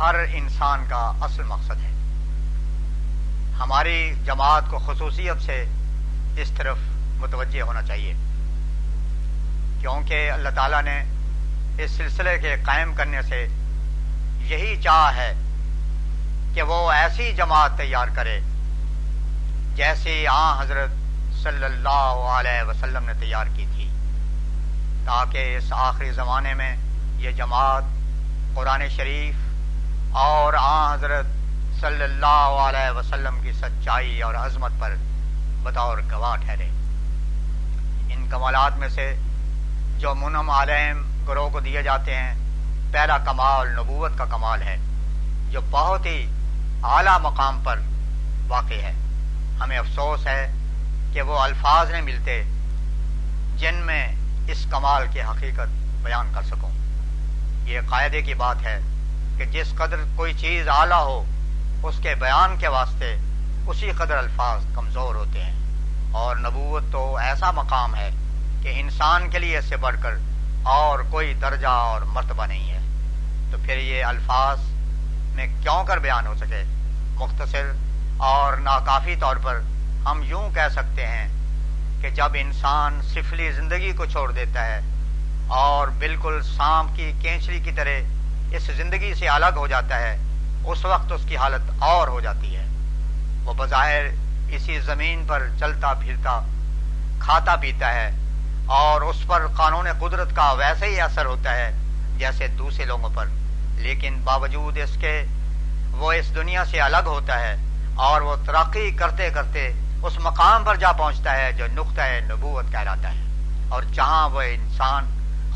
[0.00, 1.90] ہر انسان کا اصل مقصد ہے۔
[3.60, 5.64] ہماری جماعت کو خصوصیت سے
[6.36, 6.76] اس طرف
[7.16, 8.14] متوجہ ہونا چاہیے۔
[9.80, 11.04] کیونکہ اللہ تعالیٰ نے
[11.84, 13.48] اس سلسلے کے قائم کرنے سے
[14.40, 15.34] یہی چاہ ہے
[16.54, 18.40] کہ وہ ایسی جماعت تیار کرے
[19.74, 20.90] جیسی آ حضرت
[21.42, 23.88] صلی اللہ علیہ وسلم نے تیار کی تھی،
[25.06, 26.76] تاکہ اس آخری زمانے میں
[27.18, 27.82] یہ جماعت
[28.54, 29.49] قرآن شریف
[30.12, 31.26] اور آ حضرت
[31.80, 34.94] صلی اللہ علیہ وسلم کی سچائی اور عظمت پر
[35.62, 36.68] بطور گواہ ٹھہرے۔
[38.14, 39.14] ان کمالات میں سے
[39.98, 42.34] جو منم عالم گروہ کو دیے جاتے ہیں،
[42.92, 44.76] پہلا کمال نبوت کا کمال ہے،
[45.50, 46.30] جو بہت ہی
[46.82, 47.78] اعلیٰ مقام پر
[48.48, 48.92] واقع ہے۔
[49.60, 50.52] ہمیں افسوس ہے
[51.12, 52.42] کہ وہ الفاظ نہیں ملتے
[53.56, 54.12] جن میں
[54.48, 55.68] اس کمال کی حقیقت
[56.02, 56.70] بیان کر سکوں۔
[57.64, 58.80] یہ قاعدے کی بات ہے
[59.40, 61.24] کہ جس قدر کوئی چیز اعلیٰ ہو،
[61.82, 63.16] اس کے بیان کے واسطے
[63.66, 65.54] اسی قدر الفاظ کمزور ہوتے ہیں۔
[66.12, 68.10] اور نبوت تو ایسا مقام ہے
[68.62, 70.14] کہ انسان کے لیے اس سے بڑھ کر
[70.62, 72.78] اور کوئی درجہ اور مرتبہ نہیں ہے۔
[73.52, 74.60] تو پھر یہ الفاظ
[75.34, 76.62] میں کیوں کر بیان ہو سکے؟
[77.14, 77.72] مختصر
[78.16, 79.60] اور ناکافی طور پر
[80.06, 81.28] ہم یوں کہہ سکتے ہیں
[82.02, 84.80] کہ جب انسان سفلی زندگی کو چھوڑ دیتا ہے
[85.48, 88.19] اور بالکل سانپ کی کینچری کی طرح
[88.50, 90.16] اس زندگی سے الگ ہو جاتا ہے،
[90.64, 92.64] اس وقت اس کی حالت اور ہو جاتی ہے۔
[93.44, 94.04] وہ بظاہر
[94.48, 96.40] اسی زمین پر چلتا پھرتا،
[97.20, 98.10] کھاتا پیتا ہے
[98.66, 101.72] اور اس پر قانون قدرت کا ویسے ہی اثر ہوتا ہے
[102.18, 103.26] جیسے دوسرے لوگوں پر۔
[103.74, 105.24] لیکن باوجود اس کے
[105.92, 107.56] وہ اس دنیا سے الگ ہوتا ہے
[107.94, 109.72] اور وہ ترقی کرتے کرتے
[110.02, 113.20] اس مقام پر جا پہنچتا ہے جو نقطۂ نبوت کہلاتا ہے۔
[113.68, 115.04] اور جہاں وہ انسان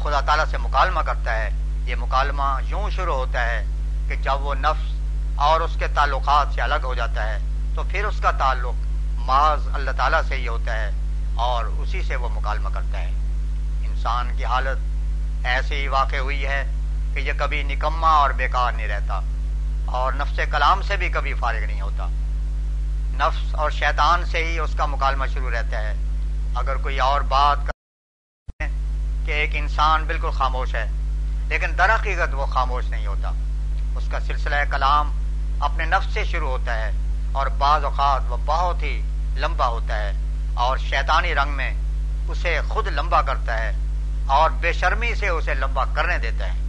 [0.02, 1.51] خدا تعالیٰ سے مکالمہ کرتا ہے
[1.85, 3.65] یہ مکالمہ یوں شروع ہوتا ہے
[4.09, 4.93] کہ جب وہ نفس
[5.36, 7.39] اور اس کے تعلقات سے الگ ہو جاتا ہے،
[7.74, 8.74] تو پھر اس کا تعلق
[9.16, 10.90] معاذ اللہ تعالیٰ سے ہی ہوتا ہے
[11.35, 13.11] اور اسی سے وہ مکالمہ کرتا ہے۔
[13.86, 14.78] انسان کی حالت
[15.47, 16.70] ایسے ہی واقع ہوئی ہے
[17.15, 19.20] کہ یہ کبھی نکما اور بیکار نہیں رہتا
[19.85, 22.06] اور نفس کلام سے بھی کبھی فارغ نہیں ہوتا۔
[23.16, 25.94] نفس اور شیطان سے ہی اس کا مکالمہ شروع رہتا ہے۔
[26.55, 27.70] اگر کوئی اور بات کر
[29.27, 30.90] کہ ایک انسان بالکل خاموش ہے
[31.48, 33.30] لیکن در حقیقت وہ خاموش نہیں ہوتا۔
[33.96, 35.10] اس کا سلسلہ کلام
[35.60, 36.90] اپنے نفس سے شروع ہوتا ہے
[37.32, 39.00] اور بعض اوقات وہ بہت ہی
[39.36, 40.12] لمبا ہوتا ہے
[40.54, 41.70] اور شیطانی رنگ میں
[42.28, 43.72] اسے خود لمبا کرتا ہے
[44.26, 46.62] اور بے شرمی سے اسے لمبا کرنے دیتا ہے۔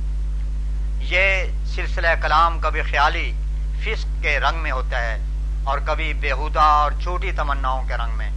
[1.05, 3.31] یہ سلسلہ کلام کبھی خیالی
[3.79, 5.17] فسق کے رنگ میں ہوتا ہے
[5.63, 8.29] اور کبھی بےحدہ اور چھوٹی تمناؤں کے رنگ میں،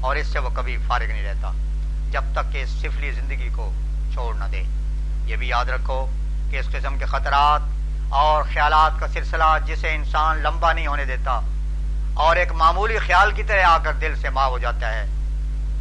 [0.00, 1.52] اور اس سے وہ کبھی فارغ نہیں رہتا
[2.10, 3.70] جب تک کہ سفلی زندگی کو
[4.12, 4.62] چھوڑ نہ دے۔
[5.28, 6.06] یہ بھی یاد رکھو
[6.50, 7.60] کہ اس قسم کے خطرات
[8.08, 11.40] اور خیالات کا سلسلہ جسے انسان لمبا نہیں ہونے دیتا
[12.14, 15.04] اور ایک معمولی خیال کی طرح آ کر دل سے ماں ہو جاتا ہے۔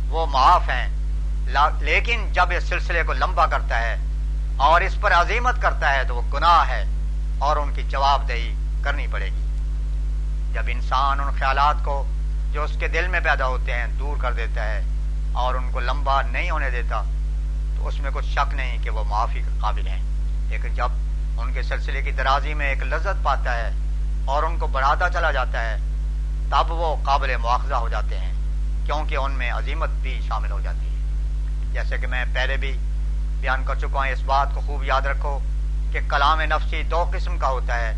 [0.09, 0.87] وہ معاف ہیں
[1.79, 3.95] لیکن جب اس سلسلے کو لمبا کرتا ہے
[4.57, 6.83] اور اس پر عظیمت کرتا ہے تو وہ گناہ ہے
[7.39, 8.53] اور ان کی جواب دہی
[8.83, 9.45] کرنی پڑے گی۔
[10.53, 12.03] جب انسان ان خیالات کو
[12.51, 14.81] جو اس کے دل میں پیدا ہوتے ہیں دور کر دیتا ہے
[15.33, 17.03] اور ان کو لمبا نہیں ہونے دیتا
[17.77, 20.01] تو اس میں کچھ شک نہیں کہ وہ معافی کے قابل ہیں۔
[20.49, 23.69] لیکن جب ان کے سلسلے کی درازی میں ایک لذت پاتا ہے
[24.25, 25.77] اور ان کو بڑھاتا چلا جاتا ہے،
[26.51, 28.33] تب وہ قابل مواخذہ ہو جاتے ہیں،
[28.85, 32.71] کیونکہ ان میں عظیمت بھی شامل ہو جاتی ہے۔ جیسے کہ میں پہلے بھی
[33.41, 35.37] بیان کر چکا ہوں، اس بات کو خوب یاد رکھو
[35.91, 37.95] کہ کلام نفسی دو قسم کا ہوتا ہے۔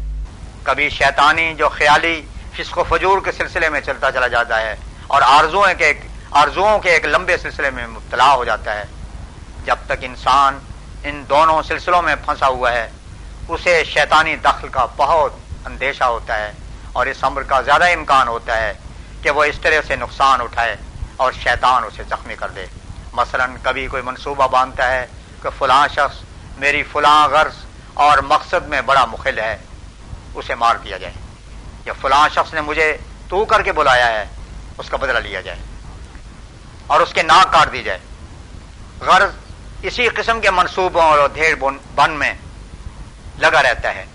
[0.63, 2.21] کبھی شیطانی جو خیالی
[2.53, 4.75] فسق و فجور کے سلسلے میں چلتا چلا جاتا ہے،
[5.07, 6.05] اور آرزوؤں کے ایک
[6.39, 8.83] آرزوؤں کے ایک لمبے سلسلے میں مبتلا ہو جاتا ہے۔
[9.69, 10.59] جب تک انسان
[11.03, 12.89] ان دونوں سلسلوں میں پھنسا ہوا ہے،
[13.47, 15.33] اسے شیطانی دخل کا بہت
[15.65, 16.51] اندیشہ ہوتا ہے
[16.93, 18.73] اور اس عمر کا زیادہ امکان ہوتا ہے
[19.21, 20.75] کہ وہ اس طرح سے نقصان اٹھائے
[21.17, 22.65] اور شیطان اسے زخمی کر دے۔
[23.13, 25.05] مثلا کبھی کوئی منصوبہ باندھتا ہے
[25.41, 26.17] کہ فلاں شخص
[26.57, 29.57] میری فلاں غرض اور مقصد میں بڑا مخل ہے،
[30.35, 31.13] اسے مار دیا جائے۔
[31.85, 32.97] یا فلاں شخص نے مجھے
[33.27, 34.25] تو کر کے بلایا ہے،
[34.77, 35.57] اس کا بدلہ لیا جائے
[36.87, 37.99] اور اس کے ناک کاٹ دی جائے۔
[38.99, 39.48] غرض
[39.81, 41.55] اسی قسم کے منصوبوں اور دھیر
[41.95, 42.33] بن میں
[43.37, 44.05] لگا رہتا ہے۔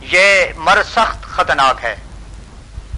[0.00, 1.96] یہ مر سخت خطرناک ہے۔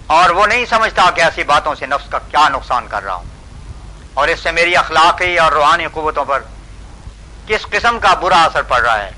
[0.07, 3.25] اور وہ نہیں سمجھتا کہ ایسی باتوں سے نفس کا کیا نقصان کر رہا ہوں۔
[4.13, 6.43] اور اس سے میری اخلاقی اور روحانی قوتوں پر
[7.47, 9.11] کس قسم کا برا اثر پڑ رہا ہے؟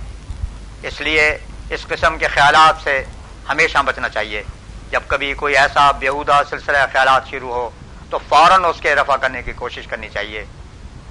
[0.83, 1.37] اس لیے
[1.69, 3.03] اس قسم کے خیالات سے
[3.49, 4.43] ہمیشہ بچنا چاہیے۔
[4.91, 7.69] جب کبھی کوئی ایسا بیہودہ سلسلہ خیالات شروع ہو،
[8.09, 10.45] تو فوراً اس کے رفع کرنے کی کوشش کرنی چاہیے۔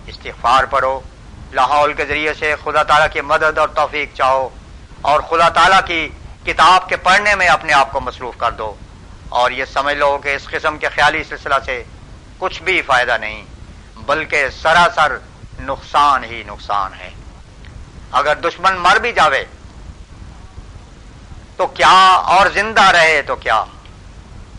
[0.06, 1.00] استغفار پڑھو
[1.52, 4.48] لاہور کے ذریعے سے خدا تعالیٰ کی مدد اور توفیق چاہو
[5.00, 6.08] اور خدا تعالیٰ کی
[6.44, 8.74] کتاب کے پڑھنے میں اپنے آپ کو مصروف کر دو
[9.28, 11.84] اور یہ سمجھ لو کہ اس قسم کے خیالی سلسلہ سے
[12.38, 13.44] کچھ بھی فائدہ نہیں،
[13.96, 15.16] بلکہ سراسر
[15.60, 17.10] نقصان ہی نقصان ہے۔
[18.12, 19.44] اگر دشمن مر بھی جاوے،
[21.56, 23.64] تو کیا اور زندہ رہے تو کیا؟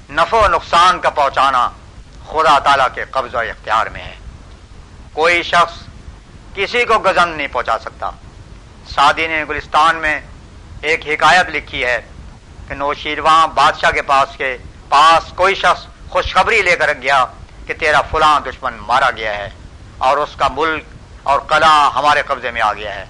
[0.10, 1.70] نفع و نقصان کا پہنچانا
[2.28, 4.16] خدا تعالی کے قبضہ اختیار میں ہے۔
[5.14, 5.88] کوئی شخص
[6.58, 8.10] کسی کو گزن نہیں پہنچا سکتا۔
[8.90, 10.20] سادی نے گلستان میں
[10.82, 12.00] ایک حکایت لکھی ہے
[12.68, 14.58] کہ نوشیرواں بادشاہ کے پاس کے
[14.90, 17.26] پاس کوئی شخص خوشخبری لے کر گیا
[17.68, 19.50] کہ تیرا فلاں دشمن مارا گیا ہے
[19.98, 20.84] اور اس کا ملک
[21.24, 23.06] اور قلعہ ہمارے قبضے میں آ گیا ہے۔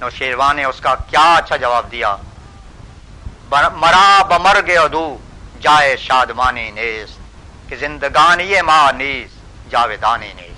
[0.00, 2.16] نوشیرواں نے اس کا کیا اچھا جواب دیا۔
[3.72, 5.06] مرا بمر گے ادو
[5.60, 7.18] جائے شادمانی نیست
[7.68, 9.30] کہ زندگانی ماں نیز،
[9.70, 10.55] جاویدانی نیست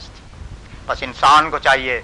[0.89, 2.02] بس انسان کو چاہیے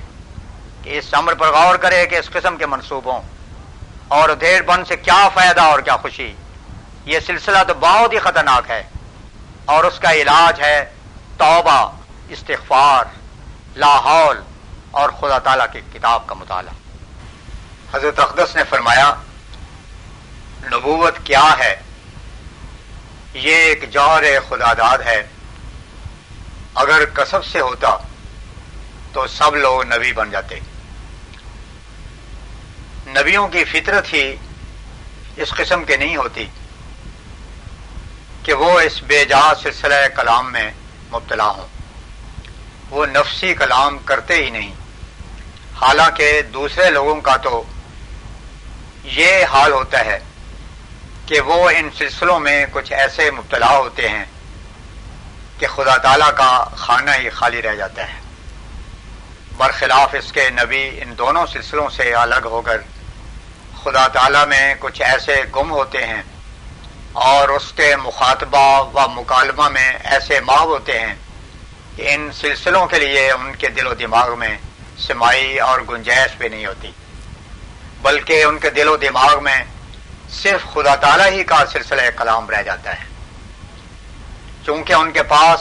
[0.83, 3.23] کہ اس عمر پر غور کرے کہ اس قسم کے منصوبوں
[4.09, 6.35] اور دیر بن سے کیا فائدہ اور کیا خوشی۔
[7.05, 8.83] یہ سلسلہ تو بہت ہی خطرناک ہے۔
[9.65, 10.95] اور اس کا علاج ہے
[11.39, 11.93] توبہ،
[12.29, 13.05] استغفار
[13.77, 14.37] لاہور
[14.91, 16.75] اور خدا تعالیٰ کی کتاب کا مطالعہ۔
[17.97, 19.15] حضرت اقدس نے فرمایا،
[20.73, 21.83] نبوت کیا ہے؟
[23.35, 25.27] یہ ایک جوہر خدا داد ہے۔
[26.75, 27.97] اگر کسب سے ہوتا
[29.15, 30.59] تو سب لوگ نبی بن جاتے۔
[33.07, 34.37] نبیوں کی فطرت ہی
[35.37, 36.47] اس قسم کے نہیں ہوتی
[38.43, 40.71] کہ وہ اس بے جا سلسلہ کلام میں
[41.13, 41.67] مبتلا ہوں۔
[42.91, 44.75] وہ نفسی کلام کرتے ہی نہیں۔
[45.81, 47.63] حالانکہ دوسرے لوگوں کا تو
[49.05, 50.19] یہ حال ہوتا ہے
[51.27, 54.25] کہ وہ ان سلسلوں میں کچھ ایسے مبتلا ہوتے ہیں
[55.59, 58.24] کہ خدا تعالی کا خانہ ہی خالی رہ جاتا ہے۔
[59.57, 62.79] برخلاف اس کے نبی ان دونوں سلسلوں سے الگ ہو کر
[63.83, 66.23] خدا تعالی میں کچھ ایسے گم ہوتے ہیں
[67.13, 71.15] اور اس کے مخاطبہ و مکالمہ میں ایسے ماہ ہوتے ہیں
[71.97, 74.57] کہ ان سلسلوں کے لیے ان کے دل و دماغ میں
[74.99, 76.91] سمائی اور گنجائش بھی نہیں ہوتی،
[78.03, 79.63] بلکہ ان کے دل و دماغ میں
[80.31, 83.05] صرف خدا تعالیٰ ہی کا سلسلہ کلام رہ جاتا ہے۔
[84.67, 85.61] چونکہ ان کے پاس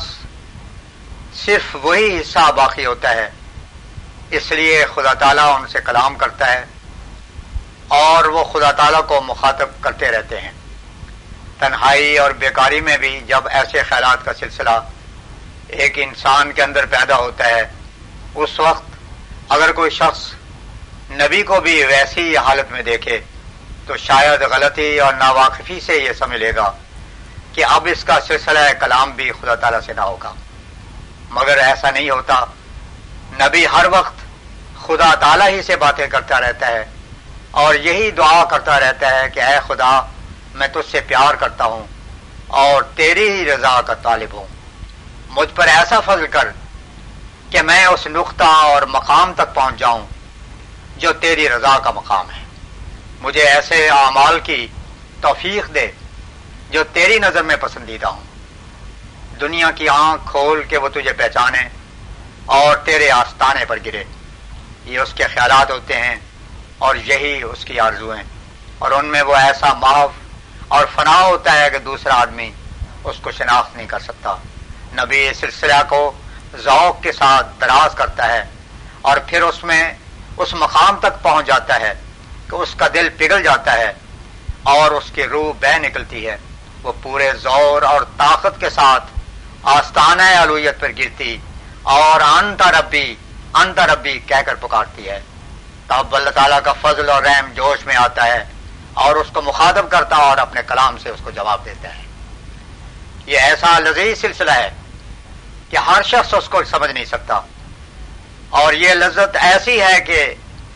[1.45, 3.29] صرف وہی حصہ باقی ہوتا ہے
[4.33, 6.65] اس لیے خدا تعالیٰ ان سے کلام کرتا ہے
[7.87, 10.51] اور وہ خدا تعالیٰ کو مخاطب کرتے رہتے ہیں۔
[11.59, 14.69] تنہائی اور بیکاری میں بھی جب ایسے خیالات کا سلسلہ
[15.67, 17.71] ایک انسان کے اندر پیدا ہوتا ہے،
[18.35, 18.83] اس وقت
[19.49, 20.33] اگر کوئی شخص
[21.11, 23.19] نبی کو بھی ویسی حالت میں دیکھے
[23.87, 26.71] تو شاید غلطی اور ناواقفی سے یہ سمجھ لے گا
[27.53, 30.33] کہ اب اس کا سلسلہ کلام بھی خدا تعالیٰ سے نہ ہوگا۔
[31.29, 32.45] مگر ایسا نہیں ہوتا۔
[33.33, 34.22] نبی ہر وقت
[34.87, 36.85] خدا تعالیٰ ہی سے باتیں کرتا رہتا ہے
[37.51, 40.01] اور یہی دعا کرتا رہتا ہے کہ اے خدا،
[40.53, 41.87] میں تجھ سے پیار کرتا ہوں
[42.47, 44.47] اور تیری ہی رضا کا طالب ہوں۔
[45.29, 46.47] مجھ پر ایسا فضل کر
[47.49, 50.07] کہ میں اس نقطہ اور مقام تک پہنچ جاؤں
[50.97, 52.43] جو تیری رضا کا مقام ہے۔
[53.21, 54.67] مجھے ایسے اعمال کی
[55.21, 55.91] توفیق دے
[56.69, 58.23] جو تیری نظر میں پسندیدہ ہوں۔
[59.41, 61.69] دنیا کی آنکھ کھول کے وہ تجھے پہچانے
[62.45, 64.03] اور تیرے آستانے پر گرے۔
[64.85, 66.15] یہ اس کے خیالات ہوتے ہیں
[66.77, 68.23] اور یہی اس کی آرزویں
[68.79, 70.09] اور ان میں وہ ایسا معاف
[70.67, 72.51] اور فنا ہوتا ہے کہ دوسرا آدمی
[73.03, 74.35] اس کو شناخت نہیں کر سکتا۔
[74.93, 76.11] نبی سلسلہ کو
[76.55, 78.43] ذوق کے ساتھ دراز کرتا ہے
[79.01, 79.93] اور پھر اس میں
[80.37, 81.93] اس مقام تک پہنچ جاتا ہے
[82.49, 83.93] کہ اس کا دل پگھل جاتا ہے
[84.63, 86.37] اور اس کی روح بہ نکلتی ہے۔
[86.83, 89.03] وہ پورے زور اور طاقت کے ساتھ
[89.63, 91.37] آستانہ علویت پر گرتی
[91.83, 93.15] اور انتا ربی
[93.53, 95.19] انتا ربی کہہ کر پکارتی ہے۔
[95.87, 98.43] تب اللہ تعالیٰ کا فضل اور رحم جوش میں آتا ہے
[98.93, 102.03] اور اس کو مخاطب کرتا اور اپنے کلام سے اس کو جواب دیتا ہے۔
[103.25, 104.71] یہ ایسا لذیذ سلسلہ ہے
[105.69, 107.41] کہ ہر شخص اس کو سمجھ نہیں سکتا۔
[108.49, 110.33] اور یہ لذت ایسی ہے کہ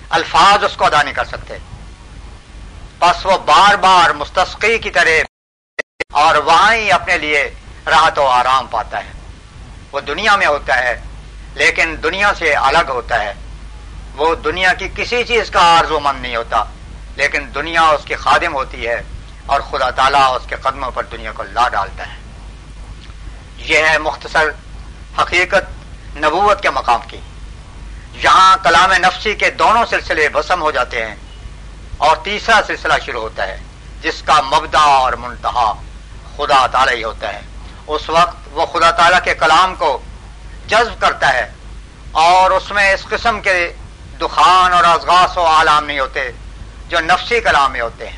[0.09, 1.57] الفاظ اس کو ادا نہیں کر سکتے۔
[2.99, 5.23] بس وہ بار بار مستقی کی طرح
[6.11, 7.53] اور وہاں ہی اپنے لیے
[7.87, 9.11] راحت و آرام پاتا ہے۔
[9.91, 11.01] وہ دنیا میں ہوتا ہے
[11.57, 13.33] لیکن دنیا سے الگ ہوتا ہے۔
[14.15, 16.63] وہ دنیا کی کسی چیز کا آرزو مند نہیں ہوتا،
[17.15, 19.01] لیکن دنیا اس کی خادم ہوتی ہے
[19.45, 22.17] اور خدا تعالیٰ اس کے قدموں پر دنیا کو لا ڈالتا ہے۔
[23.57, 24.49] یہ ہے مختصر
[25.21, 27.19] حقیقت نبوت کے مقام کی۔
[28.13, 31.15] یہاں کلام نفسی کے دونوں سلسلے بسم ہو جاتے ہیں
[31.97, 33.57] اور تیسرا سلسلہ شروع ہوتا ہے،
[34.01, 35.73] جس کا مبدا اور منتہا
[36.37, 37.41] خدا تعالی ہی ہوتا ہے۔
[37.87, 40.01] اس وقت وہ خدا تعالیٰ کے کلام کو
[40.67, 41.51] جذب کرتا ہے
[42.11, 43.73] اور اس میں اس قسم کے
[44.21, 46.31] دخان اور ازغاس و عالام نہیں ہوتے
[46.87, 48.17] جو نفسی کلام میں ہوتے ہیں۔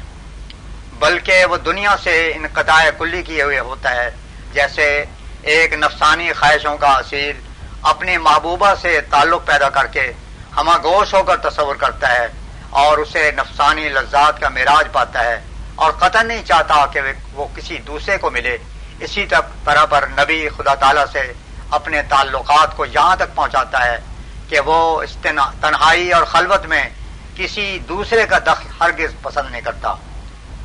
[0.99, 4.11] بلکہ وہ دنیا سے انقطاع کلی کیے ہوئے ہوتا ہے،
[4.53, 5.05] جیسے
[5.41, 7.41] ایک نفسانی خواہشوں کا اصیل
[7.81, 10.11] اپنی محبوبہ سے تعلق پیدا کر کے
[10.57, 12.27] ہمہ گوش ہو کر تصور کرتا ہے
[12.69, 15.41] اور اسے نفسانی لذات کا معراج پاتا ہے۔
[15.75, 17.01] اور قطن نہیں چاہتا کہ
[17.33, 18.57] وہ کسی دوسرے کو ملے،
[18.99, 19.25] اسی
[19.65, 21.33] طرح پر نبی خدا تعالی سے
[21.69, 23.99] اپنے تعلقات کو یہاں تک پہنچاتا ہے
[24.49, 25.03] کہ وہ
[25.61, 26.89] تنہائی اور خلوت میں
[27.35, 29.95] کسی دوسرے کا دخل ہرگز پسند نہیں کرتا۔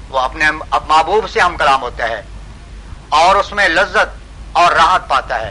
[0.08, 0.50] وہ اپنے
[0.86, 2.22] محبوب سے ہم کلام ہوتا ہے
[3.08, 4.22] اور اس میں لذت
[4.52, 5.50] اور راحت پاتا ہے۔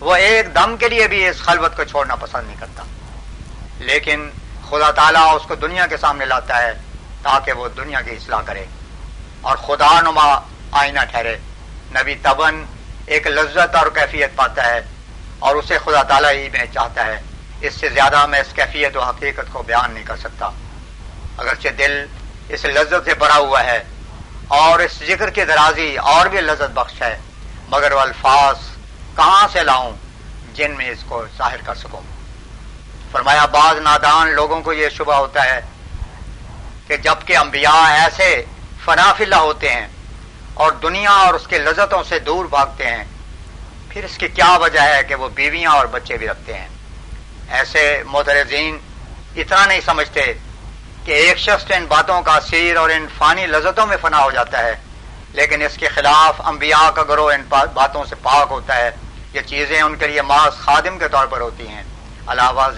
[0.00, 2.82] وہ ایک دم کے لیے بھی اس خلوت کو چھوڑنا پسند نہیں کرتا۔
[3.78, 4.30] لیکن
[4.70, 6.72] خدا تعالیٰ اس کو دنیا کے سامنے لاتا ہے
[7.22, 8.64] تاکہ وہ دنیا کی اصلاح کرے
[9.40, 10.40] اور خدا نما
[10.70, 11.36] آئینہ ٹھہرے۔
[11.90, 12.64] نبی تبن
[13.06, 14.80] ایک لذت اور کیفیت پاتا ہے
[15.38, 17.20] اور اسے خدا تعالیٰ ہی میں چاہتا ہے۔
[17.60, 20.50] اس سے زیادہ میں اس کیفیت و حقیقت کو بیان نہیں کر سکتا۔
[21.36, 22.06] اگرچہ دل
[22.48, 23.82] اس لذت سے بھرا ہوا ہے
[24.48, 27.18] اور اس ذکر کی درازی اور بھی لذت بخش ہے،
[27.68, 28.56] مگر وہ الفاظ
[29.16, 29.92] کہاں سے لاؤں
[30.54, 32.00] جن میں اس کو ظاہر کر سکوں؟
[33.12, 35.60] فرمایا، بعض نادان لوگوں کو یہ شبہ ہوتا ہے
[36.86, 38.44] کہ جبکہ انبیاء ایسے
[38.84, 39.86] فنافلہ ہوتے ہیں
[40.56, 43.04] اور دنیا اور اس کے لذتوں سے دور بھاگتے ہیں۔
[43.88, 46.68] پھر اس کی کیا وجہ ہے کہ وہ بیویاں اور بچے بھی رکھتے ہیں؟
[47.48, 48.78] ایسے مترزین
[49.36, 50.32] اتنا نہیں سمجھتے
[51.04, 54.58] کہ ایک شخص ان باتوں کا سیر اور ان فانی لذتوں میں فنا ہو جاتا
[54.58, 54.74] ہے،
[55.32, 57.42] لیکن اس کے خلاف انبیاء کا گروہ ان
[57.74, 58.90] باتوں سے پاک ہوتا ہے۔
[59.32, 61.82] یہ چیزیں ان کے لیے معاذ خادم کے طور پر ہوتی ہیں۔
[62.26, 62.68] علاوہ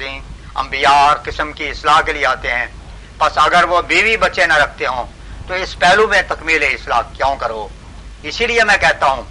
[0.56, 2.66] انبیاء اور قسم کی اصلاح کے لیے آتے ہیں۔
[3.18, 5.06] بس اگر وہ بیوی بچے نہ رکھتے ہوں
[5.48, 7.68] تو اس پہلو میں تکمیل اصلاح کیوں کرو؟
[8.22, 9.22] اسی لیے میں کہتا ہوں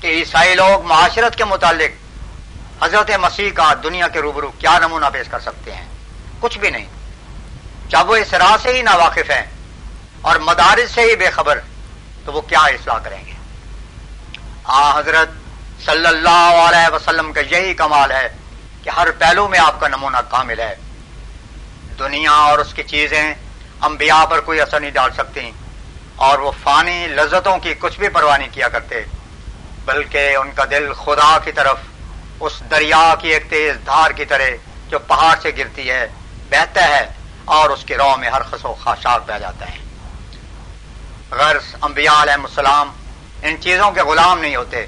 [0.00, 2.08] کہ عیسائی لوگ معاشرت کے متعلق
[2.82, 5.86] حضرت مسیح کا دنیا کے روبرو کیا نمونہ پیش کر سکتے ہیں؟
[6.40, 6.86] کچھ بھی نہیں۔
[7.88, 9.42] جب وہ اس راہ سے ہی نا واقف ہیں
[10.20, 11.58] اور مدارس سے ہی بے خبر،
[12.24, 13.32] تو وہ کیا اصلاح کریں گے؟
[14.64, 15.28] آ، حضرت
[15.84, 18.28] صلی اللہ علیہ وسلم کا یہی کمال ہے
[18.82, 20.74] کہ ہر پہلو میں آپ کا نمونہ کامل ہے۔
[21.98, 23.34] دنیا اور اس کی چیزیں
[23.82, 25.50] انبیاء پر کوئی اثر نہیں ڈال سکتی
[26.26, 29.02] اور وہ فانی لذتوں کی کچھ بھی پرواہ نہیں کیا کرتے،
[29.84, 31.76] بلکہ ان کا دل خدا کی طرف،
[32.40, 34.48] اس دریا کی ایک تیز دھار کی طرح
[34.88, 36.06] جو پہاڑ سے گرتی ہے،
[36.50, 37.04] بہتا ہے
[37.56, 39.78] اور اس کے رو میں ہر خس و خاشاک بہ جاتا ہے۔
[41.30, 42.92] غرض انبیاء علیہ السلام
[43.42, 44.86] ان چیزوں کے غلام نہیں ہوتے،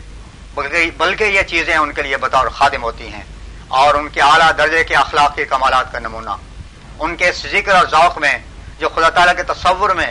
[0.55, 3.23] بلکہ یہ چیزیں ان کے لیے بطور خادم ہوتی ہیں
[3.81, 6.31] اور ان کے اعلیٰ درجے کے اخلاقی کمالات کا نمونہ۔
[6.99, 8.39] ان کے ذکر اور ذوق میں
[8.81, 10.11] جو خدا تعالیٰ کے تصور میں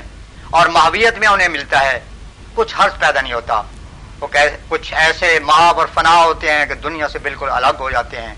[0.50, 2.00] اور محویت میں انہیں ملتا ہے،
[2.56, 3.62] کچھ حرض پیدا نہیں ہوتا۔
[4.20, 4.28] وہ
[4.70, 8.36] کچھ ایسے محاب اور فنا ہوتے ہیں کہ دنیا سے بالکل الگ ہو جاتے ہیں۔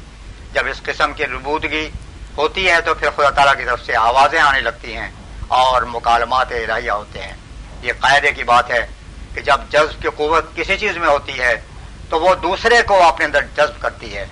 [0.54, 1.90] جب اس قسم کی ربودگی
[2.38, 5.12] ہوتی ہے تو پھر خدا تعالیٰ کی طرف سے آوازیں آنے لگتی ہیں
[5.48, 7.34] اور مکالمات الہیہ ہوتے ہیں۔
[7.82, 8.88] یہ قاعدے کی بات ہے
[9.34, 11.62] کہ جب جذب کی قوت کسی چیز میں ہوتی ہے
[12.10, 14.26] تو وہ دوسرے کو اپنے اندر جذب کرتی ہے۔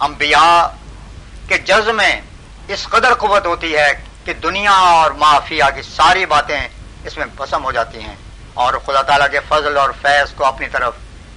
[0.00, 0.66] انبیاء
[1.48, 2.20] کے جذب میں
[2.68, 6.68] اس قدر قوت ہوتی ہے کہ دنیا اور معافیا کی ساری باتیں
[7.04, 8.16] اس میں پسم ہو جاتی ہیں
[8.54, 10.94] اور خدا تعالیٰ کے فضل اور فیض کو اپنی طرف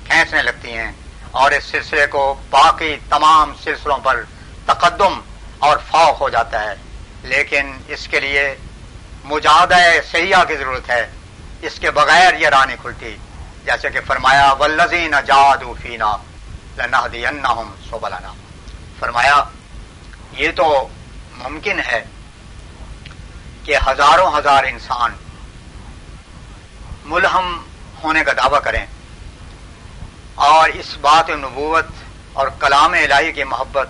[0.08, 0.92] کھینچنے لگتی ہیں
[1.32, 4.24] اور اس سلسلے کو باقی تمام سلسلوں پر
[4.66, 5.22] تقدم
[5.60, 6.76] اور فوق ہو جاتا ہے۔
[7.24, 8.56] لیکن اس کے لیے
[9.24, 9.76] مجاہدہ
[10.12, 11.12] سیاح کی ضرورت ہے۔
[11.62, 13.18] اس کے بغیر یہ راہ نہیں کھلتی۔
[13.66, 16.18] جیسے کہ فرمایا ولزین جادو فینا
[16.78, 17.64] لنا دینا
[19.00, 19.44] فرمایا،
[20.32, 20.88] یہ تو
[21.32, 22.06] ممکن ہے۔
[23.66, 25.14] کہ ہزاروں ہزار انسان
[27.06, 27.66] ملہم
[28.04, 28.86] ہونے کا دعویٰ کریں
[30.36, 31.86] اور اس بات نبوت
[32.34, 33.88] اور کلام الہی کی محبت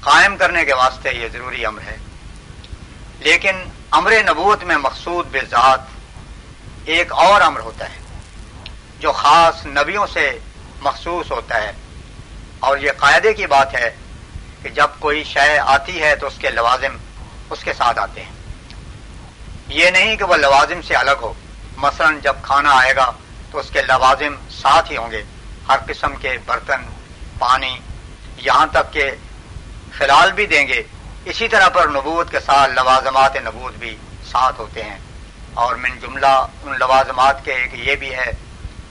[0.00, 1.96] قائم کرنے کے واسطے یہ ضروری امر ہے۔
[3.18, 3.56] لیکن
[3.90, 5.80] امر نبوت میں مقصود بے ذات
[6.84, 7.98] ایک اور امر ہوتا ہے
[9.00, 10.38] جو خاص نبیوں سے
[10.80, 11.72] مخصوص ہوتا ہے۔
[12.58, 13.96] اور یہ قاعدے کی بات ہے
[14.62, 16.96] کہ جب کوئی شے آتی ہے تو اس کے لوازم
[17.50, 18.32] اس کے ساتھ آتے ہیں۔
[19.68, 21.32] یہ نہیں کہ وہ لوازم سے الگ ہو۔
[21.76, 23.12] مثلا جب کھانا آئے گا
[23.50, 25.22] تو اس کے لوازم ساتھ ہی ہوں گے۔
[25.68, 26.82] ہر قسم کے برتن،
[27.38, 27.78] پانی،
[28.36, 29.10] یہاں تک کہ
[29.98, 30.82] فلال بھی دیں گے۔
[31.24, 33.96] اسی طرح پر نبوت کے ساتھ لوازمات نبوت بھی
[34.30, 34.98] ساتھ ہوتے ہیں۔
[35.54, 38.30] اور من جملہ ان لوازمات کے ایک یہ بھی ہے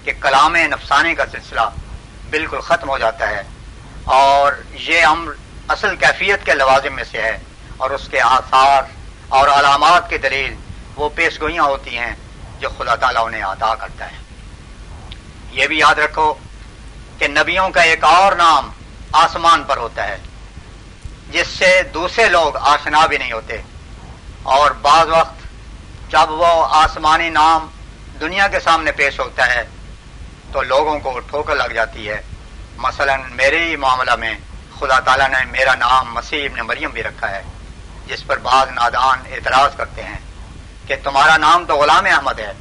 [0.04, 1.62] کہ کلام نفسانی کا سلسلہ
[2.30, 3.42] بالکل ختم ہو جاتا ہے۔
[4.04, 5.32] اور یہ امر
[5.68, 7.38] اصل کیفیت کے لوازم میں سے ہے۔
[7.78, 8.84] اور اس کے آثار
[9.28, 10.56] اور علامات کی دلیل
[10.96, 12.16] وہ پیش گوئیاں ہوتی ہیں
[12.60, 14.18] جو خدا تعالیٰ انہیں ادا کرتا ہے۔
[15.52, 16.34] یہ بھی یاد رکھو
[17.18, 18.72] کہ نبیوں کا ایک اور نام
[19.12, 20.18] آسمان پر ہوتا ہے،
[21.32, 23.62] جس سے دوسرے لوگ آشنا بھی نہیں ہوتے۔
[24.44, 25.36] اور بعض وقت
[26.12, 27.68] جب وہ آسمانی نام
[28.20, 29.64] دنیا کے سامنے پیش ہوتا ہے،
[30.52, 32.22] تو لوگوں کو ٹھوکر لگ جاتی ہے۔
[32.78, 34.36] مثلا میرے ہی معاملہ میں
[34.80, 37.44] خدا تعالیٰ نے میرا نام مسیح نے مریم بھی رکھا ہے۔
[38.08, 40.18] جس پر بعض نادان اعتراض کرتے ہیں
[40.88, 42.54] کہ تمہارا نام تو غلام احمد ہے،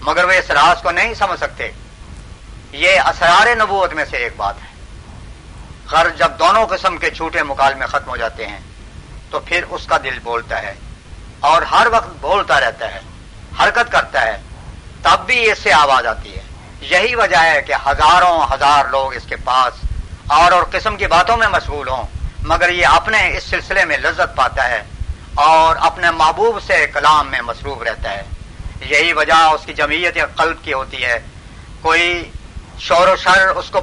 [0.00, 1.70] مگر وہ اس راز کو نہیں سمجھ سکتے۔
[2.72, 4.72] یہ اسرار نبوت میں سے ایک بات ہے۔
[5.86, 8.60] خر جب دونوں قسم کے چھوٹے مکالمے ختم ہو جاتے ہیں،
[9.30, 10.74] تو پھر اس کا دل بولتا ہے
[11.40, 13.00] اور ہر وقت بولتا رہتا ہے،
[13.60, 14.36] حرکت کرتا ہے،
[15.02, 16.42] تب بھی اس سے آواز آتی ہے۔
[16.80, 19.74] یہی وجہ ہے کہ ہزاروں ہزار لوگ اس کے پاس
[20.26, 22.06] اور اور قسم کی باتوں میں مشغول ہوں۔
[22.42, 24.82] مگر یہ اپنے اس سلسلے میں لذت پاتا ہے
[25.34, 28.22] اور اپنے محبوب سے کلام میں مصروف رہتا ہے۔
[28.80, 31.18] یہی وجہ اس کی جمعیت قلب کی ہوتی ہے۔
[31.80, 32.30] کوئی
[32.78, 33.80] شور و شر اس کو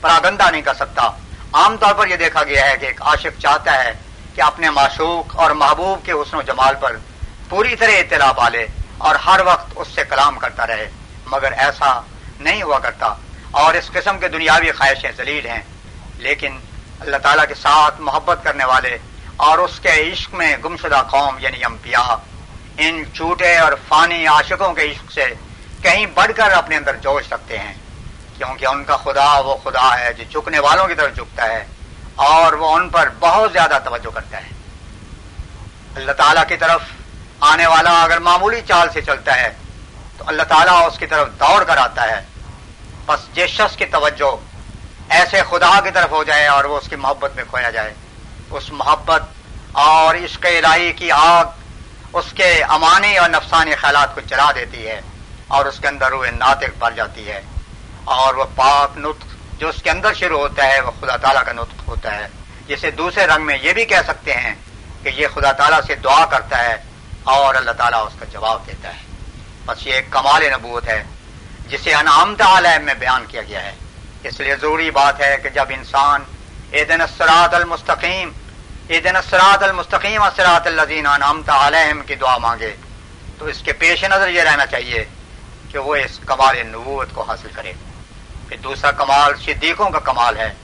[0.00, 1.02] پراگندہ نہیں کر سکتا۔
[1.52, 3.92] عام طور پر یہ دیکھا گیا ہے کہ ایک عاشق چاہتا ہے
[4.34, 6.96] کہ اپنے معشوق اور محبوب کے حسن و جمال پر
[7.48, 8.66] پوری طرح اطلاع پالے
[8.98, 10.90] اور ہر وقت اس سے کلام کرتا رہے۔
[11.26, 12.00] مگر ایسا
[12.40, 13.14] نہیں ہوا کرتا۔
[13.50, 15.62] اور اس قسم کے دنیاوی خواہشیں ذلیل ہیں۔
[16.16, 16.58] لیکن
[17.00, 18.98] اللہ تعالیٰ کے ساتھ محبت کرنے والے
[19.36, 22.14] اور اس کے عشق میں گمشدہ قوم یعنی انبیاء۔
[22.78, 25.34] ان چوٹے اور فانی عاشقوں کے عشق سے
[25.82, 27.74] کہیں بڑھ کر اپنے اندر جوش سکتے ہیں،
[28.38, 31.66] کیونکہ ان کا خدا وہ خدا ہے جو چکنے والوں کی طرف جھکتا ہے
[32.14, 34.48] اور وہ ان پر بہت زیادہ توجہ کرتا ہے۔
[35.94, 36.82] اللہ تعالیٰ کی طرف
[37.40, 39.50] آنے والا اگر معمولی چال سے چلتا ہے،
[40.18, 42.24] تو اللہ تعالیٰ اس کی طرف دوڑ کر آتا ہے۔
[43.06, 44.36] بس جس شخص کی توجہ
[45.08, 47.94] ایسے خدا کی طرف ہو جائے اور وہ اس کی محبت میں کھویا جائے۔
[48.50, 49.22] اس محبت
[49.72, 51.44] اور عشق الہی کی آگ،
[52.12, 55.00] اس کے امانی اور نفسانی خیالات کو چلا دیتی ہے
[55.48, 57.40] اور اس کے اندر روح ناطق پڑ جاتی ہے۔
[58.04, 59.26] اور وہ پاک نطق
[59.60, 62.26] جو اس کے اندر شروع ہوتا ہے، وہ خدا تعالیٰ کا نطق ہوتا ہے۔
[62.66, 64.54] جسے دوسرے رنگ میں یہ بھی کہہ سکتے ہیں
[65.02, 66.76] کہ یہ خدا تعالیٰ سے دعا کرتا ہے
[67.22, 69.02] اور اللہ تعالیٰ اس کا جواب دیتا ہے۔
[69.64, 71.04] بس یہ ایک کمال نبوت ہے
[71.68, 73.72] جسے انعام عالم میں بیان کیا گیا ہے۔
[74.24, 76.22] اس لیے ضروری بات ہے کہ جب انسان
[76.70, 78.32] اے دن اسرات المستقیم
[78.88, 82.76] دن اسرات المستقیم اسرات الزین انعامت علیہم کی دعا مانگے،
[83.38, 85.04] تو اس کے پیش نظر یہ رہنا چاہیے
[85.68, 87.72] کہ وہ اس کمال نبوت کو حاصل کرے۔
[88.48, 90.54] پھر دوسرا کمال صدیقوں کا کمال ہے۔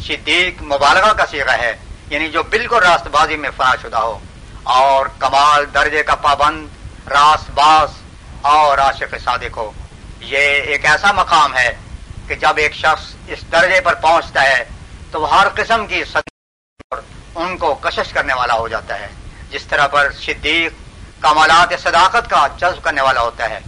[0.00, 1.76] صدیق مبالغہ کا سیگا ہے
[2.10, 4.18] یعنی جو بالکل راست بازی میں فنا شدہ ہو۔
[4.62, 6.68] اور کمال درجے کا پابند،
[7.08, 7.90] راست باز
[8.42, 9.70] اور عاشق صادق ہو۔
[10.20, 11.76] یہ ایک ایسا مقام ہے
[12.28, 14.64] کہ جب ایک شخص اس درجے پر پہنچتا ہے،
[15.10, 16.02] تو وہ ہر قسم کی
[17.34, 19.08] ان کو کشش کرنے والا ہو جاتا ہے۔
[19.50, 20.72] جس طرح پر صدیق
[21.22, 23.58] کمالات صداقت کا جذب کرنے والا ہوتا ہے۔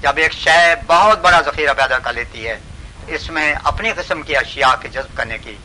[0.00, 2.58] جب ایک شے بہت بڑا ذخیرہ پیدا کر لیتی ہے،
[3.06, 5.56] اس میں اپنی قسم کی اشیاء کے جذب کرنے کی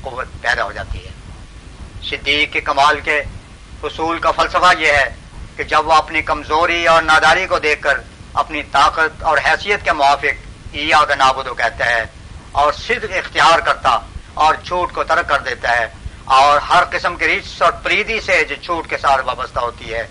[0.00, 1.12] قوت پیدا ہو جاتی ہے۔
[2.02, 3.22] صدیق کے کمال کے
[3.84, 5.14] حصول کا فلسفہ یہ ہے
[5.56, 8.00] کہ جب وہ اپنی کمزوری اور ناداری کو دیکھ کر
[8.34, 12.04] اپنی طاقت اور حیثیت کے موافق یا کا کہتا ہے
[12.52, 13.98] اور صدق اختیار کرتا
[14.34, 15.86] اور جھوٹ کو ترک کر دیتا ہے
[16.24, 20.06] اور ہر قسم کی ریچ اور پریدی سے جو جھوٹ کے ساتھ وابستہ ہوتی ہے،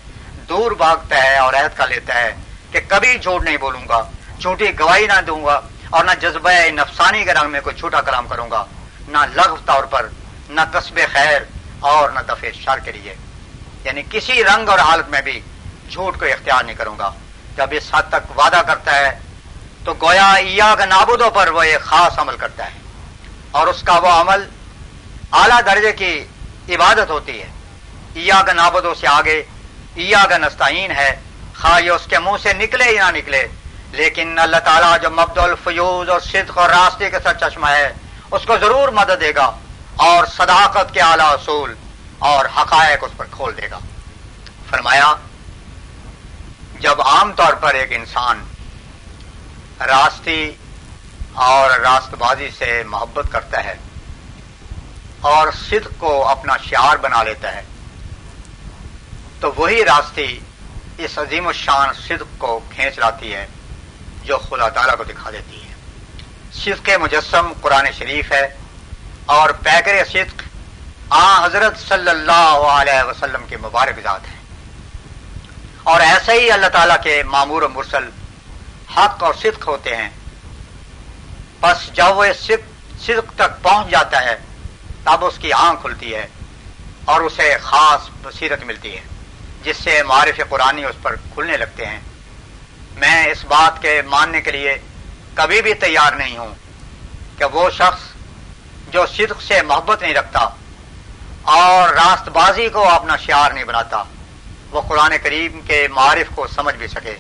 [0.50, 2.36] دور بھاگتا ہے اور عہد کا لیتا ہے
[2.72, 7.24] کہ کبھی جھوٹ نہیں بولوں گا، جھوٹی گواہی نہ دوں گا اور نہ جذبہ نفسانی
[7.24, 8.66] کے رنگ میں کوئی چھوٹا کلام کروں گا،
[9.08, 10.08] نہ لغو طور پر،
[10.50, 11.42] نہ قصب خیر
[11.80, 13.16] اور نہ دفع شر کے لیے۔
[13.84, 15.40] یعنی کسی رنگ اور حالت میں بھی
[15.90, 17.12] جھوٹ کو اختیار نہیں کروں گا۔
[17.56, 19.20] جب اس حد تک وعدہ کرتا ہے
[19.88, 22.80] تو گویا ایا کا نابودوں پر وہ ایک خاص عمل کرتا ہے۔
[23.52, 24.50] اور اس کا وہ عمل
[25.32, 26.28] اعلی درجے کی
[26.76, 27.48] عبادت ہوتی ہے۔
[28.14, 29.44] ایا کا نابودوں سے آگے
[29.96, 31.20] ایا کا نستعین ہے۔
[31.62, 33.48] خواہ یہ اس کے منہ سے نکلے یا نہ نکلے،
[33.92, 37.94] لیکن اللہ تعالیٰ جو مبد الفیوز اور صدق اور راستے کے سر چشمہ ہے،
[38.32, 39.52] اس کو ضرور مدد دے گا
[39.96, 41.76] اور صداقت کے اعلی اصول
[42.20, 43.80] اور حقائق اس پر کھول دے گا۔
[44.70, 45.14] فرمایا،
[46.80, 48.44] جب عام طور پر ایک انسان
[49.80, 50.52] راستی
[51.34, 53.76] اور راست بازی سے محبت کرتا ہے
[55.22, 57.62] اور صدق کو اپنا شعار بنا لیتا ہے۔
[59.40, 60.40] تو وہی راستی
[60.98, 63.48] اس عظیم الشان صدق کو کھینچ لاتی ہے
[64.24, 65.74] جو خدا تعالیٰ کو دکھا دیتی ہے۔
[66.54, 68.58] صدق مجسم قرآن شریف ہے
[69.26, 70.42] اور پیکر صدق
[71.10, 74.38] آ حضرت صلی اللہ علیہ وسلم کے مبارک ذات ہے۔
[75.84, 78.10] اور ایسے ہی اللہ تعالیٰ کے معمور و مرسل
[78.96, 80.10] حق اور صدق ہوتے ہیں۔
[81.60, 84.38] بس جب وہ صدق تک پہنچ جاتا ہے۔
[85.04, 86.28] تب اس کی آنکھ کھلتی ہے
[87.06, 89.02] اور اسے خاص بصیرت ملتی ہے،
[89.64, 92.00] جس سے معرف قرآن اس پر کھلنے لگتے ہیں۔
[92.96, 94.78] میں اس بات کے ماننے کے لیے
[95.34, 96.56] کبھی بھی تیار نہیں ہوں
[97.38, 98.02] کہ وہ شخص
[98.92, 100.50] جو صدق سے محبت نہیں رکھتا
[101.42, 104.04] اور راست بازی کو اپنا شعار نہیں بناتا،
[104.72, 107.16] وہ قرآن کریم کے معرف کو سمجھ بھی سکے۔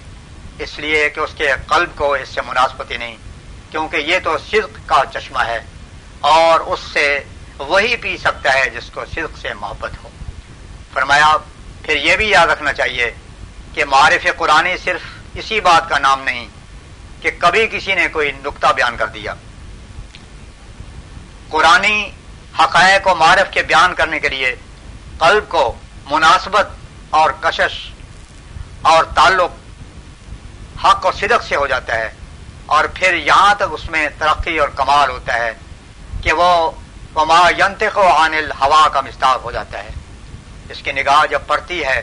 [0.60, 3.16] اس لیے کہ اس کے قلب کو اس سے مناسبت ہی نہیں،
[3.72, 5.60] کیونکہ یہ تو صدق کا چشمہ ہے
[6.20, 7.24] اور اس سے
[7.58, 10.10] وہی پی سکتا ہے جس کو صدق سے محبت ہو۔
[10.94, 11.38] فرمایا،
[11.82, 13.12] پھر یہ بھی یاد رکھنا چاہیے
[13.74, 15.02] کہ معرف قرآن صرف
[15.34, 16.48] اسی بات کا نام نہیں
[17.22, 19.34] کہ کبھی کسی نے کوئی نقطہ بیان کر دیا۔
[21.50, 21.86] قرآن
[22.60, 24.56] حقائق و معرف کے بیان کرنے کے لیے
[25.20, 25.74] قلب کو
[26.06, 26.68] مناسبت
[27.10, 27.92] اور کشش
[28.82, 29.52] اور تعلق
[30.84, 32.12] حق اور صدق سے ہو جاتا ہے
[32.66, 35.54] اور پھر یہاں تک اس میں ترقی اور کمال ہوتا ہے
[36.22, 36.72] کہ وہ
[37.16, 39.90] وما ینتق و عانل ہوا کا مستاق ہو جاتا ہے۔
[40.70, 42.02] اس کی نگاہ جب پڑتی ہے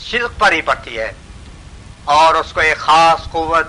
[0.00, 1.12] صدق پر ہی پڑتی ہے
[2.04, 3.66] اور اس کو ایک خاص قوت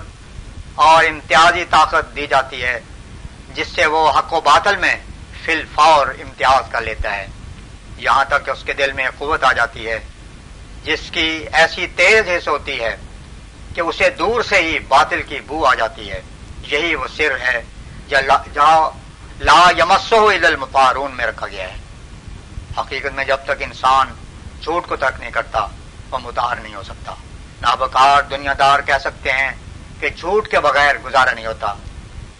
[0.74, 2.80] اور امتیازی طاقت دی جاتی ہے،
[3.54, 4.96] جس سے وہ حق و باطل میں
[5.44, 7.26] فل فور امتیاز کر لیتا ہے۔
[7.96, 9.98] یہاں تک کہ اس کے دل میں قوت آ جاتی ہے،
[10.84, 12.96] جس کی ایسی تیز حص ہوتی ہے
[13.76, 16.22] کہ اسے دور سے ہی باطل کی بو آ جاتی ہے۔
[16.62, 17.62] یہی وہ سر ہے
[18.08, 18.90] جہاں
[19.40, 21.76] لا یمسو المفارون میں رکھا گیا ہے۔
[22.78, 24.06] حقیقت میں جب تک انسان
[24.62, 25.66] جھوٹ کو ترک نہیں کرتا،
[26.10, 27.14] وہ متار نہیں ہو سکتا۔
[27.62, 29.50] نابکار دنیا دار کہہ سکتے ہیں
[30.00, 31.74] کہ جھوٹ کے بغیر گزارا نہیں ہوتا۔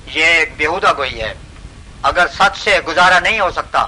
[0.06, 1.34] یہ ایک بےحدہ گوئی ہے۔
[2.02, 3.86] اگر سچ سے گزارا نہیں ہو سکتا،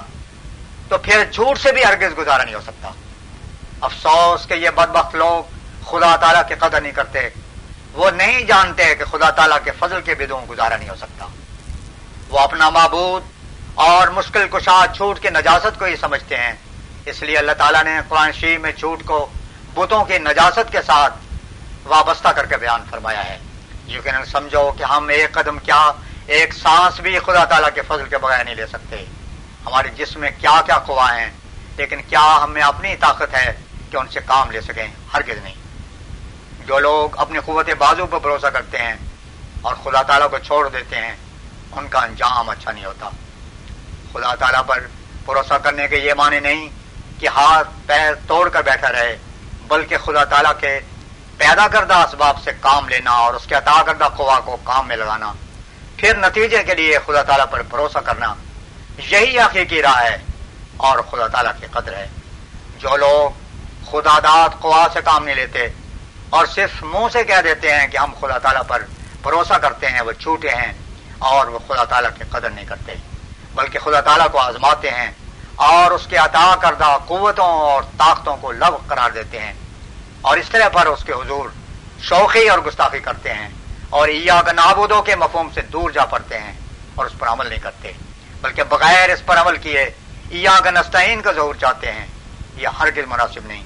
[0.89, 2.91] تو پھر جھوٹ سے بھی ہرگز گزارا نہیں ہو سکتا۔
[3.81, 5.58] افسوس کہ یہ بدبخت لوگ
[5.91, 7.29] خدا تعالیٰ کی قدر نہیں کرتے،
[7.93, 11.27] وہ نہیں جانتے کہ خدا تعالیٰ کے فضل کے بدوں گزارا نہیں ہو سکتا۔
[12.29, 13.23] وہ اپنا معبود
[13.75, 16.53] اور مشکل کشا جھوٹ کی نجاست کو ہی سمجھتے ہیں۔
[17.07, 19.29] اس لیے اللہ تعالیٰ نے قرآن شریف میں جھوٹ کو
[19.75, 21.15] بتوں کی نجاست کے ساتھ
[21.85, 23.39] وابستہ کر کے بیان فرمایا ہے۔
[23.87, 25.93] یقیناً سمجھو کہ ہم ایک قدم کیا،
[26.27, 29.05] ایک سانس بھی خدا تعالیٰ کے فضل کے بغیر نہیں لے سکتے۔
[29.67, 31.31] ہمارے جسم میں کیا کیا قوا ہیں،
[31.77, 33.53] لیکن کیا ہمیں اپنی طاقت ہے
[33.91, 35.55] کہ ان سے کام لے سکیں؟ ہرگز نہیں۔
[36.69, 38.95] جو لوگ اپنی قوت بازو پر بھروسہ کرتے ہیں
[39.63, 41.17] اور خدا تعالیٰ کو چھوڑ دیتے ہیں،
[41.73, 43.09] ان کا انجام اچھا نہیں ہوتا۔
[44.13, 44.87] خدا تعالیٰ پر
[45.25, 46.69] بھروسہ کرنے کے یہ معنی نہیں
[47.21, 49.17] کہ ہاتھ، پیر توڑ کر بیٹھا رہے،
[49.69, 50.81] بلکہ خدا تعالیٰ کے
[51.37, 54.97] پیدا کردہ اسباب سے کام لینا اور اس کے عطا کردہ قوا کو کام میں
[54.97, 55.33] لگانا۔
[55.97, 58.35] پھر نتیجے کے لیے خدا تعالیٰ پر بھروسہ کرنا
[58.99, 60.19] یہی حقیقی راہ ہے
[60.77, 62.07] اور خدا تعالیٰ کی قدر ہے۔
[62.79, 63.31] جو لوگ
[63.91, 65.69] خدا داد قوا سے کام نہیں لیتے
[66.31, 68.83] اور صرف منہ سے کہہ دیتے ہیں کہ ہم خدا تعالیٰ پر
[69.23, 70.73] بھروسہ کرتے ہیں، وہ چھوٹے ہیں
[71.31, 72.95] اور وہ خدا تعالیٰ کی قدر نہیں کرتے،
[73.55, 75.11] بلکہ خدا تعالیٰ کو آزماتے ہیں
[75.69, 79.53] اور اس کے عطا کردہ قوتوں اور طاقتوں کو لو قرار دیتے ہیں
[80.23, 81.49] اور اس طرح پر اس کے حضور
[82.09, 83.49] شوقی اور گستاخی کرتے ہیں
[83.91, 86.53] اور عیا نابودوں کے مفہوم سے دور جا پڑتے ہیں
[86.95, 87.93] اور اس پر عمل نہیں کرتے،
[88.43, 89.85] بلکہ بغیر اس پر عمل کیے
[90.33, 92.07] عیا نستعین کا ظہور چاہتے ہیں،
[92.57, 93.63] یہ ہرگز مناسب نہیں،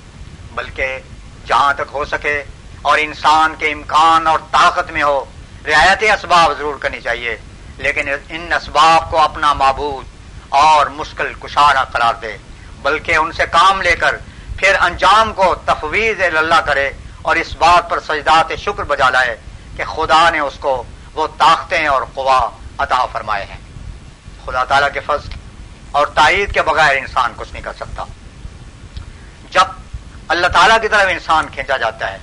[0.55, 0.99] بلکہ
[1.47, 2.45] جہاں تک ہو سکے
[2.83, 5.25] اور انسان کے امکان اور طاقت میں ہو،
[5.67, 7.37] رعایت اسباب ضرور کرنی چاہیے۔
[7.77, 10.07] لیکن ان اسباب کو اپنا معبود
[10.49, 12.37] اور مشکل کشارہ قرار دے،
[12.83, 14.17] بلکہ ان سے کام لے کر
[14.57, 16.91] پھر انجام کو تفویض اللہ کرے
[17.23, 19.37] اور اس بات پر سجدات شکر بجا لائے
[19.77, 20.83] کہ خدا نے اس کو
[21.15, 23.57] وہ طاقتیں اور قوا عطا فرمائے ہیں۔
[24.47, 25.29] خدا تعالیٰ کے فضل
[25.93, 28.05] اور تائید کے بغیر انسان کچھ نہیں کر سکتا۔
[29.51, 29.82] جب
[30.33, 32.19] اللہ تعالیٰ کی طرف انسان کھینچا جاتا ہے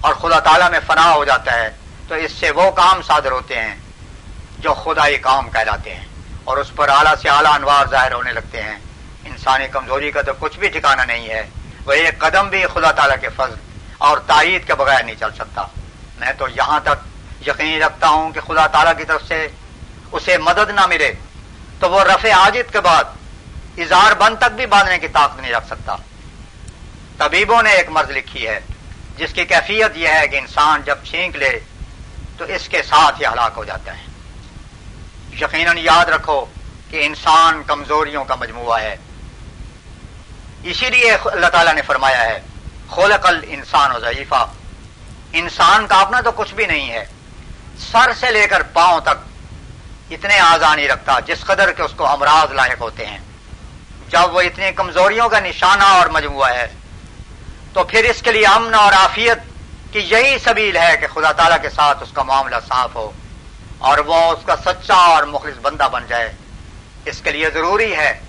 [0.00, 1.68] اور خدا تعالیٰ میں فنا ہو جاتا ہے،
[2.08, 3.74] تو اس سے وہ کام صادر ہوتے ہیں
[4.58, 6.06] جو خدائی کام کہلاتے ہیں
[6.44, 8.78] اور اس پر اعلیٰ سے اعلیٰ انوار ظاہر ہونے لگتے ہیں۔
[9.24, 11.42] انسانی کمزوری کا تو کچھ بھی ٹھکانا نہیں ہے،
[11.86, 13.54] وہ ایک قدم بھی خدا تعالیٰ کے فضل
[13.98, 15.66] اور تائید کے بغیر نہیں چل سکتا۔
[16.18, 19.46] میں تو یہاں تک یقین رکھتا ہوں کہ خدا تعالیٰ کی طرف سے
[20.12, 21.12] اسے مدد نہ ملے
[21.80, 23.04] تو وہ رفع عاجد کے بعد
[23.78, 25.96] اظہار بند تک بھی باندھنے کی طاقت نہیں رکھ سکتا۔
[27.18, 28.60] طبیبوں نے ایک مرض لکھی ہے،
[29.16, 31.58] جس کی کیفیت یہ ہے کہ انسان جب چھینک لے
[32.36, 34.04] تو اس کے ساتھ ہی ہلاک ہو جاتا ہے۔
[35.40, 36.44] یقیناً یاد رکھو
[36.90, 38.96] کہ انسان کمزوریوں کا مجموعہ ہے۔
[40.62, 42.40] اسی لیے اللہ تعالیٰ نے فرمایا ہے،
[42.90, 44.46] خلق انسان و ضعیفہ
[45.32, 47.04] انسان کا اپنا تو کچھ بھی نہیں ہے۔
[47.78, 49.18] سر سے لے کر پاؤں تک
[50.10, 53.18] اتنے آزانی رکھتا جس قدر کے اس کو امراض لاحق ہوتے ہیں۔
[54.08, 56.66] جب وہ اتنی کمزوریوں کا نشانہ اور مجموعہ ہے
[57.76, 59.38] تو پھر اس کے لیے امن اور آفیت
[59.92, 63.10] کی یہی سبیل ہے کہ خدا تعالیٰ کے ساتھ اس کا معاملہ صاف ہو
[63.78, 66.32] اور وہ اس کا سچا اور مخلص بندہ بن جائے۔
[67.04, 68.20] اس کے لیے ضروری ہے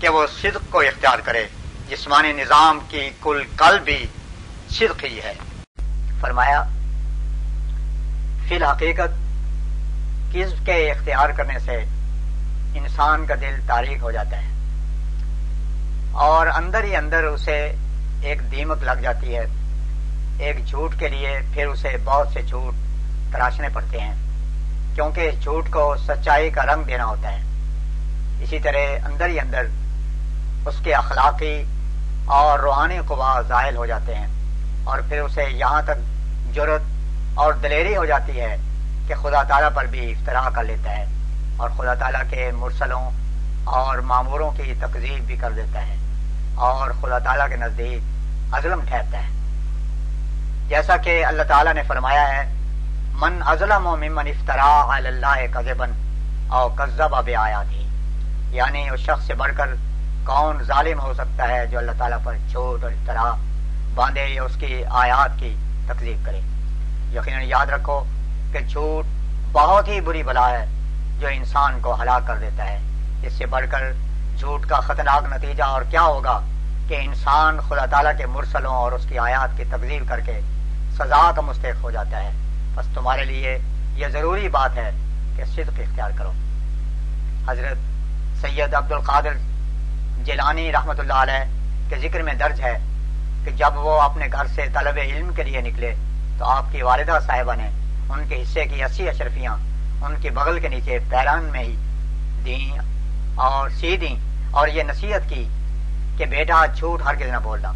[0.00, 1.44] کہ وہ صدق کو اختیار کرے۔
[1.88, 4.06] جسمانی نظام کی کل کل بھی
[4.70, 5.32] صدق ہی ہے۔
[6.20, 6.62] فرمایا،
[8.48, 9.12] فی الحقیقت،
[10.32, 11.76] کس کے اختیار کرنے سے
[12.74, 14.48] انسان کا دل تاریخ ہو جاتا ہے
[16.12, 17.72] اور اندر ہی اندر اسے
[18.22, 19.44] ایک دیمک لگ جاتی ہے۔
[20.38, 24.14] ایک جھوٹ کے لیے پھر اسے بہت سے جھوٹ تراشنے پڑتے ہیں،
[24.94, 27.42] کیونکہ جھوٹ کو سچائی کا رنگ دینا ہوتا ہے۔
[28.44, 29.66] اسی طرح اندر ہی اندر
[30.66, 31.62] اس کے اخلاقی
[32.36, 34.26] اور روحانی قوا ظاہر ہو جاتے ہیں،
[34.84, 38.56] اور پھر اسے یہاں تک جرت اور دلیری ہو جاتی ہے
[39.08, 41.04] کہ خدا تعالیٰ پر بھی افطرا کر لیتا ہے،
[41.56, 43.00] اور خدا تعالیٰ کے مرسلوں
[43.76, 45.96] اور معموروں کی تقزیب بھی کر دیتا ہے۔
[46.58, 49.28] اور خدا تعالیٰ کے نزدیک ازلم ٹھہرتا ہے۔
[50.68, 52.52] جیسا کہ اللہ تعالیٰ نے فرمایا ہے،
[53.12, 55.90] من ازلم و ممن افطرا اللہ کذبن
[56.48, 57.88] او کذب اب آیا تھی
[58.50, 59.74] یعنی اس شخص سے بڑھ کر
[60.24, 63.34] کون ظالم ہو سکتا ہے جو اللہ تعالیٰ پر چھوٹ اور افطرا
[63.94, 65.56] باندھے یا اس کی آیات کی
[65.86, 66.40] تقزیب کرے۔
[67.12, 68.04] یقیناً یاد رکھو
[68.52, 69.04] کہ جھوٹ
[69.52, 70.66] بہت ہی بری بلا ہے
[71.20, 72.78] جو انسان کو ہلاک کر دیتا ہے۔
[73.22, 73.92] اس سے بڑھ کر
[74.38, 76.40] جھوٹ کا خطرناک نتیجہ اور کیا ہوگا
[76.88, 80.40] کہ انسان خدا تعالیٰ کے مرسلوں اور اس کی آیات کی تقزیب کر کے
[80.92, 82.30] سزا کا مستحق ہو جاتا ہے۔
[82.74, 83.58] بس تمہارے لیے
[83.94, 84.90] یہ ضروری بات ہے
[85.36, 86.32] کہ صدق اختیار کرو۔
[87.48, 87.76] حضرت
[88.40, 89.32] سید عبد القادر
[90.24, 91.44] جیلانی رحمت اللہ علیہ
[91.88, 92.78] کے ذکر میں درج ہے
[93.44, 95.94] کہ جب وہ اپنے گھر سے طلب علم کے لیے نکلے
[96.38, 97.70] تو آپ کی والدہ صاحبہ نے
[98.08, 99.56] ان کے حصے کی اسی اشرفیاں
[100.02, 101.76] ان کے بغل کے نیچے پیران میں ہی
[102.44, 102.78] دیں
[103.34, 104.16] اور سی دیں
[104.58, 105.48] اور یہ نصیحت کی
[106.16, 107.72] کہ بیٹا جھوٹ ہر کسی نہ بولنا۔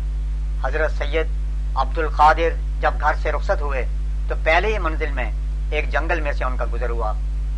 [0.64, 1.26] حضرت سید
[1.74, 3.84] عبد القادر جب گھر سے رخصت ہوئے
[4.28, 5.30] تو پہلے ہی منزل میں
[5.70, 7.12] ایک جنگل میں سے ان کا گزر ہوا،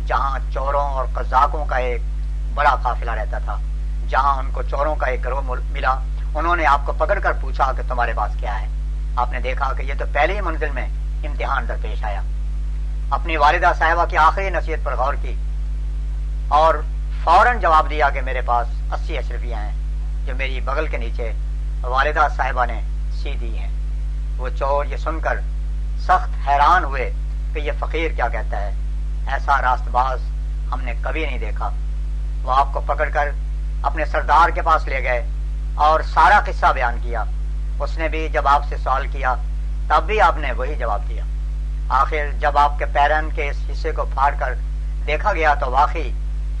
[0.07, 2.01] جہاں چوروں اور قزاقوں کا ایک
[2.53, 3.57] بڑا قافلہ رہتا تھا،
[4.09, 5.41] جہاں ان کو چوروں کا ایک گروہ
[5.71, 5.95] ملا۔
[6.35, 8.67] انہوں نے آپ کو پکڑ کر پوچھا کہ تمہارے پاس کیا ہے۔
[9.15, 10.87] آپ نے دیکھا کہ یہ تو پہلے ہی منزل میں
[11.23, 12.21] امتحان درپیش آیا۔
[13.09, 15.35] اپنی والدہ صاحبہ کی آخری نصیحت پر غور کی
[16.47, 16.75] اور
[17.23, 19.75] فوراً جواب دیا کہ میرے پاس اسی اشرفیاں ہیں
[20.25, 21.31] جو میری بغل کے نیچے
[21.81, 22.81] والدہ صاحبہ نے
[23.11, 23.69] سی دی ہیں۔
[24.37, 25.39] وہ چور یہ سن کر
[25.99, 27.11] سخت حیران ہوئے
[27.53, 28.71] کہ یہ فقیر کیا کہتا ہے۔
[29.27, 30.19] ایسا راست باز
[30.73, 31.69] ہم نے کبھی نہیں دیکھا۔
[32.43, 33.29] وہ آپ کو پکڑ کر
[33.81, 35.27] اپنے سردار کے پاس لے گئے
[35.75, 37.23] اور سارا قصہ بیان کیا۔
[37.79, 39.35] اس نے بھی جب آپ سے سوال کیا،
[39.87, 41.23] تب بھی آپ نے وہی جواب دیا۔
[41.89, 44.53] آخر جب آپ کے پیرن کے اس حصے کو پھاڑ کر
[45.07, 46.11] دیکھا گیا تو واقعی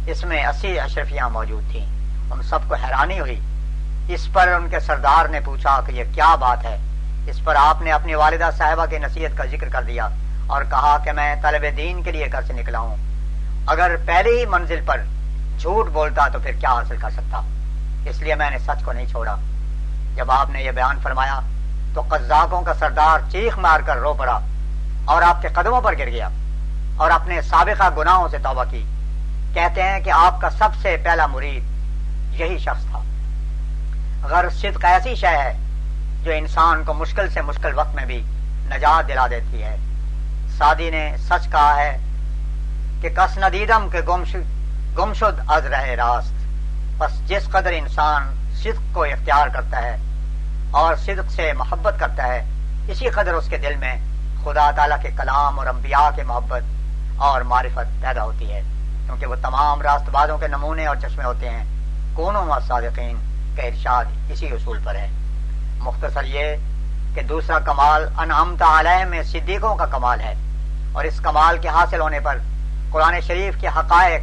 [0.05, 1.94] اس میں اسی اشرفیاں موجود تھیں۔
[2.31, 3.39] ان سب کو حیرانی ہوئی۔
[4.07, 6.77] اس پر ان کے سردار نے پوچھا کہ یہ کیا بات ہے؟
[7.27, 10.07] اس پر آپ نے اپنی والدہ صاحبہ کی نصیحت کا ذکر کر دیا
[10.47, 12.95] اور کہا کہ میں طلب دین کے لیے گھر سے نکلا ہوں۔
[13.65, 15.01] اگر پہلے ہی منزل پر
[15.59, 17.41] جھوٹ بولتا تو پھر کیا حاصل کر سکتا؟
[18.05, 19.35] اس لیے میں نے سچ کو نہیں چھوڑا۔
[20.15, 21.39] جب آپ نے یہ بیان فرمایا
[21.93, 24.39] تو قزاقوں کا سردار چیخ مار کر رو پڑا
[25.05, 26.29] اور آپ کے قدموں پر گر گیا
[26.97, 28.83] اور اپنے سابقہ گناہوں سے توبہ کی۔
[29.53, 31.74] کہتے ہیں کہ آپ کا سب سے پہلا مرید
[32.35, 32.99] یہی شخص تھا۔
[34.23, 35.57] غیر صدق ایسی شے ہے
[36.23, 38.23] جو انسان کو مشکل سے مشکل وقت میں بھی
[38.65, 39.77] نجات دلا دیتی ہے۔
[40.57, 41.97] سادی نے سچ کہا ہے
[43.01, 44.01] کہ کس ندیدم کے
[44.97, 46.33] گمشد از رہے راست۔
[46.97, 49.97] بس جس قدر انسان صدق کو اختیار کرتا ہے
[50.71, 52.43] اور صدق سے محبت کرتا ہے،
[52.87, 53.95] اسی قدر اس کے دل میں
[54.43, 56.61] خدا تعالیٰ کے کلام اور انبیاء کے محبت
[57.17, 58.61] اور معرفت پیدا ہوتی ہے۔
[59.05, 61.74] کیونکہ وہ تمام راست بازوں کے نمونے اور چشمے ہوتے ہیں۔
[62.15, 63.17] کون و صادقین
[63.57, 65.07] کا ارشاد اسی اصول پر ہے۔
[65.79, 66.55] مختصر یہ
[67.15, 70.33] کہ دوسرا کمال انعمت علیہ میں صدیقوں کا کمال ہے
[70.93, 72.37] اور اس کمال کے حاصل ہونے پر
[72.91, 74.21] قرآن شریف کے حقائق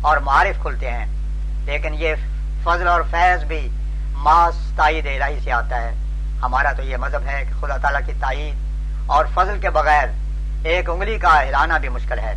[0.00, 1.06] اور معارف کھلتے ہیں۔
[1.64, 2.14] لیکن یہ
[2.64, 3.68] فضل اور فیض بھی
[4.12, 5.94] ماس تائید الہی سے آتا ہے۔
[6.42, 8.54] ہمارا تو یہ مذہب ہے کہ خدا تعالیٰ کی تائید
[9.06, 10.08] اور فضل کے بغیر
[10.64, 12.34] ایک انگلی کا ہلانا بھی مشکل ہے۔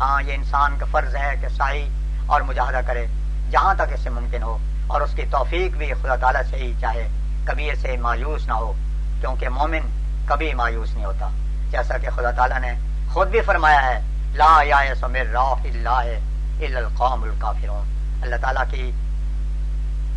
[0.00, 1.88] ہاں یہ انسان کا فرض ہے کہ سائی
[2.26, 3.06] اور مجاہدہ کرے۔
[3.54, 7.08] جہاں تک اسے ممکن ہو اور اس کی توفیق بھی خدا تعالیٰ سے ہی چاہے،
[7.44, 8.72] کبھی اسے مایوس نہ ہو،
[9.20, 9.80] کیونکہ مومن
[10.26, 11.28] کبھی مایوس نہیں ہوتا۔
[11.70, 12.72] جیسا کہ خدا تعالیٰ نے
[13.12, 14.00] خود بھی فرمایا ہے،
[14.34, 18.92] لا یا اللہ القوم الکافرون۔ اللہ تعالیٰ کی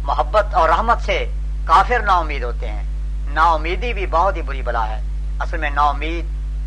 [0.04, 1.32] محبت اور رحمت سے
[1.66, 2.84] کافر نا امید ہوتے ہیں۔
[3.34, 5.02] نا امیدی بھی بہت ہی بری بلا ہے۔
[5.40, 6.26] اصل میں نا امید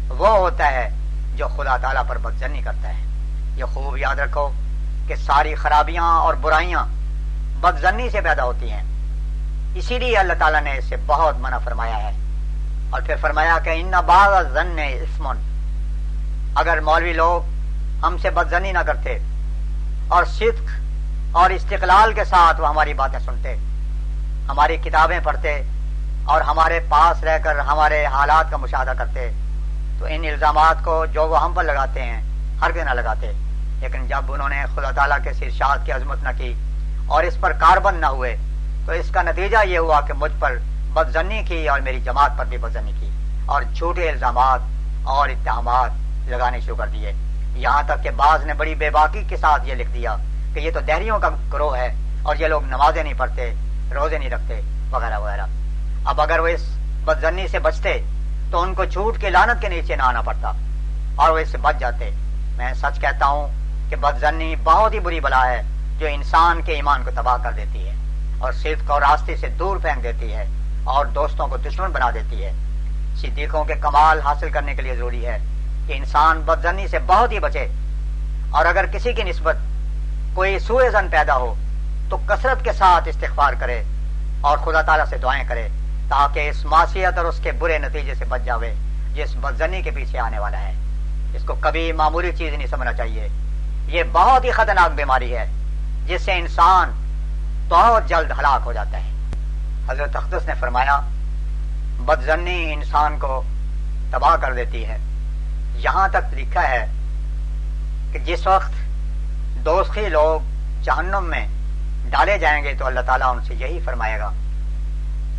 [0.08, 0.94] وہ ہوتا ہے
[1.36, 3.04] جو خدا تعالیٰ پر بدزنی کرتا ہے۔
[3.56, 4.52] یہ خوب یاد رکھو
[5.10, 6.86] کہ ساری خرابیاں اور برائیاں
[7.60, 8.82] بدزنی سے پیدا ہوتی ہیں۔
[9.74, 12.12] اسی لیے اللہ تعالیٰ نے اسے بہت منع فرمایا ہے۔
[12.90, 15.36] اور پھر فرمایا کہ ان باغ زن اسمن
[16.54, 17.48] اگر مولوی لوگ
[18.04, 19.18] ہم سے بدزنی نہ کرتے
[20.08, 20.70] اور صدق
[21.32, 23.56] اور استقلال کے ساتھ وہ ہماری باتیں سنتے،
[24.48, 25.62] ہماری کتابیں پڑھتے
[26.24, 29.30] اور ہمارے پاس رہ کر ہمارے حالات کا مشاہدہ کرتے،
[29.98, 32.22] تو ان الزامات کو جو وہ ہم پر لگاتے ہیں،
[32.60, 33.32] ہر نہ لگاتے۔
[33.80, 36.54] لیکن جب انہوں نے خدا تعالیٰ کے سرشاد کی عظمت نہ کی
[37.06, 38.36] اور اس پر کاربند نہ ہوئے،
[38.86, 40.56] تو اس کا نتیجہ یہ ہوا کہ مجھ پر
[40.92, 43.10] بدزنی کی اور میری جماعت پر بھی بدزنی کی
[43.46, 44.60] اور جھوٹے الزامات
[45.04, 45.90] اور اتہامات
[46.28, 47.12] لگانے شروع کر دیے۔
[47.54, 50.16] یہاں تک کہ بعض نے بڑی بے باقی کے ساتھ یہ لکھ دیا
[50.54, 53.54] کہ یہ تو دہریوں کا گروہ ہے اور یہ لوگ نمازیں نہیں پڑھتے،
[53.94, 55.46] روزے نہیں رکھتے، وغیرہ وغیرہ۔
[56.04, 56.62] اب اگر وہ اس
[57.04, 58.02] بدزنی سے بچتے،
[58.50, 60.52] تو ان کو جھوٹ کے لانت کے نیچے نہ آنا پڑتا
[61.16, 62.10] اور وہ اس سے بچ جاتے۔
[62.56, 63.48] میں سچ کہتا ہوں
[63.90, 65.62] کہ بدزنی بہت ہی بری بلا ہے
[65.98, 67.94] جو انسان کے ایمان کو تباہ کر دیتی ہے
[68.38, 70.44] اور صرف اور راستے سے دور پھینک دیتی ہے
[70.84, 72.52] اور دوستوں کو دشمن بنا دیتی ہے۔
[73.16, 75.38] صدیقوں کے کمال حاصل کرنے کے لیے ضروری ہے
[75.86, 77.66] کہ انسان بدزنی سے بہت ہی بچے۔
[78.50, 79.56] اور اگر کسی کی نسبت
[80.34, 81.54] کوئی سوئے زن پیدا ہو
[82.08, 83.82] تو کثرت کے ساتھ استغفار کرے
[84.40, 85.68] اور خدا تعالیٰ سے دعائیں کرے
[86.08, 88.74] تاکہ اس معاشیت اور اس کے برے نتیجے سے بچ جاوے
[89.14, 90.72] جس بدزنی کے پیچھے آنے والا ہے۔
[91.34, 93.28] اس کو کبھی معمولی چیز نہیں سمجھنا چاہیے۔
[93.90, 95.46] یہ بہت ہی خطرناک بیماری ہے،
[96.06, 96.90] جس سے انسان
[97.68, 99.10] بہت جلد ہلاک ہو جاتا ہے۔
[99.88, 101.00] حضرت اختص نے فرمایا،
[101.98, 103.42] بدزنی انسان کو
[104.10, 104.96] تباہ کر دیتی ہے۔
[105.74, 106.86] یہاں تک لکھا ہے
[108.12, 108.72] کہ جس وقت
[109.64, 110.40] دوستی لوگ
[110.82, 111.46] جہنم میں
[112.10, 114.32] ڈالے جائیں گے تو اللہ تعالیٰ ان سے یہی فرمائے گا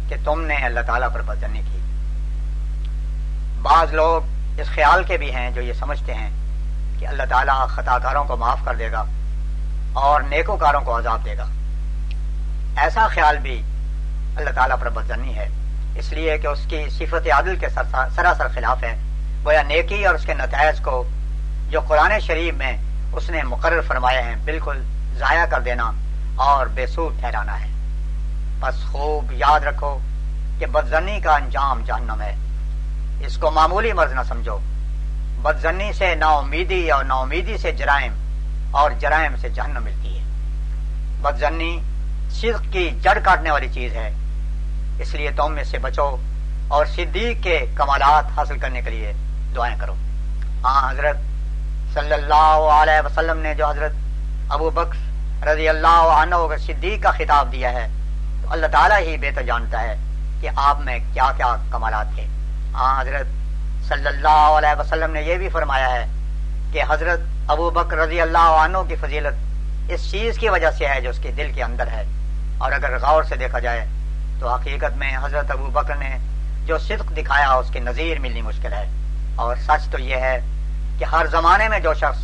[0.09, 1.77] کہ تم نے اللہ تعالیٰ پر بدزنی کی۔
[3.61, 4.21] بعض لوگ
[4.59, 6.29] اس خیال کے بھی ہیں جو یہ سمجھتے ہیں
[7.01, 9.05] کہ اللہ تعالیٰ خطا کاروں کو معاف کر دے گا
[9.93, 11.45] اور نیکوکاروں کو عذاب دے گا۔
[12.77, 13.63] ایسا خیال بھی
[14.35, 15.47] اللہ تعالیٰ پر بدزنی ہے۔
[15.95, 17.69] اس لیے کہ اس کی صفت عادل کے
[18.15, 18.95] سراسر خلاف ہے۔
[19.45, 21.03] گویا نیکی اور اس کے نتائج کو
[21.69, 22.77] جو قرآن شریف میں
[23.13, 24.83] اس نے مقرر فرمائے ہیں بالکل
[25.17, 25.91] ضائع کر دینا
[26.35, 27.67] اور بے سود ٹھہرانا ہے۔
[28.59, 29.97] بس خوب یاد رکھو
[30.59, 32.35] کہ بدزنی کا انجام جہنم ہے۔
[33.25, 34.57] اس کو معمولی مرض نہ سمجھو۔
[35.41, 38.13] بدزنی سے نا امیدی اور نا امیدی سے جرائم
[38.71, 40.23] اور جرائم سے جہنم ملتی ہے۔
[41.21, 41.79] بدزنی
[42.31, 44.13] صدق کی جڑ کاٹنے والی چیز ہے۔
[44.99, 46.17] اس لیے تم اس سے بچو
[46.67, 49.13] اور صدیق کے کمالات حاصل کرنے کے لیے
[49.55, 49.93] دعائیں کرو۔
[50.63, 51.17] ہاں حضرت
[51.93, 53.91] صلی اللہ علیہ وسلم نے جو حضرت
[54.49, 56.35] ابو بکر رضی اللہ عنہ
[56.67, 57.87] صدیق کا خطاب دیا ہے،
[58.41, 59.95] تو اللہ تعالیٰ ہی بہتر جانتا ہے
[60.41, 62.25] کہ آپ میں کیا کیا کمالات تھے
[62.73, 63.40] ہاں حضرت
[63.91, 66.05] صلی اللہ علیہ وسلم نے یہ بھی فرمایا ہے
[66.71, 69.33] کہ حضرت ابو بکر رضی اللہ عنہ کی فضیلت
[69.91, 72.03] اس چیز کی وجہ سے ہے جو اس کے دل کے اندر ہے۔
[72.57, 73.85] اور اگر غور سے دیکھا جائے
[74.39, 76.17] تو حقیقت میں حضرت ابو بکر نے
[76.65, 78.85] جو صدق دکھایا اس کی نظیر ملنی مشکل ہے۔
[79.35, 80.39] اور سچ تو یہ ہے
[80.99, 82.19] کہ ہر زمانے میں جو شخص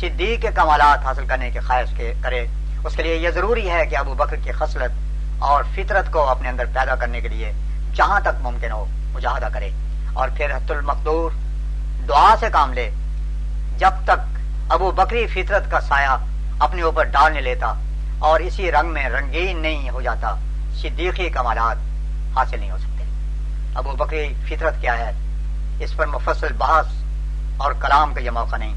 [0.00, 2.46] صدیق کے کمالات حاصل کرنے کے خواہش کے کرے،
[2.84, 4.90] اس کے لیے یہ ضروری ہے کہ ابو بکر کی خصلت
[5.38, 7.52] اور فطرت کو اپنے اندر پیدا کرنے کے لیے
[7.94, 8.84] جہاں تک ممکن ہو
[9.14, 9.70] مجاہدہ کرے۔
[10.12, 11.30] اور پھر حت المقدور
[12.08, 12.90] دعا سے کام لے۔
[13.78, 16.16] جب تک ابو بکری فطرت کا سایہ
[16.58, 17.74] اپنے اوپر ڈالنے لیتا
[18.18, 20.34] اور اسی رنگ میں رنگین نہیں ہو جاتا،
[20.76, 21.76] صدیقی کمالات
[22.36, 23.04] حاصل نہیں ہو سکتے۔
[23.74, 25.12] ابو بکری فطرت کیا ہے؟
[25.80, 26.86] اس پر مفصل بحث
[27.56, 28.74] اور کلام کا یہ موقع نہیں۔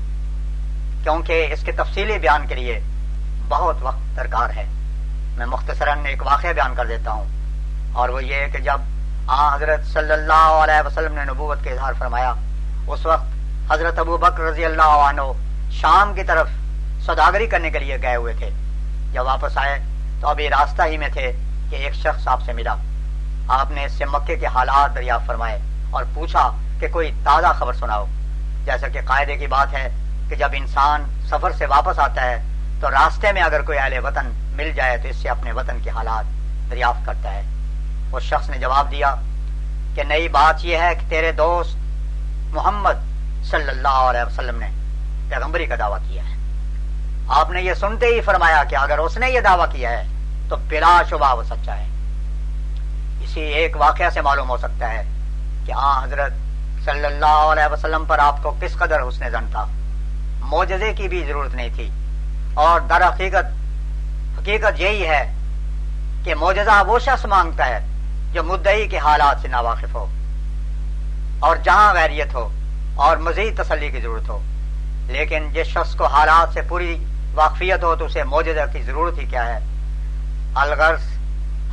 [1.04, 2.80] کیونکہ اس کے تفصیلی بیان کے لیے
[3.50, 4.66] بہت وقت درکار ہے۔
[5.38, 7.26] میں مختصراً ایک واقعہ بیان کر دیتا ہوں
[7.94, 8.82] اور وہ یہ کہ جب
[9.28, 12.34] آ حضرت صلی اللہ علیہ وسلم نے نبوت کے اظہار فرمایا۔
[12.88, 15.22] اس وقت حضرت ابو بکر رضی اللہ عنہ
[15.72, 16.48] شام کی طرف
[17.06, 18.50] سوداگری کرنے کے لیے گئے ہوئے تھے۔
[19.12, 19.80] جب واپس آئے
[20.22, 21.32] تو ابھی راستہ ہی میں تھے
[21.70, 22.76] کہ ایک شخص آپ سے ملا۔
[23.48, 27.74] آپ نے اس سے مکے کے حالات دریافت فرمائے اور پوچھا کہ کوئی تازہ خبر
[27.74, 28.06] سناؤ۔
[28.66, 29.90] جیسا کہ قاعدے کی بات ہے
[30.30, 32.42] کہ جب انسان سفر سے واپس آتا ہے
[32.82, 35.90] تو راستے میں اگر کوئی اہل وطن مل جائے تو اس سے اپنے وطن کے
[35.90, 36.26] حالات
[36.72, 37.42] دریافت کرتا ہے۔
[38.16, 39.16] اس شخص نے جواب دیا
[39.96, 41.78] کہ نئی بات یہ ہے کہ تیرے دوست
[42.54, 42.94] محمد
[43.44, 44.68] صلی اللہ علیہ وسلم نے
[45.30, 46.36] پیغمبری کا دعویٰ کیا ہے۔
[47.28, 50.04] آپ نے یہ سنتے ہی فرمایا کہ اگر اس نے یہ دعویٰ کیا ہے
[50.50, 51.86] تو بلا شبہ وہ سچا ہے۔
[53.24, 55.04] اسی ایک واقعہ سے معلوم ہو سکتا ہے
[55.66, 56.32] کہ ہاں حضرت
[56.86, 59.66] صلی اللہ علیہ وسلم پر آپ کو کس قدر حسن زن تھا۔
[60.40, 61.90] موجزے کی بھی ضرورت نہیں تھی۔
[62.54, 63.46] اور در حقیقت
[64.42, 65.34] حقیقت یہی ہے
[66.24, 67.80] کہ موجزہ وہ شخص مانگتا ہے
[68.36, 70.06] جو مدعی کے حالات سے ناواقف ہو
[71.40, 72.48] اور جہاں غیریت ہو
[72.96, 74.40] اور مزید تسلی کی ضرورت ہو،
[75.08, 76.96] لیکن جس شخص کو حالات سے پوری
[77.36, 79.60] واقفیت ہو تو اسے موجودہ کی ضرورت ہی کیا ہے؟
[80.56, 81.04] الغرض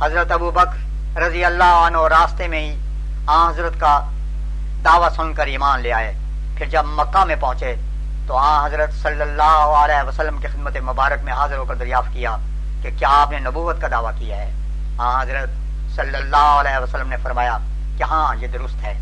[0.01, 2.75] حضرت ابو بکر رضی اللہ عنہ راستے میں ہی
[3.27, 3.99] آ حضرت کا
[4.85, 6.11] دعویٰ سن کر ایمان لے آئے۔
[6.57, 7.73] پھر جب مکہ میں پہنچے
[8.27, 12.13] تو آ حضرت صلی اللہ علیہ وسلم کی خدمت مبارک میں حاضر ہو کر دریافت
[12.13, 12.35] کیا
[12.81, 14.51] کہ کیا آپ نے نبوت کا دعویٰ کیا ہے؟
[14.97, 15.49] آ حضرت
[15.95, 17.57] صلی اللہ علیہ وسلم نے فرمایا
[17.97, 18.93] کہ ہاں یہ درست ہے۔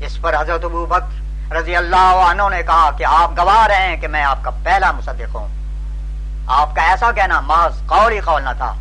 [0.00, 3.96] اس پر حضرت ابو بکر رضی اللہ عنہ نے کہا کہ آپ گواہ رہے ہیں
[3.96, 5.48] کہ میں آپ کا پہلا مصدق ہوں۔
[6.46, 8.72] آپ کا ایسا کہنا محض قول ہی قول نہ تھا،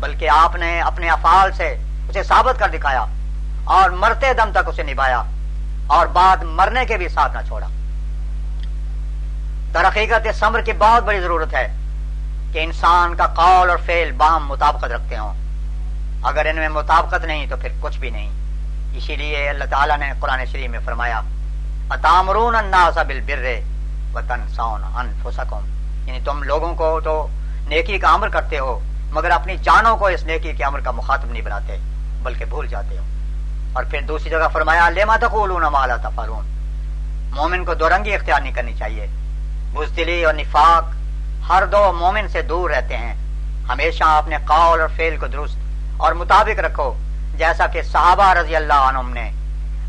[0.00, 1.76] بلکہ آپ نے اپنے افعال سے
[2.08, 3.04] اسے ثابت کر دکھایا
[3.64, 5.22] اور مرتے دم تک اسے نبھایا
[5.86, 7.66] اور بعد مرنے کے بھی ساتھ نہ چھوڑا۔
[9.74, 9.84] در
[10.26, 11.66] اس سمر کی بہت بڑی ضرورت ہے
[12.52, 15.47] کہ انسان کا قول اور فعل باہم مطابقت رکھتے ہوں۔
[16.22, 18.30] اگر ان میں مطابقت نہیں تو پھر کچھ بھی نہیں۔
[18.96, 21.20] اسی لیے اللہ تعالیٰ نے قرآن شریف میں فرمایا
[21.90, 23.60] اتامرون الناس بالبر
[24.14, 25.60] وتنسون انفسکم
[26.06, 27.26] یعنی تم لوگوں کو تو
[27.68, 28.80] نیکی کا امر کرتے ہو،
[29.10, 31.76] مگر اپنی جانوں کو اس نیکی کے امر کا مخاطب نہیں بناتے،
[32.22, 33.04] بلکہ بھول جاتے ہو۔
[33.72, 36.44] اور پھر دوسری جگہ فرمایا لما تقولون ما لا تفعلون
[37.36, 39.06] مومن کو دو رنگی اختیار نہیں کرنی چاہیے۔
[39.72, 40.84] بزدلی اور نفاق
[41.48, 43.14] ہر دو مومن سے دور رہتے ہیں۔
[43.68, 45.56] ہمیشہ اپنے قول اور فعل کو درست
[45.98, 46.94] اور مطابق رکھو،
[47.34, 49.30] جیسا کہ صحابہ رضی اللہ عنہ نے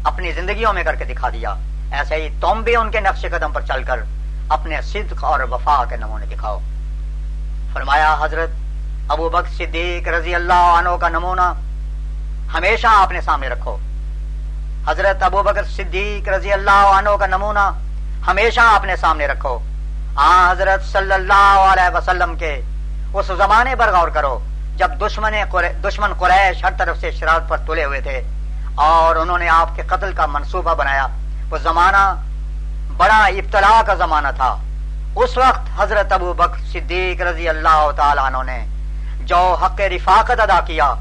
[0.03, 1.55] اپنی زندگیوں میں کر کے دکھا دیا۔
[1.91, 3.99] ایسے ہی تم بھی ان کے نقش قدم پر چل کر
[4.49, 6.59] اپنے صدق اور وفا کے نمونے دکھاؤ۔
[7.73, 8.49] فرمایا، حضرت
[9.07, 11.53] ابو بک صدیق رضی اللہ عنہ کا نمونہ
[12.53, 13.77] ہمیشہ اپنے سامنے رکھو۔
[14.87, 17.71] حضرت ابو بکر صدیق رضی اللہ عنہ کا نمونہ
[18.27, 19.59] ہمیشہ اپنے سامنے رکھو۔
[20.17, 22.61] ہاں حضرت صلی اللہ علیہ وسلم کے
[23.13, 24.39] اس زمانے پر غور کرو۔
[24.79, 25.33] جب دشمن
[25.83, 28.21] دشمن قریش ہر طرف سے شرارت پر تلے ہوئے تھے
[28.75, 31.07] اور انہوں نے آپ کے قتل کا منصوبہ بنایا۔
[31.49, 32.15] وہ زمانہ
[32.97, 34.55] بڑا ابتلا کا زمانہ تھا۔
[35.15, 38.65] اس وقت حضرت ابو بکر صدیق رضی اللہ تعالیٰ عنہ نے
[39.19, 40.93] جو حق رفاقت ادا کیا،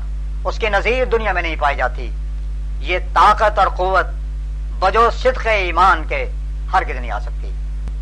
[0.44, 2.10] اس کے نظیر دنیا میں نہیں پائی جاتی۔
[2.80, 4.06] یہ طاقت اور قوت
[4.78, 6.32] بجو صدق ایمان کے
[6.72, 7.52] ہر گز نہیں آ سکتی۔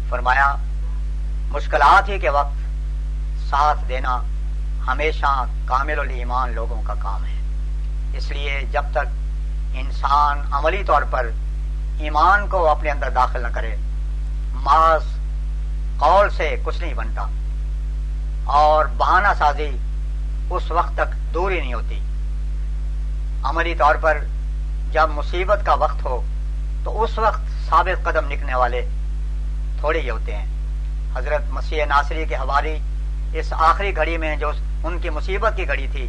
[0.09, 0.57] فرمایا،
[1.49, 2.57] مشکلات ہی کے وقت
[3.51, 4.23] ساتھ دینا
[4.87, 7.41] ہمیشہ کامل الایمان لوگوں کا کام ہے۔
[8.19, 9.07] اس لیے جب تک
[9.75, 11.31] انسان عملی طور پر
[11.99, 13.77] ایمان کو اپنے اندر داخل نہ کرے
[14.53, 15.03] ماس
[15.99, 17.27] قول سے کچھ نہیں بنتا۔
[18.45, 19.77] اور بہانہ سازی
[20.51, 22.01] اس وقت تک دور ہی نہیں ہوتی۔
[23.43, 24.19] عملی طور پر
[24.93, 26.23] جب مصیبت کا وقت ہو،
[26.85, 28.89] تو اس وقت ثابت قدم نکلنے والے
[29.81, 30.47] تھوڑے ہی ہوتے ہیں۔
[31.17, 32.79] حضرت مسیح ناصری کے حوالی
[33.33, 34.53] اس آخری گھڑی میں جو
[34.87, 36.07] ان کی مصیبت کی گھڑی تھی،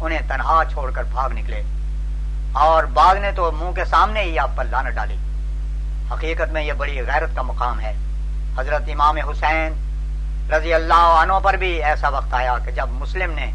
[0.00, 1.62] انہیں تنہا چھوڑ کر بھاگ نکلے۔
[2.52, 5.16] اور باغ نے تو منہ کے سامنے ہی آپ پر لانت ڈالی۔
[6.10, 7.92] حقیقت میں یہ بڑی غیرت کا مقام ہے۔
[8.58, 9.84] حضرت امام حسین
[10.52, 13.50] رضی اللہ عنہ پر بھی ایسا وقت آیا کہ جب مسلم نے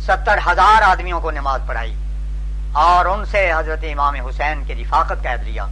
[0.00, 1.94] ستر ہزار آدمیوں کو نماز پڑھائی
[2.72, 5.66] اور ان سے حضرت امام حسین کی رفاقت قید لیا۔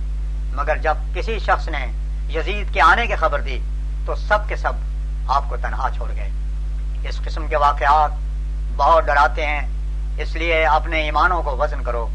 [0.55, 1.86] مگر جب کسی شخص نے
[2.34, 3.59] یزید کے آنے کی خبر دی
[4.06, 4.72] تو سب کے سب
[5.28, 6.30] آپ کو تنہا چھوڑ گئے۔
[7.03, 8.11] اس قسم کے واقعات
[8.77, 9.69] بہت ڈراتے ہیں،
[10.19, 12.09] اس لیے اپنے ایمانوں کو وزن کرو۔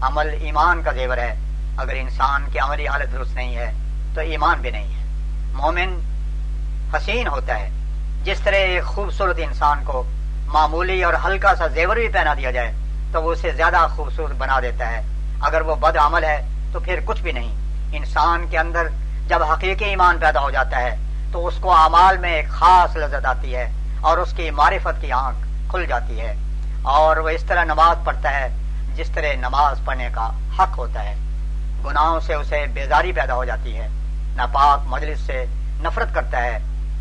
[0.00, 1.34] عمل ایمان کا زیور ہے۔
[1.76, 3.72] اگر انسان کی عملی حالت درست نہیں ہے،
[4.14, 5.04] تو ایمان بھی نہیں ہے۔
[5.52, 6.00] مومن
[6.96, 7.70] حسین ہوتا ہے۔
[8.24, 10.02] جس طرح ایک خوبصورت انسان کو
[10.46, 12.72] معمولی اور ہلکا سا زیور بھی پہنا دیا جائے،
[13.12, 15.02] تو وہ اسے زیادہ خوبصورت بنا دیتا ہے۔
[15.40, 17.54] اگر وہ بد عمل ہے، تو پھر کچھ بھی نہیں۔
[17.92, 18.88] انسان کے اندر
[19.28, 20.96] جب حقیقی ایمان پیدا ہو جاتا ہے،
[21.32, 25.12] تو اس کو اعمال میں ایک خاص لذت آتی ہے۔ اور اس کی معرفت کی
[25.12, 26.34] آنکھ کھل جاتی ہے
[26.82, 28.48] اور وہ اس طرح نماز پڑھتا ہے
[28.96, 31.14] جس طرح نماز پڑھنے کا حق ہوتا ہے۔
[31.84, 33.88] گناہوں سے اسے بیزاری پیدا ہو جاتی ہے۔
[34.36, 36.58] ناپاک مجلس سے نفرت کرتا ہے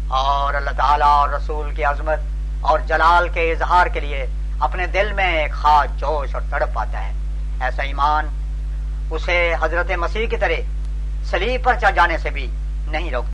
[0.08, 2.20] اور اللہ تعالیٰ اور رسول کی عظمت
[2.62, 4.26] اور جلال کے اظہار کے لیے
[4.60, 7.12] اپنے دل میں ایک خاص جوش اور تڑپ پاتا ہے۔
[7.60, 8.28] ایسا ایمان
[9.12, 10.62] اسے حضرت مسیح کی طرح
[11.24, 12.48] سلیب پر چڑھ جانے سے بھی
[12.88, 13.34] نہیں روکتا۔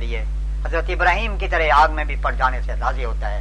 [0.00, 0.24] لیے
[0.66, 3.40] حضرت ابراہیم کی طرح آگ میں بھی پڑ جانے سے راضی ہوتا ہے۔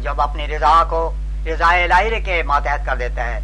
[0.00, 1.14] جب اپنی رضا کو
[1.46, 3.40] رضا الہی کے ماتحت کر دیتا ہے،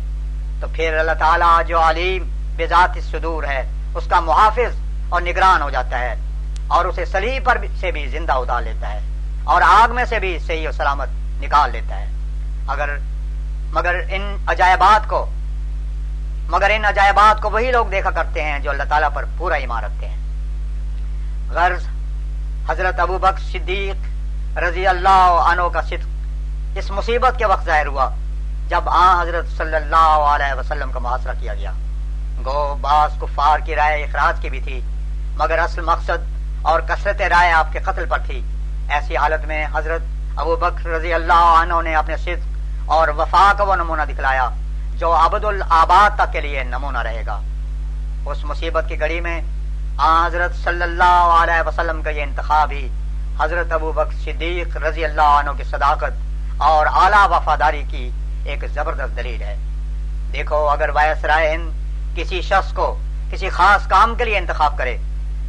[0.61, 3.63] تو پھر اللہ تعالیٰ جو علیم بذات صدور ہے،
[3.95, 4.77] اس کا محافظ
[5.09, 6.15] اور نگران ہو جاتا ہے
[6.67, 9.01] اور اسے سلیب پر سے بھی زندہ اتار لیتا ہے
[9.45, 11.09] اور آگ میں سے بھی صحیح و سلامت
[11.41, 12.07] نکال لیتا ہے۔
[12.67, 12.97] اگر
[13.71, 15.27] مگر ان عجائبات کو
[16.49, 19.85] مگر ان عجائبات کو وہی لوگ دیکھا کرتے ہیں جو اللہ تعالیٰ پر پورا ایمان
[19.85, 20.17] رکھتے ہیں۔
[21.51, 21.87] غرض
[22.69, 28.09] حضرت ابو بک صدیق رضی اللہ عنہ کا صدق اس مصیبت کے وقت ظاہر ہوا
[28.69, 31.73] جب آ حضرت صلی اللہ علیہ وسلم کا محاصرہ کیا گیا۔
[32.45, 34.81] گو باس کفار کی رائے اخراج کی بھی تھی،
[35.37, 36.21] مگر اصل مقصد
[36.63, 38.41] اور کثرت رائے آپ کے قتل پر تھی۔
[38.89, 40.03] ایسی حالت میں حضرت
[40.37, 44.49] ابو بکر رضی اللہ عنہ نے اپنے صدق اور وفا کا وہ نمونہ دکھلایا
[44.99, 47.41] جو عبد الآباد تک کے لیے نمونہ رہے گا۔
[48.27, 49.41] اس مصیبت کی گڑی میں
[50.01, 52.89] حضرت صلی اللہ علیہ وسلم کا یہ انتخاب ہی
[53.41, 58.11] حضرت ابو بکر صدیق رضی اللہ عنہ کی صداقت اور اعلیٰ وفاداری کی
[58.45, 59.57] ایک زبردست دلیل ہے۔
[60.33, 61.71] دیکھو، اگر وائس رائے ہند
[62.17, 62.95] کسی شخص کو
[63.31, 64.97] کسی خاص کام کے لیے انتخاب کرے،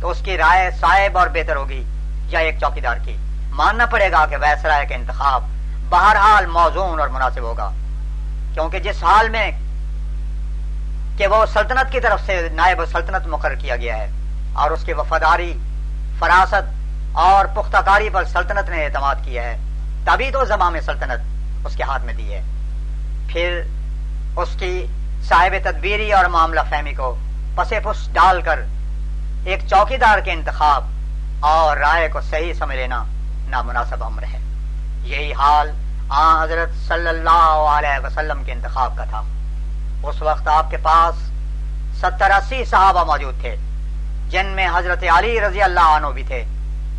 [0.01, 1.84] تو اس کی رائے صاحب اور بہتر ہوگی
[2.30, 3.15] یا ایک چوکیدار کی۔
[3.49, 5.43] ماننا پڑے گا کہ ویس رائے کا انتخاب
[5.89, 7.69] بہرحال موزون اور مناسب ہوگا،
[8.53, 9.51] کیونکہ جس حال میں
[11.17, 14.07] کہ وہ سلطنت کی طرف سے نائب سلطنت مقرر کیا گیا ہے۔
[14.56, 15.57] اور اس کی وفاداری،
[16.19, 19.57] فراست اور پختہ کاری پر سلطنت نے اعتماد کیا ہے۔
[20.06, 21.19] تبھی تو زمام سلطنت
[21.65, 22.41] اس کے ہاتھ میں دی ہے۔
[23.27, 23.61] پھر
[24.36, 24.86] اس کی
[25.23, 27.15] صاحب تدبیری اور معاملہ فہمی کو
[27.56, 28.60] پسے پس ڈال کر
[29.45, 30.84] ایک چوکی دار کے انتخاب
[31.40, 33.03] اور رائے کو صحیح سمجھ لینا
[33.48, 34.40] نامناسب امر ہے۔
[35.03, 35.72] یہی حال
[36.10, 39.22] آ حضرت صلی اللہ علیہ وسلم کے انتخاب کا تھا۔
[40.03, 41.15] اس وقت آپ کے پاس
[41.98, 43.56] ستر اسی صحابہ موجود تھے۔
[44.35, 46.43] جن میں حضرت علی رضی اللہ عنہ بھی تھے۔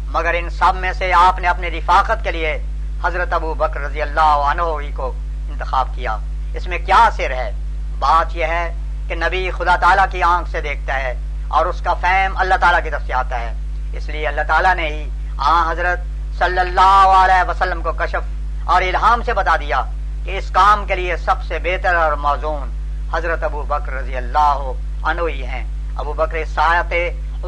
[0.06, 2.58] مگر ان سب میں سے آپ نے اپنے رفاقت کے لیے
[3.04, 5.12] حضرت ابو بکر رضی اللہ عنہ ہی کو
[5.48, 6.16] انتخاب کیا۔
[6.54, 7.50] اس میں کیا سر ہے؟
[7.98, 8.74] بات یہ ہے
[9.08, 11.14] کہ نبی خدا تعالیٰ کی آنکھ سے دیکھتا ہے
[11.48, 13.52] اور اس کا فہم اللہ تعالیٰ کی طرف سے آتا ہے۔
[13.92, 15.08] اس لیے اللہ تعالیٰ نے ہی
[15.38, 15.98] آ حضرت
[16.38, 19.82] صلی اللہ علیہ وسلم کو کشف اور الہام سے بتا دیا
[20.24, 22.70] کہ اس کام کے لیے سب سے بہتر اور موزون
[23.14, 24.72] حضرت ابو بکر رضی اللہ
[25.02, 25.64] عنہ ہی ہیں۔
[25.96, 26.92] ابو بکر سایت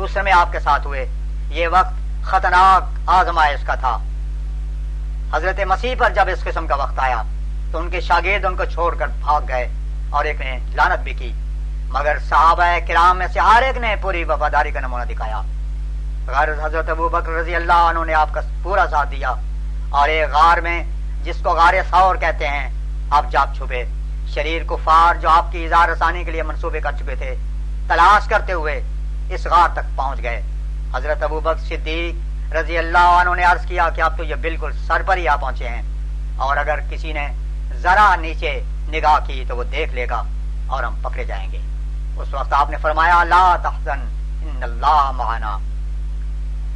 [0.05, 1.07] اس میں آپ کے ساتھ ہوئے۔
[1.51, 3.99] یہ وقت خطرناک آزمائش کا تھا۔
[5.33, 7.23] حضرت مسیح پر جب اس قسم کا وقت آیا
[7.73, 9.69] تو ان کے شاگرد ان کو چھوڑ کر بھاگ گئے
[10.11, 11.33] اور ایک نے لانت بھی کی۔
[11.89, 15.43] مگر صحابہ کرام میں سے ہر ایک نے پوری وفاداری کا نمونہ دکھایا۔
[16.27, 19.35] غیر حضرت ابو بکر رضی اللہ عنہ نے آپ کا پورا ساتھ دیا۔
[19.91, 20.85] اور ایک غار میں
[21.25, 22.69] جس کو غار سور کہتے ہیں،
[23.11, 23.85] آپ جاپ چھپے۔
[24.35, 27.35] شریر کفار جو آپ کی اظہار رسانی کے لیے منصوبے کر چکے تھے،
[27.89, 28.83] تلاش کرتے ہوئے
[29.31, 30.43] اس غار تک پہنچ گئے۔
[30.95, 34.73] حضرت ابو بکر صدیق رضی اللہ عنہ نے عرض کیا کہ آپ تو یہ بالکل
[34.87, 35.83] سر پر ہی آ پہنچے ہیں۔
[36.37, 37.29] اور اگر کسی نے
[37.75, 40.23] ذرا نیچے نگاہ کی تو وہ دیکھ لے گا
[40.67, 41.59] اور ہم پکڑے جائیں گے۔
[42.17, 44.01] اس وقت آپ نے فرمایا، لا تحزن،
[44.43, 45.59] ان اللہ معنا۔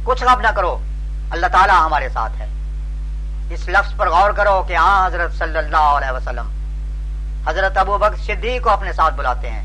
[0.03, 0.79] کچھ غب نہ کرو،
[1.29, 2.47] اللہ تعالیٰ ہمارے ساتھ ہے۔
[3.49, 6.47] اس لفظ پر غور کرو کہ ہاں حضرت صلی اللہ علیہ وسلم،
[7.47, 9.63] حضرت ابو بک صدیق کو اپنے ساتھ بلاتے ہیں۔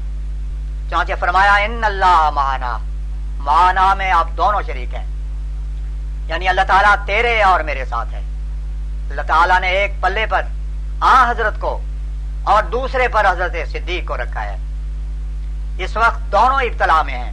[0.91, 2.79] چانچہ فرمایا، ان اللہ معنا.
[3.39, 5.07] معنا میں آپ دونوں شریک ہیں۔
[6.29, 8.21] یعنی اللہ تعالیٰ تیرے اور میرے ساتھ ہے۔
[9.11, 10.43] اللہ تعالیٰ نے ایک پلے پر
[11.01, 11.81] آ حضرت کو
[12.45, 14.57] اور دوسرے پر حضرت صدیق کو رکھا ہے۔
[15.79, 17.33] اس وقت دونوں ابتلا میں ہیں،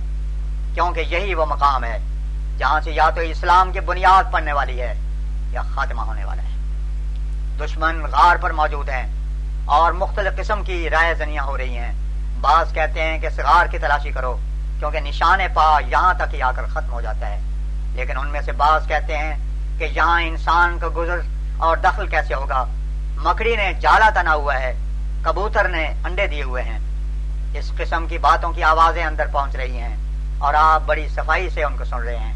[0.74, 2.00] کیونکہ یہی وہ مقام ہے
[2.58, 4.94] جہاں سے یا تو اسلام کی بنیاد پڑنے والی ہے
[5.52, 6.58] یا خاتمہ ہونے والا ہے۔
[7.60, 9.14] دشمن غار پر موجود ہیں
[9.66, 12.05] اور مختلف قسم کی رائے زنیاں ہو رہی ہیں۔
[12.42, 14.38] بعض کہتے ہیں کہ غار کی تلاشی کرو،
[14.80, 17.40] کیونکہ نشان پا یہاں تک ہی آ کر ختم ہو جاتا ہے۔
[17.94, 19.36] لیکن ان میں سے بعض کہتے ہیں
[19.80, 21.18] کہ یہاں انسان کا گزر
[21.58, 22.66] اور دخل کیسے ہوگا؟
[23.16, 24.74] مکڑی نے جالا تنا ہوا ہے،
[25.22, 26.80] کبوتر نے انڈے دیے ہوئے ہیں۔
[27.54, 29.96] اس قسم کی باتوں کی آوازیں اندر پہنچ رہی ہیں
[30.38, 32.34] اور آپ بڑی صفائی سے ان کو سن رہے ہیں۔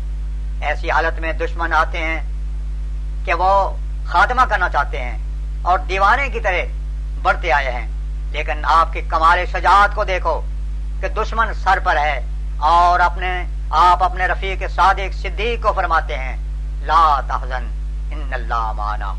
[0.61, 2.21] ایسی حالت میں دشمن آتے ہیں
[3.25, 5.17] کہ وہ خاتمہ کرنا چاہتے ہیں
[5.61, 6.65] اور دیوانے کی طرح
[7.21, 7.87] بڑھتے آئے ہیں۔
[8.31, 10.41] لیکن آپ کی کمال شجاعت کو دیکھو
[11.01, 12.25] کہ دشمن سر پر ہے
[12.57, 16.37] اور اپنے آپ اپنے رفیق صادق صدیق کو فرماتے ہیں،
[16.85, 17.67] لا تحزن،
[18.11, 19.13] ان اللہ مانا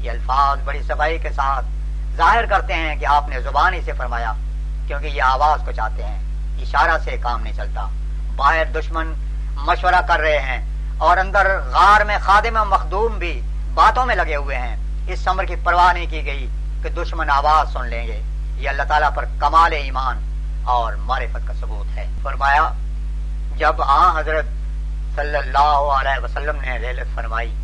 [0.00, 1.66] یہ الفاظ بڑی صفائی کے ساتھ
[2.16, 4.32] ظاہر کرتے ہیں کہ آپ نے زبانی سے فرمایا،
[4.86, 6.18] کیونکہ یہ آواز کو چاہتے ہیں۔
[6.62, 7.86] اشارہ سے کام نہیں چلتا۔
[8.36, 9.14] باہر دشمن
[9.54, 10.66] مشورہ کر رہے ہیں
[10.98, 13.40] اور اندر غار میں خادم و مخدوم بھی
[13.74, 14.76] باتوں میں لگے ہوئے ہیں۔
[15.08, 16.48] اس عمر کی پرواہ نہیں کی گئی
[16.82, 18.22] کہ دشمن آواز سن لیں گے۔
[18.60, 20.18] یہ اللہ تعالیٰ پر کمال ایمان
[20.64, 22.70] اور معرفت کا ثبوت ہے۔ فرمایا،
[23.56, 24.44] جب آ حضرت
[25.14, 27.54] صلی اللہ علیہ وسلم نے ریلت فرمائی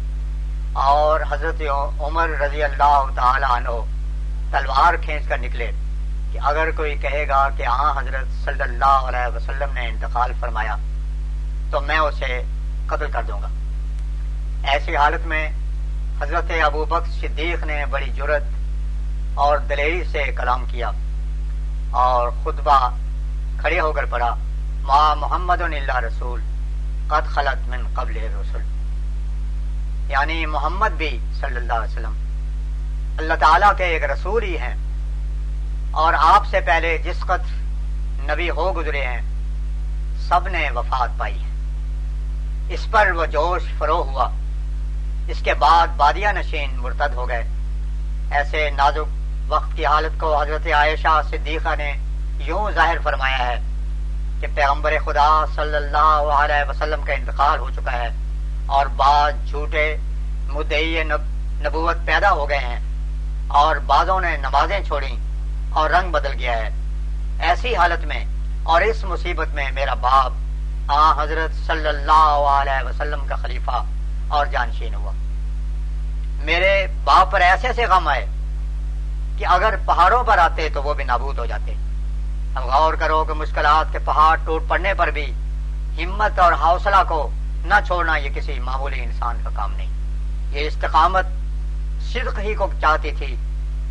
[0.73, 1.63] اور حضرت
[1.99, 3.75] عمر رضی اللہ تعالی عنہ
[4.51, 5.71] تلوار کھینچ کر نکلے
[6.33, 10.77] کہ اگر کوئی کہے گا کہ ہاں حضرت صلی اللہ علیہ وسلم نے انتقال فرمایا،
[11.71, 12.43] تو میں اسے
[12.87, 13.49] قتل کر دوں گا۔
[14.71, 15.49] ایسی حالت میں
[16.21, 18.43] حضرت ابو بکر صدیق نے بڑی جرت
[19.37, 20.91] اور دلیری سے کلام کیا
[21.91, 22.91] اور خطبہ
[23.61, 24.35] کھڑے ہو کر پڑا
[24.83, 26.41] ما محمد اللہ رسول،
[27.09, 28.63] قد خلط من قبل رسول
[30.11, 32.13] یعنی محمد بھی صلی اللہ علیہ وسلم۔
[33.19, 34.75] اللہ تعالیٰ کے ایک رسول ہی ہیں
[35.91, 37.63] اور آپ سے پہلے جس قدر
[38.33, 39.23] نبی ہو گزرے ہیں،
[40.29, 41.49] سب نے وفات پائی ہے۔
[42.75, 44.31] اس پر وہ جوش فرو ہوا۔
[45.29, 47.45] اس کے بعد بادیا نشین مرتد ہو گئے۔
[48.31, 49.16] ایسے نازک
[49.49, 51.95] وقت کی حالت کو حضرت عائشہ صدیقہ نے
[52.39, 53.61] یوں ظاہر فرمایا ہے
[54.41, 58.09] کہ پیغمبر خدا صلی اللہ علیہ وسلم کا انتقال ہو چکا ہے
[58.67, 59.97] اور بعض جھوٹے
[60.49, 61.03] مدعی
[61.61, 62.81] نبوت پیدا ہو گئے ہیں
[63.49, 65.17] اور بعضوں نے نمازیں چھوڑی
[65.71, 66.71] اور رنگ بدل گیا ہے۔
[67.41, 68.25] ایسی حالت میں
[68.63, 70.33] اور اس مصیبت میں میرا باپ،
[70.89, 73.83] آ حضرت صلی اللہ علیہ وسلم کا خلیفہ
[74.29, 75.13] اور جانشین ہوا۔
[76.45, 78.27] میرے باپ پر ایسے ایسے غم آئے
[79.39, 81.75] کہ اگر پہاڑوں پر آتے تو وہ بھی نابود ہو جاتے۔
[82.55, 85.33] اب غور کرو کہ مشکلات کے پہاڑ ٹوٹ پڑنے پر بھی
[86.05, 87.31] ہمت اور حوصلہ کو
[87.65, 89.91] نہ چھوڑنا یہ کسی معمولی انسان کا کام نہیں۔
[90.51, 91.27] یہ استقامت
[92.01, 93.37] صدق ہی کو چاہتی تھی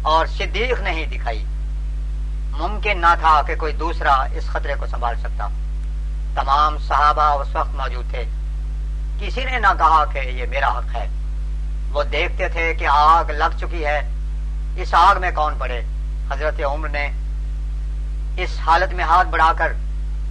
[0.01, 1.45] اور صدیق نہیں دکھائی۔
[2.51, 5.47] ممکن نہ تھا کہ کوئی دوسرا اس خطرے کو سنبھال سکتا۔
[6.35, 8.23] تمام صحابہ اس وقت موجود تھے۔
[9.19, 11.07] کسی نے نہ کہا کہ یہ میرا حق ہے۔
[11.91, 14.14] وہ دیکھتے تھے کہ آگ لگ چکی ہے۔
[14.75, 15.81] اس آگ میں کون پڑے؟
[16.31, 17.11] حضرت عمر نے
[18.37, 19.73] اس حالت میں ہاتھ بڑھا کر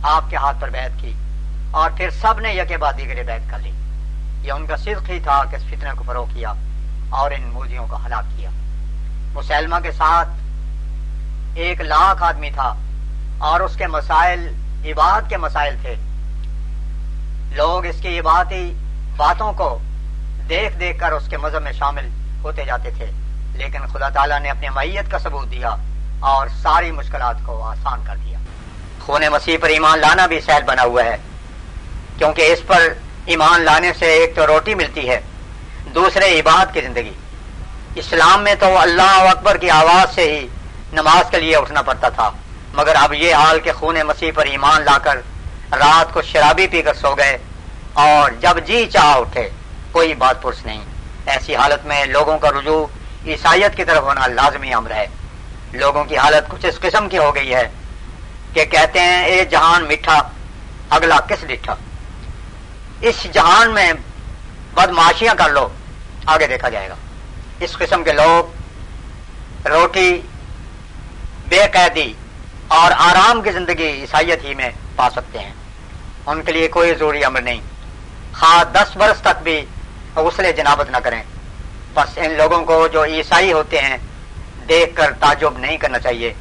[0.02, 1.12] آپ کے ہاتھ پر بیعت کی
[1.70, 3.70] اور پھر سب نے یکے بعد دیگرے بیعت کر لی۔
[4.42, 6.52] یہ ان کا صدق ہی تھا کہ اس فتنے کو فروغ کیا
[7.08, 8.50] اور ان موجیوں کو ہلاک کیا۔
[9.34, 10.28] مسلمہ کے ساتھ
[11.54, 12.74] ایک لاکھ آدمی تھا
[13.38, 14.54] اور اس کے مسائل،
[14.84, 15.94] عبادت کے مسائل تھے۔
[17.52, 18.74] لوگ اس کی عبادتی
[19.16, 19.78] باتوں کو
[20.48, 22.08] دیکھ دیکھ کر اس کے مذہب میں شامل
[22.44, 23.06] ہوتے جاتے تھے۔
[23.54, 25.74] لیکن خدا تعالیٰ نے اپنی میت کا ثبوت دیا
[26.20, 28.38] اور ساری مشکلات کو آسان کر دیا۔
[29.00, 31.16] خون مسیح پر ایمان لانا بھی سہل بنا ہوا ہے،
[32.18, 32.88] کیونکہ اس پر
[33.26, 35.20] ایمان لانے سے ایک تو روٹی ملتی ہے،
[35.94, 37.12] دوسرے عبادت کی زندگی۔
[37.94, 40.46] اسلام میں تو اللہ اکبر کی آواز سے ہی
[40.92, 42.30] نماز کے لیے اٹھنا پڑتا تھا،
[42.74, 45.16] مگر اب یہ حال کہ خون مسیح پر ایمان لا کر
[45.72, 47.36] رات کو شرابی پی کر سو گئے
[47.92, 49.48] اور جب جی چاہ اٹھے،
[49.92, 50.82] کوئی بات پرس نہیں۔
[51.26, 52.84] ایسی حالت میں لوگوں کا رجوع
[53.26, 55.06] عیسائیت کی طرف ہونا لازمی امر ہے۔
[55.72, 57.68] لوگوں کی حالت کچھ اس قسم کی ہو گئی ہے
[58.52, 60.30] کہ کہتے ہیں اے جہان میٹھا،
[60.90, 61.74] اگلا کس ڈٹھا
[63.00, 63.92] اس جہان میں
[64.74, 65.68] بدماشیاں کر لو،
[66.26, 66.94] آگے دیکھا جائے گا۔
[67.60, 68.52] اس قسم کے لوگ
[69.68, 70.20] روٹی،
[71.48, 72.12] بے قیدی
[72.68, 75.52] اور آرام کی زندگی عیسائیت ہی میں پا سکتے ہیں۔
[76.26, 77.60] ان کے لیے کوئی ضروری امر نہیں۔
[78.38, 79.66] خواہ دس برس تک بھی
[80.16, 81.22] غسل جنابت نہ کریں۔
[81.94, 83.96] بس ان لوگوں کو جو عیسائی ہوتے ہیں،
[84.68, 86.32] دیکھ کر تعجب نہیں کرنا چاہیے۔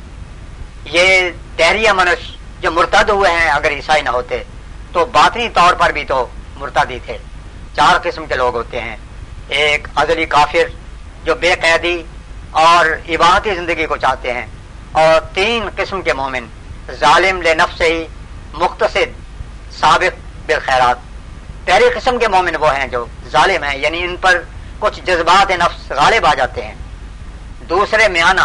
[0.86, 2.30] یہ تحریہ منش
[2.62, 4.44] جو مرتد ہوئے ہیں، اگر عیسائی نہ ہوتے،
[4.92, 6.26] تو باطنی طور پر بھی تو
[6.58, 7.18] مرتادی تھے۔
[7.76, 8.96] چار قسم کے لوگ ہوتے ہیں۔
[9.60, 10.68] ایک ازلی کافر
[11.24, 11.98] جو بے قیدی
[12.52, 14.46] اور عبادتی زندگی کو چاہتے ہیں،
[14.92, 16.46] اور تین قسم کے مومن،
[17.00, 18.06] ظالم لے نفس ہی
[18.54, 19.10] مختصر
[19.80, 20.98] سابق بالخیرات
[21.66, 24.42] پہلی قسم کے مومن وہ ہیں جو ظالم ہیں یعنی ان پر
[24.84, 26.76] کچھ جذبات نفس غالب آ جاتے ہیں۔
[27.70, 28.42] دوسرے میانہ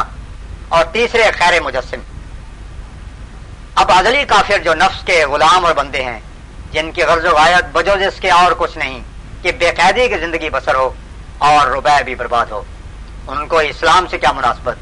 [0.68, 2.00] اور تیسرے خیر مجسم۔
[3.74, 6.20] اب ازلی کافر جو نفس کے غلام اور بندے ہیں،
[6.72, 9.02] جن کی غرض و غایت بجوز اس کے اور کچھ نہیں
[9.42, 10.90] کہ بے قیدی کی زندگی بسر ہو
[11.38, 12.62] اور روپے بھی برباد ہو۔
[13.28, 14.76] ان کو اسلام سے کیا مناسبت؟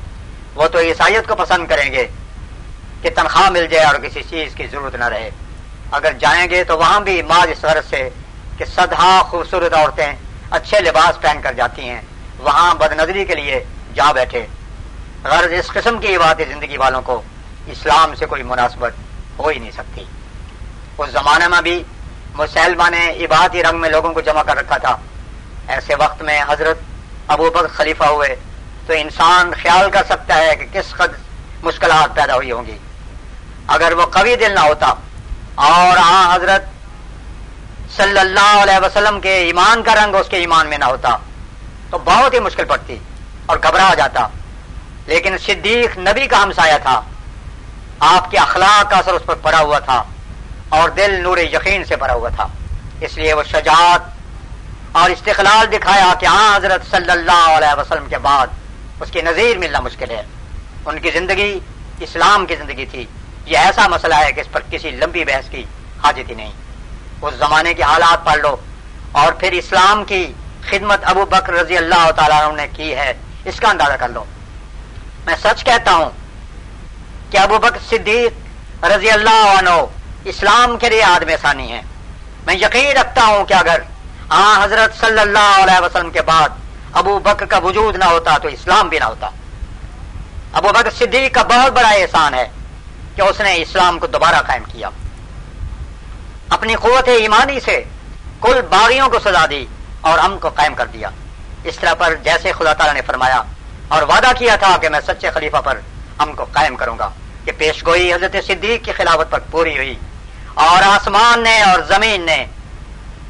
[0.55, 2.07] وہ تو عیسائیت کو پسند کریں گے
[3.03, 5.31] کہ تنخواہ مل جائے اور کسی چیز کی ضرورت نہ رہے۔
[5.91, 8.09] اگر جائیں گے تو وہاں بھی ماض اس غرض سے
[8.59, 10.13] کہ سدھا خوبصورت عورتیں
[10.51, 12.01] اچھے لباس پہن کر جاتی ہیں۔
[12.39, 13.65] وہاں بد نظری کے لیے
[13.95, 14.47] جا بیٹھے۔
[15.25, 17.23] غرض اس قسم کی بات زندگی والوں کو
[17.67, 18.93] اسلام سے کوئی مناسبت
[19.39, 20.05] ہو ہی نہیں سکتی۔
[20.99, 21.83] اس زمانے میں بھی
[22.35, 24.97] مسلمہ نے عبادتی رنگ میں لوگوں کو جمع کر رکھا تھا۔
[25.69, 26.79] ایسے وقت میں حضرت
[27.27, 28.37] ابو بکر خلیفہ ہوئے
[28.87, 31.15] تو انسان خیال کر سکتا ہے کہ کس قد
[31.63, 32.79] مشکلات پیدا ہوئی ہوں گی۔
[33.67, 34.95] اگر وہ قوی دل نہ ہوتا
[35.55, 36.76] اور ہاں حضرت
[37.97, 41.17] صلی اللہ علیہ وسلم کے ایمان کا رنگ اس کے ایمان میں نہ ہوتا۔
[41.91, 42.99] تو بہت ہی مشکل پڑتی
[43.47, 44.29] اور گھبرا جاتا۔
[45.07, 47.01] لیکن صدیق نبی کا ہمسایا تھا۔
[48.01, 50.03] آپ کے اخلاق کا اثر اس پر پڑا ہوا تھا
[50.69, 52.47] اور دل نور یقین سے بھرا ہوا تھا۔
[53.01, 54.01] اس لیے وہ شجاعت
[54.93, 58.47] اور استقلال دکھایا کہ ہاں حضرت صلی اللہ علیہ وسلم کے بعد
[59.01, 60.23] اس کی نظیر ملنا مشکل ہے۔
[60.87, 61.59] ان کی زندگی
[62.01, 63.07] اسلام کی زندگی تھی۔
[63.47, 65.65] یہ ایسا مسئلہ ہے کہ اس پر کسی لمبی بحث کی
[66.03, 66.53] حاجت ہی نہیں۔
[67.23, 68.57] اس زمانے کے حالات پڑھ لو۔
[69.13, 70.33] اور پھر اسلام کی
[70.71, 73.13] خدمت ابو بکر رضی اللہ تعالیٰ نے کی ہے،
[73.45, 74.25] اس کا اندازہ کر لو۔
[75.27, 76.11] میں سچ کہتا ہوں
[77.31, 79.71] کہ ابو بکر صدیق رضی اللہ عنہ
[80.25, 81.81] اسلام کے لیے آدم ثانی ہے
[82.47, 83.81] میں یقین رکھتا ہوں کہ اگر
[84.31, 86.49] ہاں حضرت صلی اللہ علیہ وسلم کے بعد
[86.93, 89.31] ابو بکر کا وجود نہ ہوتا تو اسلام بھی نہ ہوتا۔
[90.53, 92.49] ابو بکر صدیق کا بہت بڑا احسان ہے
[93.17, 94.91] کہ اس نے اسلام کو دوبارہ قائم کیا۔
[96.49, 97.83] اپنی قوت ایمانی سے
[98.41, 99.65] کل باغیوں کو سزا دی
[100.01, 101.11] اور ہم کو قائم کر دیا۔
[101.65, 103.43] اس طرح پر جیسے خدا تعالیٰ نے فرمایا
[103.89, 105.79] اور وعدہ کیا تھا کہ میں سچے خلیفہ پر
[106.19, 107.09] ہم کو قائم کروں گا
[107.45, 109.95] کہ پیش گوئی حضرت صدیق کی خلافت پر پوری ہوئی
[110.55, 112.45] اور آسمان نے اور زمین نے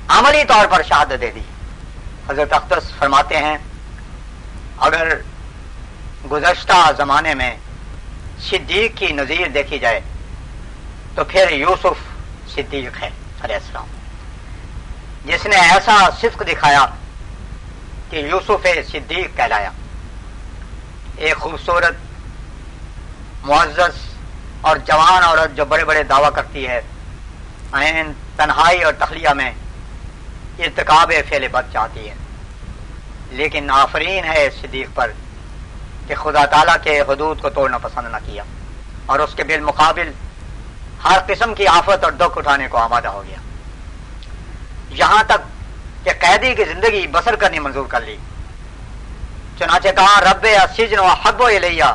[0.09, 1.41] عملی طور پر شہادت دے دی۔
[2.29, 3.57] حضرت اختر فرماتے ہیں،
[4.79, 5.15] اگر
[6.33, 7.55] گزشتہ زمانے میں
[8.51, 10.01] صدیق کی نظیر دیکھی جائے
[11.15, 12.06] تو پھر یوسف
[12.57, 13.11] صدیق ہے
[13.41, 13.87] علیہ السلام۔
[15.25, 16.87] جس نے ایسا صفق دکھایا
[18.11, 19.71] کہ یوسف صدیق کہلایا۔
[21.17, 21.95] ایک خوبصورت
[23.43, 23.99] معزز
[24.61, 26.81] اور جوان عورت جو بڑے بڑے دعویٰ کرتی ہے
[27.73, 29.51] عین تنہائی اور تخلیہ میں
[30.59, 32.15] ارتکاب فیل بد چاہتی ہے۔
[33.31, 35.11] لیکن آفرین ہے صدیق پر
[36.07, 38.43] کہ خدا تعالیٰ کے حدود کو توڑنا پسند نہ کیا
[39.07, 40.13] اور اس کے بالمقابل
[41.05, 43.37] ہر قسم کی آفت اور دکھ اٹھانے کو آمادہ ہو گیا۔
[44.91, 45.39] یہاں تک
[46.05, 48.17] کہ قیدی کی زندگی بسر کرنی منظور کر لی۔
[49.59, 50.47] چنانچہ کہا، رب
[50.77, 51.95] سجن و حب و لیا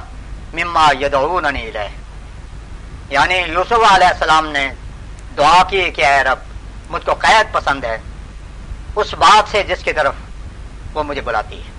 [0.54, 1.88] مما یدعون الیہ۔
[3.10, 4.74] یعنی یوسف علیہ السلام نے
[5.38, 6.40] دعا کی کہ اے رب،
[6.90, 7.98] مجھ کو قید پسند ہے۔
[8.96, 10.14] اس بات سے جس کی طرف
[10.94, 11.72] وہ مجھے بلاتی ہے۔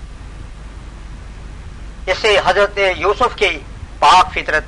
[2.11, 3.59] اس سے حضرت یوسف کی
[3.99, 4.63] پاک فطرت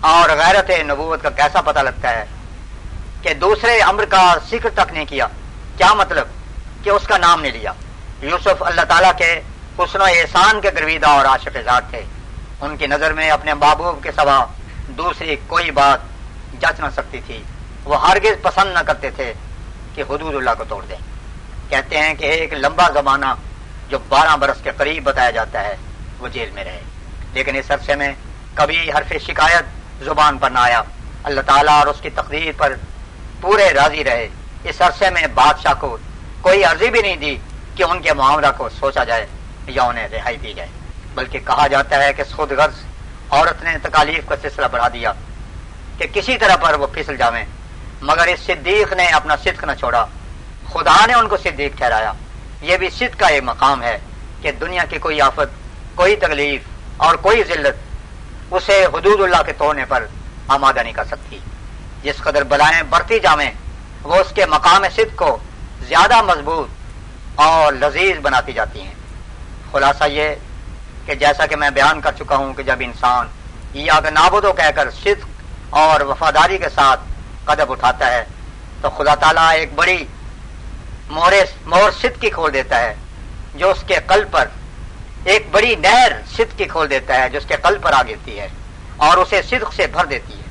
[0.00, 2.24] اور غیرت نبوت کا کیسا پتہ لگتا ہے
[3.22, 5.26] کہ دوسرے امر کا ذکر تک نہیں کیا؟
[5.76, 6.26] کیا مطلب
[6.84, 7.72] کہ اس کا نام نہیں لیا؟
[8.22, 9.40] یوسف اللہ تعالیٰ کے
[9.78, 12.02] حسن و احسان کے گرویدہ اور عاشق ذات تھے۔
[12.60, 14.44] ان کی نظر میں اپنے محبوب کے سوا
[14.88, 15.98] دوسری کوئی بات
[16.60, 17.42] جچ نہ سکتی تھی۔
[17.84, 19.32] وہ ہرگز پسند نہ کرتے تھے
[19.94, 20.96] کہ حدود اللہ کو توڑ دیں۔
[21.68, 23.26] کہتے ہیں کہ ایک لمبا زمانہ
[23.88, 25.76] جو بارہ برس کے قریب بتایا جاتا ہے،
[26.18, 26.80] وہ جیل میں رہے۔
[27.32, 28.12] لیکن اس عرصے میں
[28.54, 29.64] کبھی حرف شکایت
[30.04, 30.82] زبان پر نہ آیا۔
[31.22, 32.72] اللہ تعالیٰ اور اس کی تقدیر پر
[33.40, 34.28] پورے راضی رہے۔
[34.64, 35.96] اس عرصے میں بادشاہ کو
[36.40, 37.36] کوئی عرضی بھی نہیں دی
[37.74, 39.26] کہ ان کے معاملہ کو سوچا جائے
[39.66, 40.68] یا انہیں رہائی دی جائے۔
[41.14, 42.74] بلکہ کہا جاتا ہے کہ خود غرض
[43.30, 45.12] عورت نے تکالیف کا سلسلہ بڑھا دیا
[45.98, 47.44] کہ کسی طرح پر وہ پھسل جاویں۔
[48.00, 50.06] مگر اس صدیق نے اپنا صدق نہ چھوڑا۔
[50.72, 52.12] خدا نے ان کو صدیق ٹھہرایا۔
[52.60, 53.98] یہ بھی صدق کا ایک مقام ہے
[54.42, 56.60] کہ دنیا کی کوئی آفت، کوئی تکلیف
[56.96, 57.85] اور کوئی ذلت
[58.50, 60.06] اسے حدود اللہ کے توڑنے پر
[60.48, 61.38] آمادہ نہیں کر سکتی۔
[62.02, 63.50] جس قدر بلائیں بڑھتی جامیں،
[64.02, 65.36] وہ اس کے مقام صدق کو
[65.88, 68.94] زیادہ مضبوط اور لذیذ بناتی جاتی ہیں۔
[69.72, 70.34] خلاصہ یہ
[71.06, 73.26] کہ جیسا کہ میں بیان کر چکا ہوں کہ جب انسان
[73.72, 77.00] یہ نابودو کہہ کر صدق اور وفاداری کے ساتھ
[77.44, 78.24] قدم اٹھاتا ہے،
[78.80, 80.04] تو خدا تعالیٰ ایک بڑی
[81.10, 82.94] مور صدق کی کھول دیتا ہے،
[83.54, 84.48] جو اس کے قلب پر
[85.26, 88.38] ایک بڑی نہر صدق کی کھول دیتا ہے، جو اس کے قلب پر آ گرتی
[88.40, 88.48] ہے
[88.96, 90.44] اور اسے صدق سے بھر دیتی ہے۔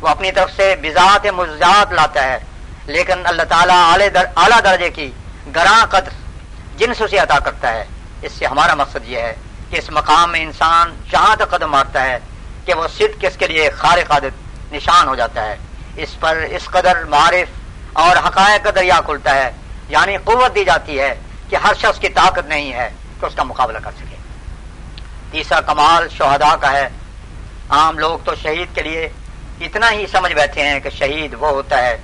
[0.00, 2.38] وہ اپنی طرف سے بذات مزات لاتا ہے،
[2.86, 3.78] لیکن اللہ تعالیٰ
[4.36, 5.10] اعلیٰ درجے کی
[5.54, 6.12] گراں قدر
[6.76, 7.84] جنس اسے عطا کرتا ہے۔
[8.22, 9.34] اس سے ہمارا مقصد یہ ہے
[9.70, 12.18] کہ اس مقام میں انسان جہاں تک قدم مارتا ہے
[12.64, 15.56] کہ وہ صدق اس کے لیے خارق عادت نشان ہو جاتا ہے۔
[15.96, 17.48] اس پر اس قدر معرف
[17.92, 19.50] اور حقائق کا دریا کھلتا ہے
[19.88, 21.12] یعنی قوت دی جاتی ہے
[21.48, 22.88] کہ ہر شخص کی طاقت نہیں ہے
[23.20, 24.09] کہ اس کا مقابلہ کر سکے۔
[25.30, 26.88] تیسرا کمال شہدا کا ہے۔
[27.68, 29.08] عام لوگ تو شہید کے لیے
[29.60, 31.96] اتنا ہی سمجھ بیٹھے ہیں کہ شہید وہ ہوتا ہے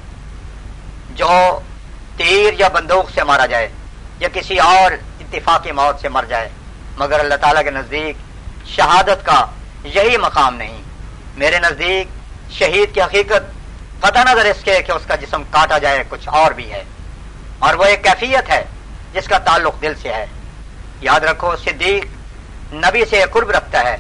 [1.11, 1.61] جو
[2.17, 3.69] تیر یا بندوق سے مارا جائے
[4.21, 6.49] یا کسی اور اتفاقی موت سے مر جائے۔
[6.97, 8.17] مگر اللہ تعالیٰ کے نزدیک
[8.67, 9.47] شہادت کا
[9.85, 10.83] یہی مقام نہیں۔
[11.37, 12.09] میرے نزدیک
[12.53, 13.53] شہید کی حقیقت
[14.01, 16.83] قطع نظر اس کے کہ اس کا جسم کاٹا جائے کچھ اور بھی ہے۔
[17.59, 18.65] اور وہ ایک کیفیت ہے
[19.13, 20.27] جس کا تعلق دل سے ہے۔
[21.01, 22.05] یاد رکھو صدیق
[22.73, 23.97] نبی سے قرب رکھتا ہے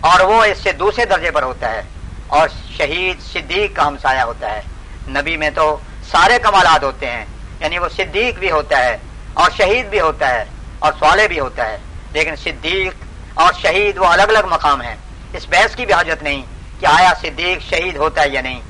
[0.00, 1.82] اور وہ اس سے دوسرے درجے پر ہوتا ہے
[2.26, 4.62] اور شہید، صدیق کا ہمسایہ ہوتا ہے۔
[5.08, 5.76] نبی میں تو
[6.10, 7.24] سارے کمالات ہوتے ہیں
[7.60, 8.96] یعنی وہ صدیق بھی ہوتا ہے
[9.34, 10.44] اور شہید بھی ہوتا ہے
[10.78, 11.78] اور سوالے بھی ہوتا ہے۔
[12.12, 12.92] لیکن صدیق
[13.34, 14.96] اور شہید وہ الگ الگ مقام ہیں۔
[15.32, 16.42] اس بحث کی بھی حاجت نہیں
[16.80, 18.60] کہ آیا صدیق شہید ہوتا ہے یا نہیں۔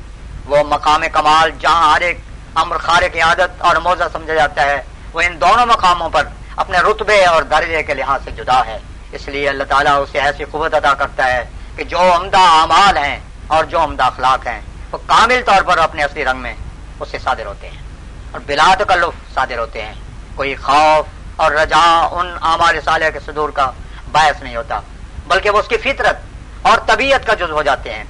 [0.47, 2.19] وہ مقام کمال جہاں ہر ایک
[2.55, 4.82] امر خار کی عادت اور موزہ سمجھا جاتا ہے۔
[5.12, 8.78] وہ ان دونوں مقاموں پر اپنے رتبے اور درجے کے لحاظ سے جدا ہے۔
[9.12, 11.44] اس لیے اللہ تعالیٰ اسے ایسی قوت ادا کرتا ہے
[11.76, 14.60] کہ جو عمدہ اعمال ہیں اور جو عمدہ اخلاق ہیں،
[14.93, 16.55] وہ کامل طور پر اپنے اصلی رنگ میں
[17.01, 17.82] اس سے صادر ہوتے ہیں۔
[18.30, 19.94] اور بلا تکلف صادر ہوتے ہیں۔
[20.35, 21.06] کوئی خوف
[21.36, 23.70] اور رجا ان اعمال صالح کے صدور کا
[24.12, 24.80] باعث نہیں ہوتا،
[25.26, 26.16] بلکہ وہ اس کی فطرت
[26.62, 28.05] اور طبیعت کا جز ہو جاتے ہیں۔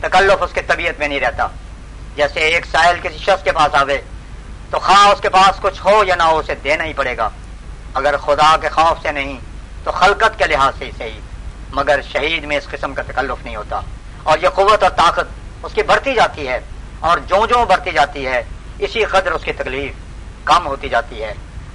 [0.00, 1.46] تکلف اس کے طبیعت میں نہیں رہتا۔
[2.16, 3.98] جیسے ایک سائل کسی شخص کے پاس آوے،
[4.70, 7.28] تو خواہ اس کے پاس کچھ ہو یا نہ ہو، اسے دینا ہی پڑے گا۔
[7.94, 9.38] اگر خدا کے خوف سے نہیں
[9.84, 11.20] تو خلقت کے لحاظ سے صحیح،
[11.72, 13.80] مگر شہید میں اس قسم کا تکلف نہیں ہوتا۔
[14.22, 16.58] اور یہ قوت اور طاقت اس کی بڑھتی جاتی ہے،
[17.00, 18.42] اور جو جو بڑھتی جاتی ہے،
[18.78, 19.92] اسی قدر اس کی تکلیف
[20.44, 21.32] کم ہوتی جاتی ہے،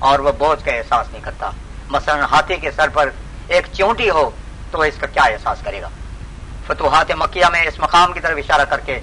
[0.08, 1.50] اور وہ بوجھ کا احساس نہیں کرتا۔
[1.90, 3.10] مثلا ہاتھی کے سر پر
[3.48, 4.30] ایک چونٹی ہو
[4.72, 5.90] تو اس کا کیا احساس کرے گا؟
[6.68, 9.00] فتوحات مکیہ میں اس مقام کی طرف اشارہ کر کے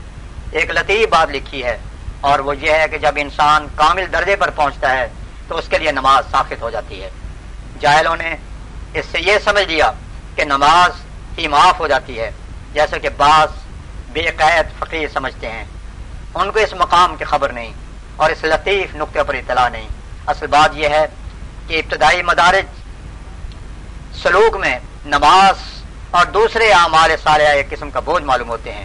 [0.50, 1.76] ایک لطیف بات لکھی ہے،
[2.20, 5.06] اور وہ یہ ہے کہ جب انسان کامل درجے پر پہنچتا ہے
[5.48, 7.10] تو اس کے لیے نماز ساخت ہو جاتی ہے۔
[7.80, 8.34] جاہلوں نے
[8.98, 9.92] اس سے یہ سمجھ لیا
[10.34, 10.90] کہ نماز
[11.38, 12.30] ہی معاف ہو جاتی ہے
[12.72, 13.48] جیسے کہ بعض
[14.12, 15.64] بے قید فقیر سمجھتے ہیں۔
[16.34, 17.72] ان کو اس مقام کی خبر نہیں
[18.16, 19.88] اور اس لطیف نقطے پر اطلاع نہیں۔
[20.26, 21.06] اصل بات یہ ہے
[21.66, 22.64] کہ ابتدائی مدارج
[24.22, 28.84] سلوک میں نماز اور دوسرے اعمال سارے ایک قسم کا بوجھ معلوم ہوتے ہیں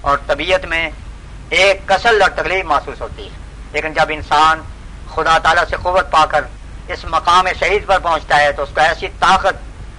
[0.00, 0.90] اور طبیعت میں
[1.50, 3.30] ایک کسل اور تکلیف محسوس ہوتی ہے۔
[3.72, 4.60] لیکن جب انسان
[5.14, 6.40] خدا تعالیٰ سے قوت پا کر
[6.88, 9.56] اس مقام شہید پر پہنچتا ہے تو اس کو ایسی طاقت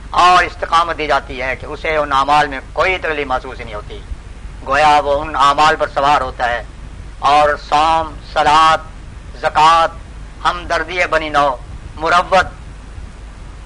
[0.09, 3.99] اور استقامت دی جاتی ہے کہ اسے ان اعمال میں کوئی تکلیف محسوس نہیں ہوتی۔
[4.68, 6.64] گویا وہ ان اعمال پر سوار ہوتا ہے
[7.19, 8.77] اور سوم سلاد
[9.41, 9.95] زکوٰۃ،
[10.43, 11.55] ہمدردی بنی نو،
[11.95, 12.47] مروت،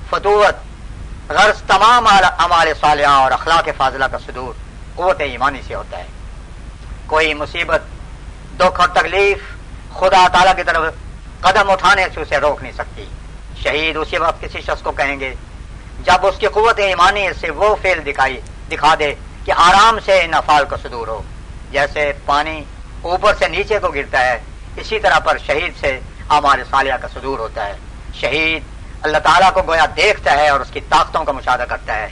[0.10, 2.08] فتوت، غرض تمام
[2.38, 4.54] امال صالحہ اور اخلاق فاضلہ کا صدور
[4.96, 6.08] قوت ایمانی سے ہوتا ہے۔
[7.06, 7.82] کوئی مصیبت،
[8.60, 9.38] دکھ اور تکلیف
[10.00, 10.94] خدا تعالیٰ کی طرف
[11.42, 13.06] قدم اٹھانے سے اسے روک نہیں سکتی۔
[13.64, 15.36] شہید اسی وقت کسی شخص کو کہیں گے،
[16.04, 18.42] جب اس کی قوت ایمانی سے وہ فیل دکھائی،
[18.72, 19.14] دکھا دے
[19.46, 21.22] کہ آرام سے ان افعال کو صدور ہو۔
[21.72, 22.64] جیسے پانی
[23.02, 24.40] اوپر سے نیچے کو گرتا ہے،
[24.76, 26.00] اسی طرح پر شہید سے
[26.30, 27.74] ہمارے صالحہ کا صدور ہوتا ہے۔
[28.14, 28.64] شہید
[29.02, 32.08] اللہ تعالیٰ کو گویا دیکھتا ہے اور اس کی طاقتوں کا مشاہدہ کرتا ہے۔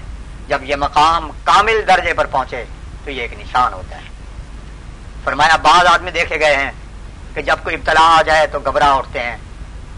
[0.48, 2.64] جب یہ مقام کامل درجے پر پہنچے
[3.04, 4.08] تو یہ ایک نشان ہوتا ہے۔
[5.24, 6.72] فرمایا، بعض آدمی دیکھے گئے ہیں
[7.34, 9.38] کہ جب کوئی ابتلا آ جائے تو گھبراہ اٹھتے ہیں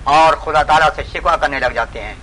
[0.04, 2.14] اور خدا تعالیٰ سے شکوا کرنے لگ جاتے ہیں۔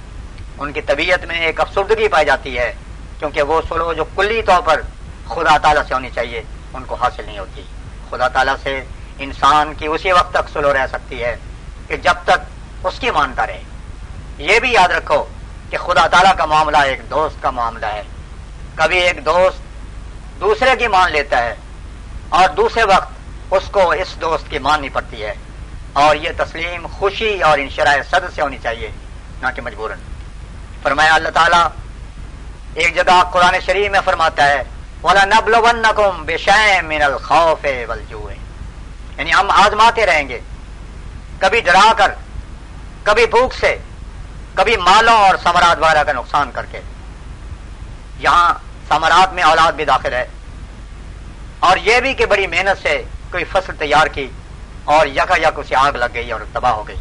[0.59, 2.75] ان کی طبیعت میں ایک افسردگی پائی جاتی ہے،
[3.19, 4.81] کیونکہ وہ سلو جو کلی طور پر
[5.29, 6.43] خدا تعالیٰ سے ہونی چاہیے،
[6.75, 7.63] ان کو حاصل نہیں ہوتی۔
[8.11, 8.85] خدا تعالیٰ سے
[9.19, 11.37] انسان کی اسی وقت تک سلو رہ سکتی ہے
[11.87, 12.39] کہ جب تک
[12.85, 13.63] اس کی مانتا رہے۔
[14.39, 15.25] یہ بھی یاد رکھو
[15.71, 18.03] کہ خدا تعالیٰ کا معاملہ ایک دوست کا معاملہ ہے۔
[18.75, 19.59] کبھی ایک دوست
[20.41, 21.55] دوسرے کی مان لیتا ہے
[22.29, 23.18] اور دوسرے وقت
[23.51, 25.35] اس کو اس دوست کی ماننی پڑتی ہے۔
[25.93, 28.91] اور یہ تسلیم خوشی اور انشراء صدر سے ہونی چاہیے،
[29.43, 29.99] نہ کہ مجبوراً۔
[30.83, 31.69] فرمایا اللہ تعالیٰ،
[32.75, 34.63] ایک جگہ قرآن شریف میں فرماتا ہے
[35.03, 35.83] والا نبل ون
[36.25, 36.37] بے
[36.83, 38.33] من الخوف والجوع۔
[39.19, 40.41] یعنی ہم آزماتے رہیں گے۔
[41.39, 42.13] کبھی ڈرا کر،
[43.03, 43.79] کبھی بھوک سے،
[44.55, 46.81] کبھی مالوں اور سمرات وغیرہ کا نقصان کر کے۔
[48.19, 48.55] یہاں
[48.89, 50.29] سمرات میں اولاد بھی داخل ہے۔
[51.61, 54.29] اور یہ بھی کہ بڑی محنت سے کوئی فصل تیار کی
[54.85, 56.97] اور یکا یک اسے آگ لگ گئی اور تباہ ہو گئی۔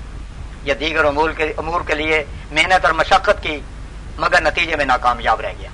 [0.63, 3.59] یا دیگر امور کے امور کے لیے محنت اور مشقت کی
[4.17, 5.69] مگر نتیجے میں ناکامیاب رہ گیا۔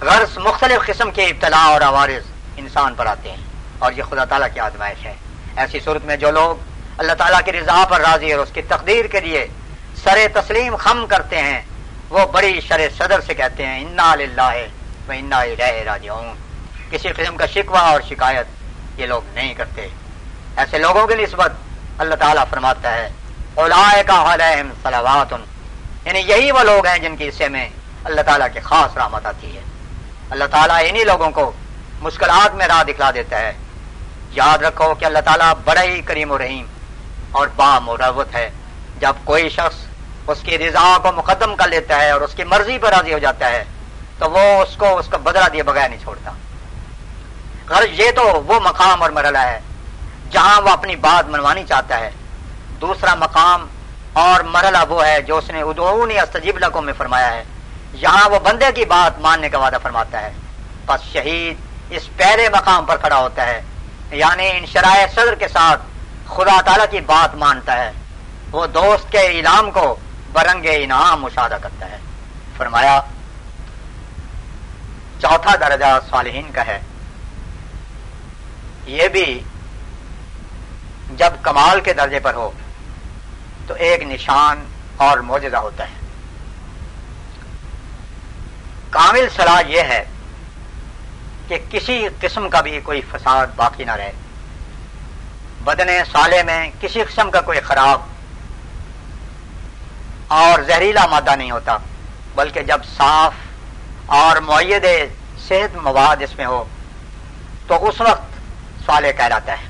[0.00, 2.22] غرض مختلف قسم کے ابتلا اور عوارض
[2.56, 3.44] انسان پر آتے ہیں
[3.78, 5.14] اور یہ خدا تعالیٰ کی آزمائش ہے۔
[5.56, 6.56] ایسی صورت میں جو لوگ
[6.98, 9.46] اللہ تعالیٰ کی رضا پر راضی اور اس کی تقدیر کے لیے
[10.02, 11.62] سر تسلیم خم کرتے ہیں،
[12.10, 14.14] وہ بڑی شر صدر سے کہتے ہیں، انا
[15.08, 15.44] و انا
[15.84, 16.34] راجعون۔
[16.90, 18.46] کسی قسم کا شکوہ اور شکایت
[18.96, 19.88] یہ لوگ نہیں کرتے۔
[20.56, 21.52] ایسے لوگوں کی نسبت
[21.98, 23.10] اللہ تعالیٰ فرماتا ہے
[26.04, 27.68] یعنی یہی وہ لوگ ہیں جن کی حصے میں
[28.04, 29.60] اللہ تعالیٰ کی خاص رحمت آتی ہے۔
[30.30, 31.52] اللہ تعالیٰ انہی لوگوں کو
[32.00, 33.52] مشکلات میں راہ دکھلا دیتا ہے۔
[34.30, 36.66] یاد رکھو کہ اللہ تعالیٰ بڑا ہی کریم و رحیم
[37.32, 38.50] اور با مروت ہے۔
[39.00, 39.76] جب کوئی شخص
[40.26, 43.18] اس کی رضا کو مقدم کر لیتا ہے اور اس کی مرضی پر راضی ہو
[43.18, 43.64] جاتا ہے،
[44.18, 46.30] تو وہ اس کو اس کا بدلا دیے بغیر نہیں چھوڑتا۔
[47.70, 49.60] غرض یہ تو وہ مقام اور مرحلہ ہے
[50.30, 52.10] جہاں وہ اپنی بات منوانی چاہتا ہے۔
[52.80, 53.66] دوسرا مقام
[54.12, 57.44] اور مرحلہ وہ ہے جو اس نے ادعونی استجیب لکم میں فرمایا ہے۔
[57.92, 60.32] یہاں وہ بندے کی بات ماننے کا وعدہ فرماتا ہے۔
[60.86, 61.56] بس شہید
[61.90, 63.62] اس پہلے مقام پر کھڑا ہوتا ہے۔
[64.10, 65.80] یعنی ان شرائع صدر کے ساتھ
[66.26, 67.92] خدا تعالی کی بات مانتا ہے۔
[68.52, 69.96] وہ دوست کے انعام کو
[70.32, 71.98] برنگ انعام مشاہدہ کرتا ہے۔
[72.56, 73.00] فرمایا،
[75.22, 76.80] چوتھا درجہ صالحین کا ہے۔
[78.90, 79.40] یہ بھی
[81.16, 82.50] جب کمال کے درجے پر ہو
[83.66, 84.64] تو ایک نشان
[84.96, 85.94] اور موجودہ ہوتا ہے۔
[88.90, 90.04] کامل صلاح یہ ہے
[91.48, 94.12] کہ کسی قسم کا بھی کوئی فساد باقی نہ رہے۔
[95.64, 98.00] بدن سالے میں کسی قسم کا کوئی خراب
[100.28, 101.76] اور زہریلا مادہ نہیں ہوتا،
[102.34, 103.34] بلکہ جب صاف
[104.06, 104.86] اور معید
[105.48, 106.64] صحت مواد اس میں ہو
[107.66, 108.29] تو اس وقت
[108.90, 109.66] سالے کہلاتا ہے۔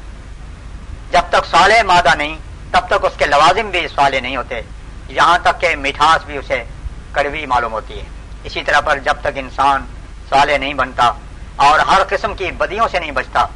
[1.11, 2.37] جب تک سالے مادہ نہیں،
[2.71, 4.61] تب تک اس کے لوازم بھی سالے نہیں ہوتے۔
[5.09, 6.65] یہاں تک کہ مٹھاس بھی اسے
[7.13, 8.05] کڑوی معلوم ہوتی ہے۔
[8.45, 9.87] اسی طرح پر جب تک انسان
[10.29, 11.13] سالے نہیں بنتا
[11.57, 13.47] اور ہر قسم کی بدیوں سے نہیں بچتا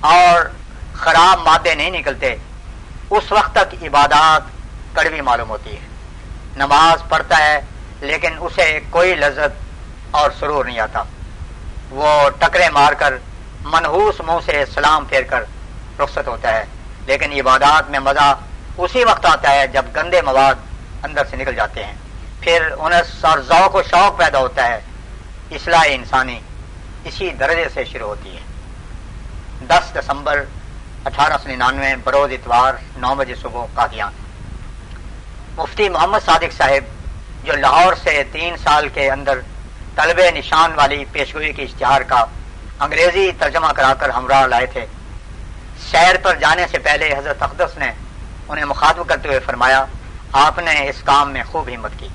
[0.00, 0.40] اور
[0.92, 2.36] خراب مادے نہیں نکلتے،
[3.10, 4.42] اس وقت تک عبادات
[4.96, 5.86] کڑوی معلوم ہوتی ہے۔
[6.56, 7.60] نماز پڑھتا ہے،
[8.00, 9.56] لیکن اسے کوئی لذت
[10.10, 11.02] اور سرور نہیں آتا۔
[11.90, 13.14] وہ ٹکرے مار کر
[13.68, 15.42] منحوس منہ سے سلام پھیر کر
[16.00, 16.64] رخصت ہوتا ہے۔
[17.06, 18.34] لیکن عبادات میں مزہ
[18.78, 20.54] اسی وقت آتا ہے جب گندے مواد
[21.02, 21.94] اندر سے نکل جاتے ہیں۔
[22.40, 24.80] پھر انس اور ذوق و شوق پیدا ہوتا ہے۔
[25.50, 26.40] اصلاح انسانی
[27.04, 28.40] اسی درجے سے شروع ہوتی ہے۔
[29.66, 30.44] دس دسمبر
[31.04, 34.12] اٹھارہ سو ننانوے، بروز اتوار، نو بجے صبح قادیان
[35.56, 36.84] مفتی محمد صادق صاحب،
[37.46, 39.40] جو لاہور سے تین سال کے اندر
[39.94, 42.24] طلب نشان والی پیشگوئی کی اشتہار کا
[42.80, 44.86] انگریزی ترجمہ کرا کر ہمراہ لائے تھے۔
[45.90, 47.92] شہر پر جانے سے پہلے حضرت اقدس نے
[48.48, 49.84] انہیں مخاطب کرتے ہوئے فرمایا،
[50.32, 52.08] آپ نے اس کام میں خوب ہمت کی۔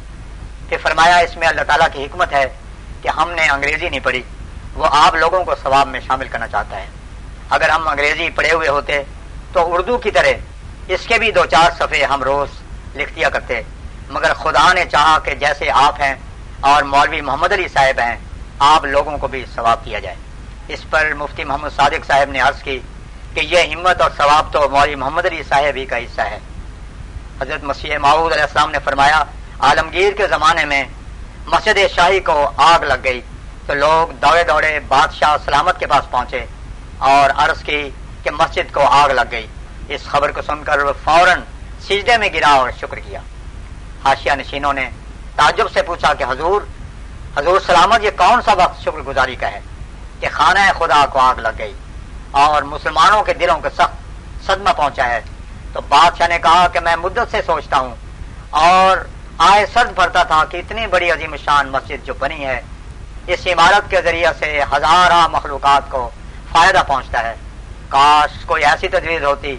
[0.70, 2.58] کہ فرمایا، اس میں اللہ تعالیٰ کی حکمت ہے
[3.02, 4.24] کہ ہم نے انگریزی نہیں پڑھی،
[4.74, 6.86] وہ آپ لوگوں کو ثواب میں شامل کرنا چاہتا ہے۔
[7.50, 9.04] اگر ہم انگریزی پڑھے ہوئے ہوتے
[9.54, 10.28] تو اردو کی طرح
[10.88, 12.50] اس کے بھی دو چار صفحے ہم روز
[12.96, 13.62] لکھ دیا کرتے۔
[14.10, 16.16] مگر خدا نے چاہا کہ جیسے آپ ہیں
[16.60, 18.16] اور مولوی محمد علی صاحب ہیں،
[18.60, 20.16] آپ لوگوں کو بھی ثواب کیا جائے۔
[20.68, 22.80] اس پر مفتی محمد صادق صاحب نے عرض کی
[23.34, 26.40] کہ یہ ہمت اور ثواب تو مولوی محمد علی صاحب ہی کا حصہ ہے۔
[27.42, 29.24] حضرت مسیح معود علیہ السلام نے فرمایا،
[29.60, 30.84] عالمگیر کے زمانے میں
[31.46, 33.22] مسجد شاہی کو آگ لگ گئی
[33.66, 36.46] تو لوگ دوڑے دوڑے بادشاہ سلامت کے پاس پہنچے
[36.98, 37.90] اور عرض کی
[38.24, 39.48] کہ مسجد کو آگ لگ گئی۔
[39.90, 41.42] اس خبر کو سن کر فوراً
[41.82, 43.20] سجدے میں گرا اور شکر کیا۔
[44.06, 44.90] ہاشیا نشینوں نے
[45.36, 46.62] تعجب سے پوچھا کہ حضور
[47.38, 49.60] حضور سلامت یہ کون سا وقت شکر گزاری کا ہے؟
[50.24, 51.74] کہ خانہ خدا کو آگ لگ گئی
[52.32, 55.20] اور مسلمانوں کے دلوں کو سخت صدمہ پہنچا ہے۔
[55.74, 57.96] تو بادشاہ نے کہا کہ میں مدت سے سوچتا ہوں
[58.50, 58.98] اور
[59.38, 62.60] آئے سرد بھرتا تھا کہ اتنی بڑی عظیم شان مسجد جو بنی ہے،
[63.28, 66.10] اس عمارت کے ذریعے سے ہزارہ مخلوقات کو
[66.52, 67.36] فائدہ پہنچتا ہے۔
[67.90, 69.56] کاش کوئی ایسی تجویز ہوتی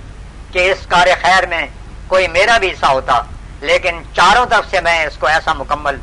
[0.52, 1.66] کہ اس کار خیر میں
[2.08, 3.20] کوئی میرا بھی حصہ ہوتا،
[3.60, 5.96] لیکن چاروں طرف سے میں اس کو ایسا مکمل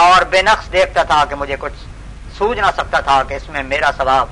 [0.00, 1.78] اور بے نقص دیکھتا تھا کہ مجھے کچھ
[2.38, 4.26] سوج نہ سکتا تھا کہ اس میں میرا ثواب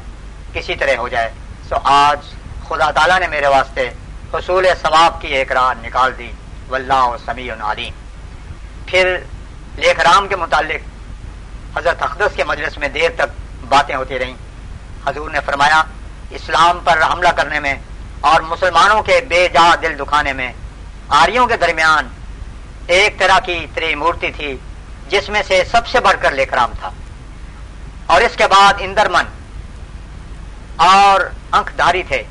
[0.53, 1.31] کسی طرح ہو جائے۔
[1.69, 2.21] سو آج
[2.69, 3.91] خدا تعالیٰ نے میرے واسطے
[4.35, 6.33] حصول ثواب کی ایک راہ نکال دی۔
[6.69, 7.93] واللہ سمیع علیم۔
[8.87, 9.19] پھر
[9.77, 10.81] لیخ رام کے متعلق
[11.79, 14.35] حضرت اقدس کے مجلس میں دیر تک باتیں ہوتی رہیں۔
[15.07, 15.83] حضور نے فرمایا،
[16.31, 17.75] اسلام پر حملہ کرنے میں
[18.21, 20.53] اور مسلمانوں کے بے جا دل دکھانے میں
[21.09, 22.09] آریوں کے درمیان
[22.87, 24.57] ایک طرح کی تری مورتی تھی،
[25.09, 26.91] جس میں سے سب سے بڑھ کر لیخ رام تھا۔
[28.07, 29.25] اور اس کے بعد اندرمن
[30.77, 31.21] اور
[31.53, 32.23] انک داری تھے۔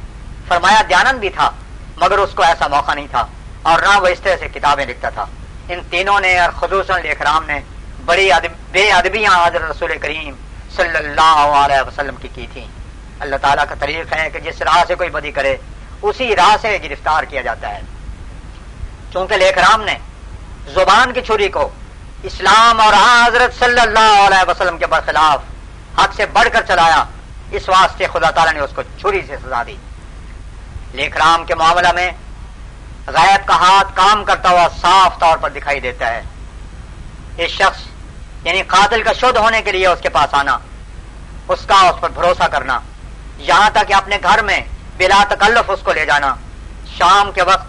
[0.48, 1.52] فرمایا، دیانند بھی تھا،
[1.98, 3.26] مگر اس کو ایسا موقع نہیں تھا۔
[3.62, 5.26] اور نہ وہ اس طرح سے کتابیں لکھتا تھا۔
[5.70, 7.60] ان تینوں نے اور خصوصاً لیکرام نے
[8.06, 8.30] بڑی
[8.72, 10.36] بے ادبیاں حضرت رسول کریم
[10.76, 12.66] صلی اللہ علیہ وسلم کی کی تھی
[13.20, 15.58] اللہ تعالیٰ کا طریق ہے کہ جس راہ سے کوئی بدی کرے،
[16.02, 17.80] اسی راہ سے گرفتار کیا جاتا ہے۔
[19.14, 19.98] چونکہ لیکرام نے
[20.68, 21.70] زبان کی چھری کو
[22.24, 25.40] اسلام اور حضرت صلی اللہ علیہ وسلم کے برخلاف
[25.98, 27.04] حق سے بڑھ کر چلایا،
[27.52, 29.76] اس واسطے خدا تعالیٰ نے اس کو چھری سے سزا دی۔
[30.94, 32.12] لیکرام کے معاملہ میں
[33.08, 36.22] غیب کا ہاتھ کام کرتا ہوا صاف طور پر دکھائی دیتا ہے۔
[37.38, 37.82] اس شخص
[38.44, 40.58] یعنی قاتل کا شدھ ہونے کے لیے اس کے پاس آنا،
[41.48, 42.80] اس کا اس پر بھروسہ کرنا،
[43.38, 44.60] یہاں تک کہ اپنے گھر میں
[44.98, 46.34] بلا تکلف اس کو لے جانا،
[46.98, 47.68] شام کے وقت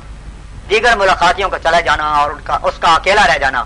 [0.70, 2.30] دیگر ملاقاتیوں کا چلا جانا اور
[2.62, 3.64] اس کا اکیلا رہ جانا۔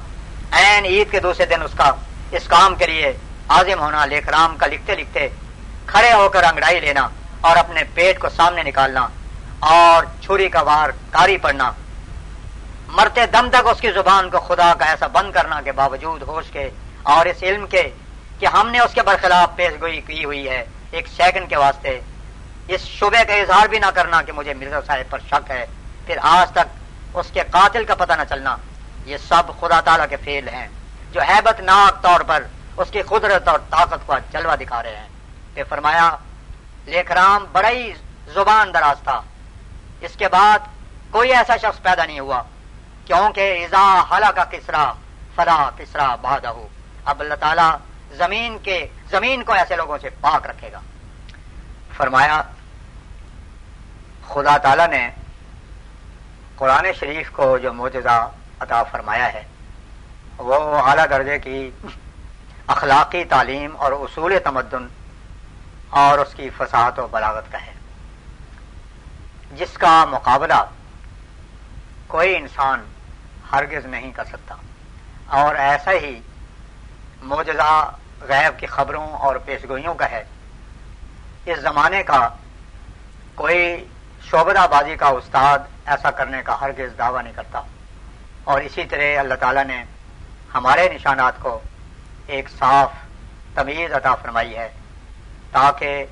[0.53, 1.91] این عید کے دوسرے دن اس کا
[2.31, 3.13] اس کام کے لیے
[3.51, 5.29] عازم ہونا لیک رام کا لکھتے لکھتے
[5.87, 7.09] کھڑے ہو کر انگڑائی لینا
[7.41, 9.09] اور اپنے پیٹ کو سامنے نکالنا
[9.59, 11.71] اور چھری کا وار کاری پڑنا
[12.89, 16.45] مرتے دم تک اس کی زبان کو خدا کا ایسا بند کرنا کے باوجود ہوش
[16.51, 16.71] کے
[17.03, 17.91] اور اس علم کے
[18.39, 22.01] کہ ہم نے اس کے برخلاف پیش گوئی کی ہوئی ہے ایک سیکنڈ کے واسطے۔
[22.69, 25.67] اس شبے کا اظہار بھی نہ کرنا کہ مجھے مرزا صاحب پر شک ہے۔
[26.07, 26.69] پھر آج تک
[27.15, 28.57] اس کے قاتل کا پتہ نہ چلنا۔
[29.05, 30.69] یہ سب خدا تعالیٰ کے فیل ہیں۔
[31.13, 32.43] جو ہیبت ناک طور پر
[32.81, 35.09] اس کی قدرت اور طاقت کو جلوہ دکھا رہے ہیں۔
[35.55, 36.17] کہ فرمایا
[36.85, 37.93] لیک رام بڑا ہی
[38.35, 39.23] زبان دراز تھا۔
[40.01, 40.59] اس کے بعد
[41.11, 42.43] کوئی ایسا شخص پیدا نہیں ہوا،
[43.05, 44.93] کیونکہ ازا حلا کا کسرا
[45.35, 46.53] فلا کسرا بادہ
[47.05, 47.77] اب اللہ تعالیٰ
[48.13, 50.81] زمین کے، زمین کو ایسے لوگوں سے پاک رکھے گا۔
[51.97, 52.43] فرمایا،
[54.29, 55.11] خدا تعالی نے
[56.57, 58.31] قرآن شریف کو جو معجزہ
[58.61, 59.43] عطا فرمایا ہے،
[60.39, 61.71] وہ اعلیٰ درجے کی
[62.71, 64.87] اخلاقی تعلیم اور اصول تمدن
[65.91, 67.73] اور اس کی فساحت و بلاغت کا ہے۔
[69.53, 70.65] جس کا مقابلہ
[72.07, 72.85] کوئی انسان
[73.53, 74.55] ہرگز نہیں کر سکتا۔
[75.27, 76.21] اور ایسا ہی
[77.23, 80.25] معجزہ غیب کی خبروں اور پیشگوئیوں کا ہے۔
[81.47, 82.29] اس زمانے کا
[83.35, 83.89] کوئی
[84.31, 87.63] شعبہ بازی کا استاد ایسا کرنے کا ہرگز دعویٰ نہیں کرتا۔
[88.45, 89.85] اور اسی طرح اللہ تعالیٰ نے
[90.55, 91.61] ہمارے نشانات کو
[92.31, 92.93] ایک صاف
[93.55, 94.69] تمیز عطا فرمائی ہے
[95.51, 96.05] تاکہ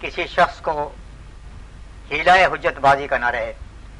[0.00, 0.92] کسی شخص کو
[2.10, 3.52] ہیلا حجت بازی کا نہ رہے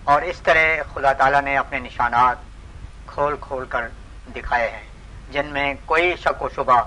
[0.04, 2.36] اور اس طرح خدا تعالیٰ نے اپنے نشانات
[3.06, 3.88] کھول کھول کر
[4.36, 4.86] دکھائے ہیں
[5.30, 6.80] جن میں کوئی شک و شبہ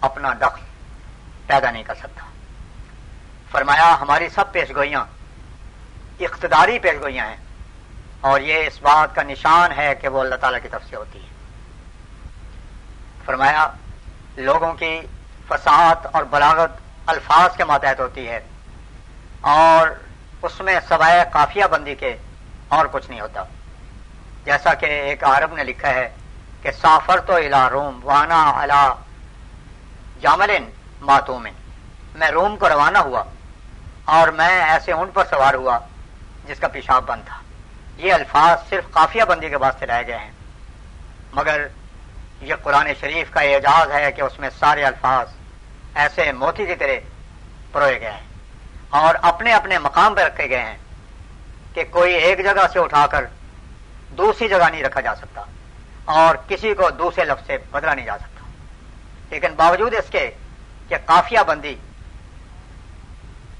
[0.00, 0.62] اپنا دخل
[1.46, 2.24] پیدا نہیں کر سکتا۔
[3.50, 5.04] فرمایا، ہماری سب پیش گوئیاں
[6.20, 7.36] اقتداری پیش گوئیاں ہیں
[8.20, 11.18] اور یہ اس بات کا نشان ہے کہ وہ اللہ تعالی کی طرف سے ہوتی
[11.22, 11.26] ہے
[13.24, 13.68] فرمایا
[14.38, 15.00] لوگوں کی
[15.48, 16.70] فساحت اور بلاغت
[17.06, 18.40] الفاظ کے ماتحت ہوتی ہے
[19.40, 19.88] اور
[20.42, 22.16] اس میں سوائے کافیہ بندی کے
[22.68, 23.42] اور کچھ نہیں ہوتا۔
[24.44, 26.08] جیسا کہ ایک عرب نے لکھا ہے
[26.62, 28.94] کہ سافر تو الا روم، وانا الا
[30.20, 30.70] جاملن
[31.00, 31.52] ماتو میں
[32.14, 33.22] میں روم کو روانہ ہوا
[34.04, 35.78] اور میں ایسے اونٹ پر سوار ہوا
[36.46, 37.40] جس کا پیشاب بند تھا۔
[37.96, 40.30] یہ الفاظ صرف قافیہ بندی کے واسطے رہ گئے ہیں۔
[41.32, 41.66] مگر
[42.40, 45.28] یہ قرآن شریف کا اعجاز ہے کہ اس میں سارے الفاظ
[45.94, 47.08] ایسے موتی کی طرح
[47.72, 48.26] پروئے گئے ہیں
[48.88, 50.76] اور اپنے اپنے مقام پہ رکھے گئے ہیں
[51.74, 53.24] کہ کوئی ایک جگہ سے اٹھا کر
[54.10, 55.44] دوسری جگہ نہیں رکھا جا سکتا
[56.04, 58.50] اور کسی کو دوسرے لفظ سے بدلا نہیں جا سکتا۔
[59.30, 60.30] لیکن باوجود اس کے
[60.88, 61.74] کہ کافیہ بندی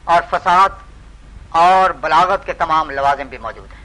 [0.04, 0.68] اور فساد
[1.48, 3.84] اور بلاغت کے تمام لوازم بھی موجود ہیں۔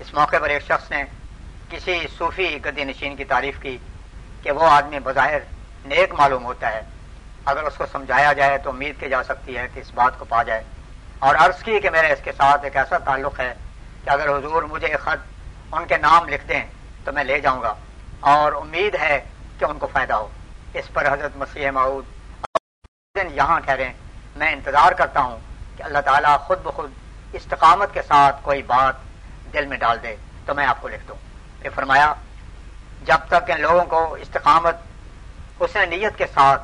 [0.00, 1.04] اس موقع پر ایک شخص نے
[1.70, 3.76] کسی صوفی گدی نشین کی تعریف کی
[4.42, 5.40] کہ وہ آدمی بظاہر
[5.84, 6.80] نیک معلوم ہوتا ہے،
[7.44, 10.24] اگر اس کو سمجھایا جائے تو امید کی جا سکتی ہے کہ اس بات کو
[10.28, 10.62] پا جائے۔
[11.18, 13.52] اور عرض کی کہ میرے اس کے ساتھ ایک ایسا تعلق ہے
[14.04, 16.62] کہ اگر حضور مجھے ایک خط ان کے نام لکھ دیں
[17.04, 17.74] تو میں لے جاؤں گا،
[18.34, 19.20] اور امید ہے
[19.58, 20.28] کہ ان کو فائدہ ہو۔
[20.74, 22.04] اس پر حضرت مسیح معود
[23.34, 23.88] یہاں ٹھہرے۔
[24.36, 25.38] میں انتظار کرتا ہوں
[25.76, 26.90] کہ اللہ تعالیٰ خود بخود
[27.32, 28.94] استقامت کے ساتھ کوئی بات
[29.52, 30.14] دل میں ڈال دے
[30.46, 31.16] تو میں آپ کو لکھ دوں۔
[31.60, 32.14] پھر فرمایا،
[33.04, 34.76] جب تک ان لوگوں کو استقامت
[35.60, 36.62] اس نیت کے ساتھ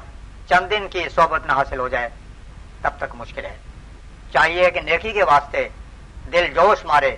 [0.49, 2.09] چند دن کی صحبت نہ حاصل ہو جائے،
[2.83, 3.57] تب تک مشکل ہے۔
[4.33, 5.69] چاہیے کہ نیکی کے واسطے
[6.33, 7.17] دل جوش مارے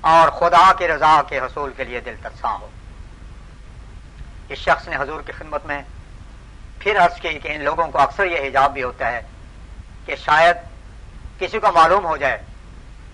[0.00, 2.68] اور خدا کی رضا کے حصول کے لیے دل ترساں ہو۔
[4.48, 5.82] اس شخص نے حضور کی خدمت میں
[6.78, 9.22] پھر عرض کی کہ ان لوگوں کو اکثر یہ حجاب بھی ہوتا ہے
[10.06, 10.56] کہ شاید
[11.38, 12.38] کسی کو معلوم ہو جائے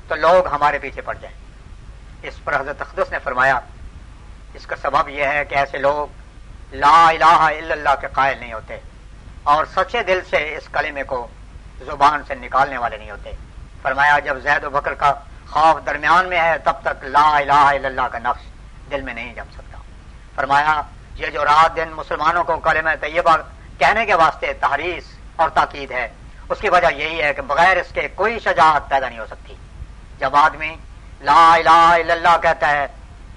[0.08, 1.36] تو لوگ ہمارے پیچھے پڑ جائیں۔
[2.22, 3.60] اس پر حضرت اقدس نے فرمایا
[4.58, 6.06] اس کا سبب یہ ہے کہ ایسے لوگ
[6.74, 8.78] لا الہ الا اللہ کے قائل نہیں ہوتے
[9.42, 11.26] اور سچے دل سے اس کلمے کو
[11.80, 13.32] زبان سے نکالنے والے نہیں ہوتے۔
[13.82, 15.14] فرمایا، جب زید و بکر کا
[15.48, 18.42] خوف درمیان میں ہے، تب تک لا الہ الا اللہ کا نقش
[18.90, 19.78] دل میں نہیں جم سکتا۔
[20.34, 20.82] فرمایا،
[21.14, 23.36] یہ جو رات دن مسلمانوں کو کلمہ طیبہ
[23.78, 25.04] کہنے کے واسطے تحریص
[25.36, 26.08] اور تاکید ہے،
[26.48, 29.54] اس کی وجہ یہی ہے کہ بغیر اس کے کوئی شجاعت پیدا نہیں ہو سکتی۔
[30.18, 30.76] جب آدمی
[31.20, 32.86] لا الہ الا اللہ کہتا ہے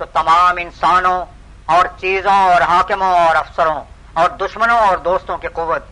[0.01, 1.25] تو تمام انسانوں
[1.65, 3.83] اور چیزوں اور حاکموں اور افسروں
[4.13, 5.83] اور دشمنوں اور دوستوں کی قوت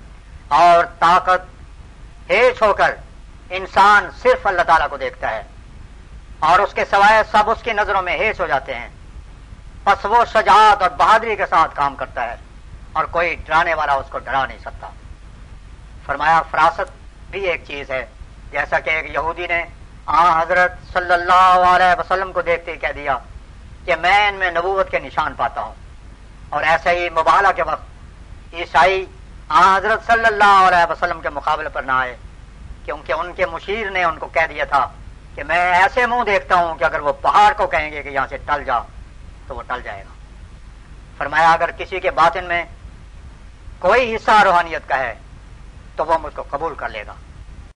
[0.47, 1.41] اور طاقت
[2.29, 2.95] ہیچ ہو کر
[3.49, 5.43] انسان صرف اللہ تعالیٰ کو دیکھتا ہے
[6.39, 8.89] اور اس کے سوائے سب اس کی نظروں میں ہیچ ہو جاتے ہیں۔
[9.83, 12.35] بس وہ شجاعت اور بہادری کے ساتھ کام کرتا ہے
[12.93, 14.89] اور کوئی ڈرانے والا اس کو ڈرا نہیں سکتا۔
[16.05, 16.91] فرمایا، فراست
[17.31, 18.05] بھی ایک چیز ہے،
[18.51, 19.65] جیسا کہ ایک یہودی نے
[20.05, 23.17] آ حضرت صلی اللہ علیہ وسلم کو دیکھتے ہی کہہ دیا
[23.85, 25.73] کہ میں ان میں نبوت کے نشان پاتا ہوں۔
[26.49, 27.83] اور ایسے ہی مبالہ کے وقت
[28.53, 29.05] عیسائی
[29.49, 32.17] آ حضرت صلی اللہ علیہ وسلم کے مقابلے پر نہ آئے،
[32.85, 34.91] کیونکہ ان کے مشیر نے ان کو کہہ دیا تھا
[35.35, 38.27] کہ میں ایسے منہ دیکھتا ہوں کہ اگر وہ پہاڑ کو کہیں گے کہ یہاں
[38.29, 38.79] سے ٹل جا،
[39.47, 40.13] تو وہ ٹل جائے گا۔
[41.17, 42.65] فرمایا، اگر کسی کے باطن میں
[43.79, 45.13] کوئی حصہ روحانیت کا ہے،
[45.95, 47.13] تو وہ مجھ کو قبول کر لے گا۔